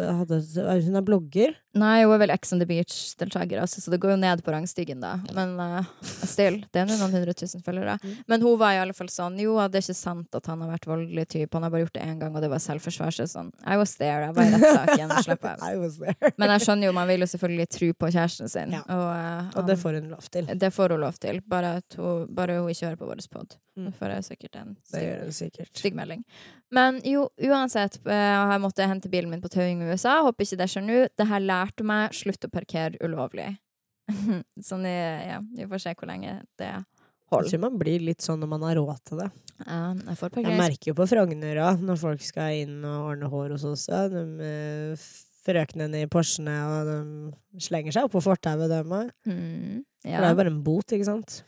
hadde, 0.02 0.38
Hun 0.86 0.96
er 0.98 1.04
blogger? 1.06 1.54
Nei, 1.78 2.02
hun 2.02 2.14
er 2.16 2.18
vel 2.24 2.32
Ex 2.34 2.52
on 2.52 2.58
the 2.58 2.66
Beach-deltaker, 2.66 3.60
altså, 3.62 3.80
så 3.80 3.92
det 3.92 4.00
går 4.02 4.14
jo 4.14 4.18
ned 4.22 4.40
på 4.42 4.50
rangstigen, 4.50 5.00
da. 5.04 5.12
Men 5.36 5.52
uh, 5.60 5.84
still, 6.02 6.56
det 6.74 6.80
er 6.82 6.88
noen 6.88 7.12
hundre 7.14 7.34
tusen 7.38 7.62
følgere. 7.62 7.98
Men 8.26 8.42
hun 8.42 8.56
var 8.58 8.74
i 8.74 8.80
alle 8.82 8.96
fall 8.96 9.10
sånn 9.12 9.36
Jo, 9.38 9.54
det 9.68 9.78
er 9.78 9.86
ikke 9.86 9.94
sant 9.98 10.34
at 10.34 10.48
han 10.50 10.64
har 10.64 10.72
vært 10.72 10.88
voldelig 10.90 11.26
type, 11.36 11.52
han 11.54 11.66
har 11.66 11.70
bare 11.74 11.84
gjort 11.84 11.94
det 11.98 12.06
én 12.08 12.18
gang, 12.22 12.34
og 12.34 12.42
det 12.42 12.50
var 12.50 12.62
selvforsvar. 12.64 13.14
Så 13.14 13.28
sånn, 13.30 13.52
I 13.66 13.76
was 13.78 13.94
there, 14.00 14.26
jeg 14.26 14.34
var 14.34 14.48
i 14.48 14.56
rettssaken, 14.56 15.14
slapp 15.28 15.48
av. 15.52 15.62
Men 16.40 16.54
jeg 16.56 16.66
skjønner 16.66 16.90
jo, 16.90 16.96
man 16.98 17.08
vil 17.12 17.24
jo 17.26 17.30
selvfølgelig 17.34 17.68
tro 17.78 17.92
på 18.02 18.12
kjæresten 18.16 18.50
sin, 18.52 18.74
Ja. 18.78 18.82
og, 18.88 19.06
eh, 19.14 19.60
Og 19.60 19.66
det 19.70 19.78
får 19.78 20.00
hun 20.00 20.10
lov 20.16 20.28
til. 20.34 20.46
det 20.64 20.72
får 20.74 20.96
hun 20.96 21.00
lov 21.06 21.18
til. 21.22 21.40
Bare, 21.46 21.80
hun, 21.96 22.26
bare 22.34 22.58
hun 22.58 22.70
ikke 22.74 22.88
hører 22.90 23.00
på 23.04 23.12
vår 23.12 23.24
pod. 23.30 23.56
Mm. 23.78 23.84
Da 23.86 23.90
får 23.94 24.10
jeg 24.16 24.24
sikkert 24.32 24.56
en 24.58 24.76
stygg, 25.30 25.66
stygg 25.78 25.94
melding. 25.94 26.24
Men 26.74 27.00
jo, 27.06 27.28
uansett, 27.48 27.96
eh, 28.04 28.34
jeg 28.52 28.60
måtte 28.60 28.88
hente 28.88 29.08
bilen 29.12 29.30
min 29.32 29.40
på 29.40 29.50
tauing 29.52 29.80
i 29.82 29.88
USA. 29.88 30.18
Håper 30.26 30.44
ikke 30.44 30.60
det 30.60 30.68
skjer 30.68 30.84
nå. 30.84 30.98
Det 31.16 31.26
her 31.30 31.40
lærte 31.40 31.86
meg 31.86 32.16
slutt 32.16 32.44
å 32.44 32.52
parkere 32.52 33.00
ulovlig. 33.04 33.54
sånn 34.68 34.86
i, 34.88 34.96
ja, 35.28 35.40
vi 35.40 35.68
får 35.68 35.84
se 35.84 35.94
hvor 35.96 36.10
lenge 36.10 36.40
det 36.60 36.72
holder. 37.28 37.48
Jeg 37.48 37.54
tror 37.54 37.64
man 37.64 37.78
blir 37.80 38.04
litt 38.04 38.24
sånn 38.24 38.40
når 38.42 38.52
man 38.52 38.66
har 38.68 38.78
råd 38.80 39.00
til 39.08 39.22
det. 39.22 39.30
Uh, 39.64 39.96
jeg 40.06 40.20
får 40.20 40.36
Jeg 40.38 40.60
merker 40.60 40.92
jo 40.92 40.98
på 41.00 41.08
Frogner 41.10 41.62
òg, 41.66 41.80
når 41.82 41.98
folk 42.00 42.22
skal 42.24 42.60
inn 42.62 42.78
og 42.86 43.14
ordne 43.14 43.32
hår 43.32 43.56
hos 43.56 43.66
oss. 43.68 43.88
De 44.12 44.22
eh, 44.44 45.08
frøknene 45.48 46.04
i 46.04 46.10
Porschene, 46.10 46.54
og 46.68 46.88
de 46.88 47.64
slenger 47.64 47.96
seg 47.96 48.06
opp 48.06 48.14
på 48.16 48.24
fortauet, 48.24 48.68
de 48.70 48.80
òg. 48.84 49.12
Mm, 49.28 49.84
For 50.04 50.14
det 50.14 50.20
er 50.20 50.32
jo 50.34 50.40
bare 50.44 50.52
en 50.52 50.64
bot, 50.64 50.94
ikke 50.94 51.08
sant? 51.08 51.42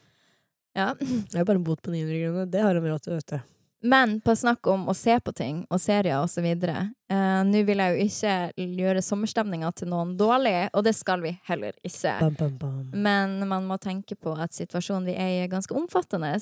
ja. 0.79 0.93
Det 0.99 1.37
er 1.37 1.43
jo 1.45 1.49
bare 1.49 1.61
en 1.61 1.67
bot 1.67 1.81
på 1.83 1.93
900 1.93 2.21
kroner. 2.25 2.51
Det 2.51 2.65
har 2.65 2.77
de 2.77 2.85
råd 2.89 3.07
til, 3.07 3.19
vet 3.19 3.35
du. 3.35 3.57
Men 3.83 4.19
på 4.21 4.35
snakk 4.37 4.67
om 4.69 4.89
å 4.93 4.95
se 4.97 5.15
på 5.25 5.33
ting 5.33 5.63
og 5.73 5.81
serier 5.81 6.27
så 6.29 6.43
videre 6.45 6.91
eh, 7.09 7.41
Nå 7.49 7.63
vil 7.65 7.81
jeg 7.81 7.95
jo 7.95 8.07
ikke 8.11 8.67
gjøre 8.81 9.03
sommerstemninga 9.05 9.71
til 9.73 9.89
noen 9.93 10.13
dårlig, 10.21 10.69
og 10.77 10.85
det 10.85 10.93
skal 10.99 11.25
vi 11.25 11.33
heller 11.49 11.73
ikke. 11.81 12.13
Bam, 12.21 12.37
bam, 12.37 12.57
bam. 12.61 12.91
Men 12.93 13.39
man 13.49 13.69
må 13.69 13.81
tenke 13.81 14.19
på 14.21 14.35
at 14.37 14.53
situasjonen 14.57 15.09
vi 15.09 15.17
er 15.17 15.33
i, 15.33 15.41
er 15.47 15.53
ganske 15.53 15.75
omfattende. 15.77 16.35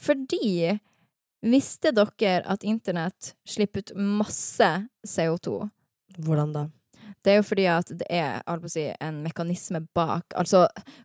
Fordi 0.00 0.78
visste 1.44 1.92
dere 1.94 2.40
at 2.48 2.64
internett 2.64 3.34
slipper 3.48 3.84
ut 3.84 3.94
masse 4.00 4.70
CO2? 5.06 5.60
Hvordan 6.16 6.56
da? 6.56 6.66
Det 7.26 7.32
er 7.32 7.40
jo 7.40 7.46
fordi 7.48 7.64
at 7.66 7.88
det 7.90 8.06
er 8.06 8.66
si, 8.70 8.84
en 9.02 9.16
mekanisme 9.24 9.80
bak. 9.98 10.30
Altså, 10.38 10.60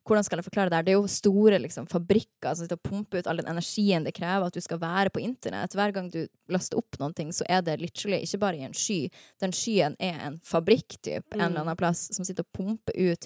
hvordan 0.05 0.25
skal 0.27 0.37
jeg 0.37 0.45
forklare 0.45 0.69
det 0.69 0.77
her? 0.77 0.85
Det 0.85 0.93
er 0.93 0.99
jo 0.99 1.07
store 1.09 1.57
liksom, 1.63 1.87
fabrikker 1.89 2.53
som 2.53 2.61
sitter 2.61 2.77
og 2.77 2.83
pumper 2.85 3.23
ut 3.23 3.29
all 3.29 3.41
den 3.41 3.49
energien 3.49 4.05
det 4.05 4.13
krever 4.13 4.45
at 4.45 4.53
du 4.53 4.61
skal 4.61 4.77
være 4.83 5.09
på 5.09 5.23
internett. 5.23 5.73
Hver 5.73 5.95
gang 5.95 6.11
du 6.13 6.27
laster 6.53 6.77
opp 6.77 6.99
noen 7.01 7.15
ting, 7.17 7.31
så 7.33 7.47
er 7.49 7.63
det 7.65 7.79
literally 7.81 8.21
ikke 8.21 8.41
bare 8.43 8.59
i 8.59 8.67
en 8.67 8.77
sky. 8.77 8.99
Den 9.41 9.55
skyen 9.55 9.97
er 9.97 10.21
en 10.27 10.37
fabrikk, 10.45 10.99
typ, 11.01 11.25
en 11.33 11.41
eller 11.47 11.63
annen 11.63 11.79
plass, 11.79 12.11
som 12.13 12.27
sitter 12.27 12.45
og 12.45 12.53
pumper 12.53 13.01
ut. 13.01 13.25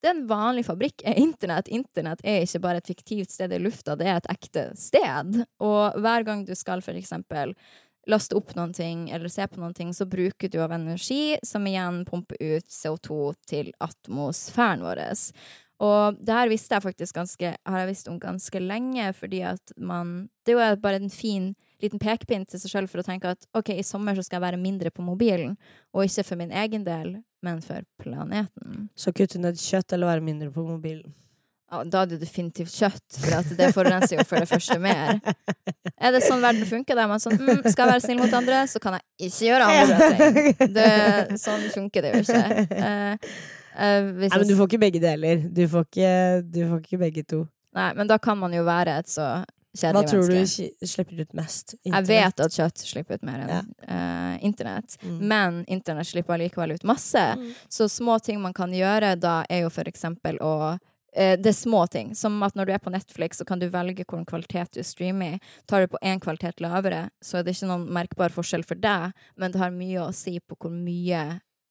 Det 0.00 0.08
er 0.08 0.16
en 0.16 0.24
vanlig 0.30 0.64
fabrikk 0.64 1.04
er 1.04 1.20
internett. 1.20 1.68
Internett 1.68 2.24
er 2.24 2.46
ikke 2.46 2.62
bare 2.64 2.80
et 2.80 2.88
fiktivt 2.88 3.34
sted 3.34 3.52
i 3.52 3.60
lufta, 3.60 3.98
det 4.00 4.08
er 4.08 4.22
et 4.22 4.32
ekte 4.32 4.70
sted. 4.80 5.42
Og 5.60 6.00
hver 6.00 6.24
gang 6.24 6.48
du 6.48 6.54
skal 6.56 6.80
for 6.80 6.96
eksempel 6.96 7.52
laste 8.08 8.36
opp 8.38 8.54
noen 8.56 8.72
ting 8.76 9.08
eller 9.10 9.28
se 9.28 9.46
på 9.48 9.60
noen 9.60 9.74
ting, 9.76 9.94
så 9.94 10.06
bruker 10.08 10.48
du 10.48 10.60
av 10.62 10.72
energi 10.72 11.38
som 11.46 11.66
igjen 11.68 12.04
pumper 12.08 12.38
ut 12.40 12.68
CO2 12.70 13.32
til 13.50 13.72
atmosfæren 13.82 14.84
vår. 14.86 15.02
Og 15.80 16.20
det 16.20 16.36
her 16.36 16.50
visste 16.52 16.76
jeg 16.76 16.84
faktisk 16.84 17.16
ganske, 17.16 17.54
har 17.56 17.82
jeg 17.82 17.88
visst 17.88 18.08
om 18.12 18.18
ganske 18.20 18.60
lenge, 18.60 19.12
fordi 19.16 19.42
at 19.48 19.72
man 19.76 20.28
Det 20.44 20.54
er 20.54 20.74
jo 20.74 20.80
bare 20.82 20.96
en 20.96 21.10
fin 21.10 21.54
liten 21.80 21.98
pekepinn 21.98 22.44
til 22.48 22.60
seg 22.60 22.72
sjøl 22.72 22.88
for 22.90 23.00
å 23.00 23.06
tenke 23.06 23.30
at 23.32 23.46
OK, 23.56 23.70
i 23.72 23.86
sommer 23.86 24.16
så 24.16 24.24
skal 24.26 24.40
jeg 24.40 24.48
være 24.50 24.60
mindre 24.60 24.90
på 24.90 25.04
mobilen, 25.04 25.56
og 25.94 26.04
ikke 26.04 26.24
for 26.26 26.40
min 26.40 26.52
egen 26.52 26.84
del, 26.84 27.22
men 27.42 27.62
for 27.64 27.86
planeten. 28.02 28.88
Så 28.96 29.14
kutte 29.16 29.40
ned 29.40 29.60
kjøtt 29.60 29.94
eller 29.94 30.10
være 30.10 30.26
mindre 30.26 30.50
på 30.52 30.64
mobilen. 30.66 31.14
Ja, 31.70 31.84
da 31.86 32.00
er 32.02 32.08
det 32.10 32.16
definitivt 32.20 32.72
kjøtt, 32.74 33.18
for 33.22 33.54
det 33.54 33.68
forurenser 33.76 34.18
jo 34.18 34.24
for 34.26 34.42
det 34.42 34.48
første 34.50 34.76
mer. 34.82 35.20
Er 36.00 36.10
det 36.16 36.22
sånn 36.26 36.42
verden 36.42 36.66
funker? 36.66 36.98
Der 36.98 37.06
man 37.06 37.22
sånn 37.22 37.36
mm, 37.38 37.60
Skal 37.70 37.84
jeg 37.86 37.92
være 37.92 38.02
snill 38.02 38.18
mot 38.24 38.34
andre, 38.34 38.64
så 38.72 38.80
kan 38.82 38.96
jeg 38.98 39.28
ikke 39.30 39.46
gjøre 39.46 39.68
andre 39.70 40.08
ting. 40.10 40.74
Det, 40.74 40.88
sånn 41.44 41.68
funker 41.74 42.02
det 42.08 42.12
jo 42.16 42.24
ikke. 42.24 42.66
Uh, 42.74 43.30
uh, 43.76 44.10
Nei, 44.18 44.32
men 44.34 44.48
du 44.50 44.56
får 44.58 44.66
ikke 44.72 44.82
begge 44.82 45.02
deler. 45.04 45.46
Du 45.46 45.62
får 45.70 45.86
ikke, 45.86 46.12
du 46.50 46.60
får 46.72 46.82
ikke 46.84 47.00
begge 47.06 47.26
to. 47.36 47.44
nei, 47.78 47.88
men 47.94 48.10
da 48.10 48.18
kan 48.18 48.38
man 48.40 48.52
jo 48.56 48.64
være 48.66 48.98
et 49.04 49.06
så 49.14 49.30
Hva 49.78 50.00
tror 50.02 50.26
du 50.26 50.34
menneske. 50.34 50.72
du 50.82 50.86
slipper 50.90 51.20
ut 51.22 51.34
mest? 51.38 51.76
Jeg 51.86 52.02
vet 52.08 52.40
at 52.42 52.50
kjøtt 52.58 52.82
slipper 52.82 53.20
ut 53.20 53.22
mer 53.28 53.44
enn 53.44 53.52
Ja. 53.54 53.60
uh, 53.86 54.34
internett, 54.42 54.96
Mm. 55.06 55.18
men 55.30 55.60
internett 55.70 56.08
slipper 56.10 56.34
allikevel 56.34 56.74
ut 56.74 56.82
masse. 56.90 57.22
Mm. 57.38 57.52
Så 57.70 57.86
små 57.88 58.18
ting 58.18 58.40
man 58.42 58.52
kan 58.52 58.72
gjøre 58.74 59.14
da, 59.20 59.44
er 59.48 59.62
jo 59.62 59.70
for 59.70 59.86
eksempel 59.86 60.42
å 60.42 60.76
det 61.12 61.50
er 61.50 61.56
små 61.56 61.86
ting, 61.90 62.12
som 62.14 62.36
at 62.46 62.54
når 62.54 62.68
du 62.68 62.72
er 62.74 62.82
på 62.82 62.92
Netflix, 62.94 63.40
så 63.40 63.46
kan 63.46 63.58
du 63.58 63.66
velge 63.72 64.04
hvilken 64.04 64.26
kvalitet 64.28 64.76
du 64.76 64.84
streamer 64.86 65.36
i. 65.36 65.40
Tar 65.66 65.82
du 65.82 65.90
på 65.90 66.00
én 66.06 66.20
kvalitet 66.22 66.62
lavere, 66.62 67.08
så 67.22 67.40
er 67.40 67.46
det 67.46 67.56
ikke 67.56 67.70
noen 67.70 67.88
merkbar 67.94 68.34
forskjell 68.34 68.62
for 68.66 68.78
deg, 68.78 69.16
men 69.34 69.50
det 69.50 69.62
har 69.62 69.74
mye 69.74 70.04
å 70.04 70.12
si 70.14 70.36
på 70.38 70.58
hvor 70.58 70.70
mye 70.74 71.24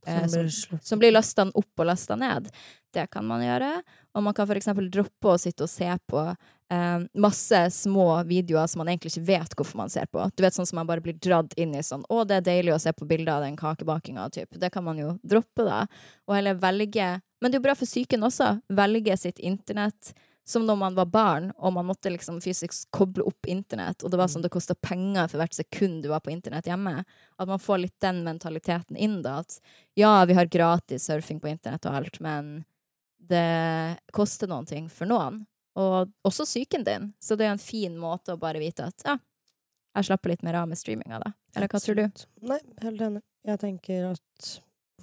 eh, 0.07 0.27
Som 0.27 0.79
som, 0.81 0.99
blir 0.99 1.15
lasta 1.15 1.47
opp 1.47 1.83
og 1.83 1.87
lasta 1.87 2.19
ned. 2.19 2.51
Det 2.93 3.07
kan 3.13 3.25
man 3.27 3.43
gjøre. 3.45 3.71
Og 4.17 4.23
man 4.25 4.33
kan 4.33 4.49
eksempel 4.51 4.89
droppe 4.91 5.29
å 5.29 5.37
sitte 5.37 5.65
og 5.65 5.71
se 5.71 5.89
på 6.09 6.21
eh, 6.25 6.99
masse 7.13 7.59
små 7.71 8.23
videoer 8.29 8.67
som 8.67 8.81
man 8.81 8.91
egentlig 8.91 9.13
ikke 9.13 9.27
vet 9.29 9.55
hvorfor 9.57 9.81
man 9.81 9.91
ser 9.93 10.09
på. 10.11 10.23
Du 10.35 10.43
vet 10.43 10.55
sånn 10.55 10.67
som 10.69 10.79
man 10.81 10.89
bare 10.89 11.03
blir 11.05 11.17
dratt 11.21 11.53
inn 11.57 11.75
i 11.75 11.83
sånn 11.85 12.05
'Å, 12.09 12.23
det 12.27 12.39
er 12.39 12.47
deilig 12.47 12.75
å 12.75 12.81
se 12.81 12.93
på 12.93 13.07
bilder 13.09 13.37
av 13.37 13.45
den 13.45 13.57
kakebakinga', 13.57 14.29
typ. 14.33 14.49
Det 14.59 14.71
kan 14.73 14.83
man 14.83 14.97
jo 14.97 15.19
droppe, 15.23 15.65
da. 15.65 15.85
Og 16.27 16.35
heller 16.35 16.55
velge 16.55 17.21
Men 17.41 17.51
det 17.51 17.55
er 17.55 17.61
jo 17.61 17.67
bra 17.69 17.75
for 17.75 17.87
psyken 17.87 18.19
også. 18.27 18.61
Velge 18.67 19.15
sitt 19.17 19.39
internett. 19.39 20.13
Som 20.45 20.65
når 20.65 20.75
man 20.75 20.95
var 20.95 21.05
barn 21.05 21.51
og 21.57 21.73
man 21.73 21.85
måtte 21.85 22.09
liksom 22.09 22.41
fysisk 22.41 22.89
koble 22.91 23.23
opp 23.23 23.45
internett, 23.47 24.03
og 24.03 24.11
det 24.11 24.17
var 24.17 24.27
sånn 24.27 24.41
det 24.41 24.49
kosta 24.49 24.73
penger 24.75 25.29
for 25.29 25.37
hvert 25.37 25.53
sekund 25.53 26.03
du 26.03 26.09
var 26.09 26.19
på 26.19 26.31
internett 26.33 26.65
hjemme. 26.65 27.05
At 27.37 27.47
man 27.47 27.59
får 27.59 27.77
litt 27.77 27.99
den 28.01 28.23
mentaliteten 28.25 28.97
inn, 28.97 29.21
da. 29.21 29.39
At 29.39 29.61
ja, 29.95 30.25
vi 30.25 30.33
har 30.33 30.49
gratis 30.49 31.05
surfing 31.05 31.39
på 31.39 31.47
internett 31.47 31.85
og 31.85 31.93
alt, 31.93 32.19
men 32.19 32.65
det 33.29 33.99
koster 34.15 34.49
noen 34.51 34.67
ting 34.69 34.89
for 34.91 35.09
noen. 35.09 35.43
Og 35.79 36.11
også 36.27 36.47
psyken 36.47 36.83
din. 36.83 37.11
Så 37.23 37.37
det 37.39 37.47
er 37.47 37.53
en 37.55 37.61
fin 37.61 37.95
måte 37.99 38.35
å 38.35 38.41
bare 38.41 38.61
vite 38.61 38.89
at 38.89 39.05
ja, 39.05 39.15
jeg 39.97 40.09
slapper 40.09 40.33
litt 40.33 40.45
mer 40.45 40.59
av 40.61 40.69
med 40.69 40.79
streaminga, 40.79 41.21
da. 41.23 41.31
Eller 41.55 41.71
hva 41.71 41.81
tror 41.81 41.97
du? 41.97 42.25
Nei, 42.49 42.59
helt 42.83 43.05
enig. 43.05 43.23
Jeg 43.47 43.61
tenker 43.61 44.09
at 44.11 44.49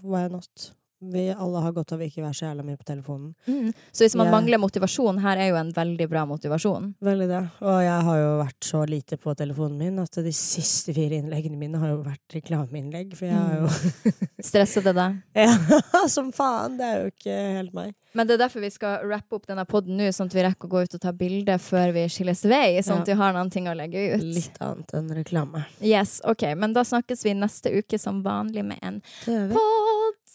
why 0.02 0.26
not? 0.30 0.70
Vi 1.00 1.26
alle 1.28 1.60
har 1.60 1.74
godt 1.76 1.92
av 1.92 2.00
å 2.00 2.06
ikke 2.06 2.22
være 2.24 2.36
så 2.38 2.46
jævla 2.46 2.64
mye 2.64 2.78
på 2.80 2.86
telefonen. 2.88 3.34
Mm. 3.44 3.72
Så 3.92 4.06
hvis 4.06 4.16
man 4.16 4.30
jeg... 4.30 4.32
mangler 4.32 4.60
motivasjon, 4.62 5.20
her 5.20 5.42
er 5.42 5.50
jo 5.50 5.58
en 5.60 5.72
veldig 5.76 6.06
bra 6.08 6.22
motivasjon. 6.28 6.94
Veldig 7.04 7.26
det. 7.28 7.42
Og 7.60 7.80
jeg 7.84 8.06
har 8.08 8.20
jo 8.22 8.30
vært 8.40 8.70
så 8.70 8.80
lite 8.88 9.20
på 9.20 9.34
telefonen 9.36 9.76
min 9.82 10.00
at 10.00 10.20
de 10.24 10.32
siste 10.32 10.96
fire 10.96 11.20
innleggene 11.20 11.60
mine 11.60 11.82
har 11.82 11.92
jo 11.92 12.00
vært 12.06 12.38
reklameinnlegg. 12.38 13.12
For 13.18 13.28
jeg 13.28 13.36
har 13.36 13.60
jo 13.60 14.16
Stresset 14.48 14.88
det 14.88 14.96
deg? 14.96 15.20
Ja, 15.46 16.08
som 16.08 16.32
faen! 16.34 16.80
Det 16.80 16.88
er 16.88 16.98
jo 17.02 17.12
ikke 17.12 17.36
helt 17.58 17.76
meg. 17.76 17.94
Men 18.16 18.28
det 18.28 18.36
er 18.36 18.46
derfor 18.46 18.62
vi 18.64 18.70
skal 18.72 19.04
rappe 19.10 19.36
opp 19.36 19.44
denne 19.48 19.66
poden 19.68 19.98
nå, 19.98 20.06
sånn 20.14 20.30
at 20.30 20.36
vi 20.36 20.44
rekker 20.46 20.68
å 20.68 20.72
gå 20.72 20.84
ut 20.86 20.96
og 20.96 21.02
ta 21.02 21.12
bilde 21.16 21.58
før 21.60 21.92
vi 21.92 22.06
skilles 22.12 22.46
vei, 22.48 22.78
sånn 22.84 23.02
at 23.02 23.10
vi 23.10 23.16
har 23.18 23.36
noen 23.36 23.50
ting 23.52 23.68
å 23.68 23.74
legge 23.76 24.06
ut. 24.14 24.24
Litt 24.24 24.56
annet 24.64 24.94
enn 24.96 25.12
reklame. 25.18 25.66
Yes, 25.84 26.22
ok, 26.24 26.46
men 26.56 26.72
da 26.76 26.86
snakkes 26.88 27.26
vi 27.26 27.36
neste 27.36 27.74
uke 27.76 28.00
som 28.00 28.22
vanlig 28.24 28.64
med 28.64 28.80
en 28.80 29.02
pod. 29.26 29.60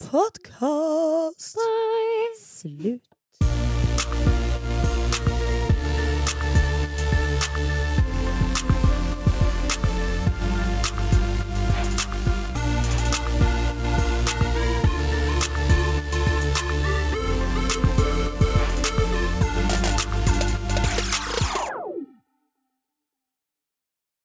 Podkast! 0.10 1.58
Slutt. 2.40 3.02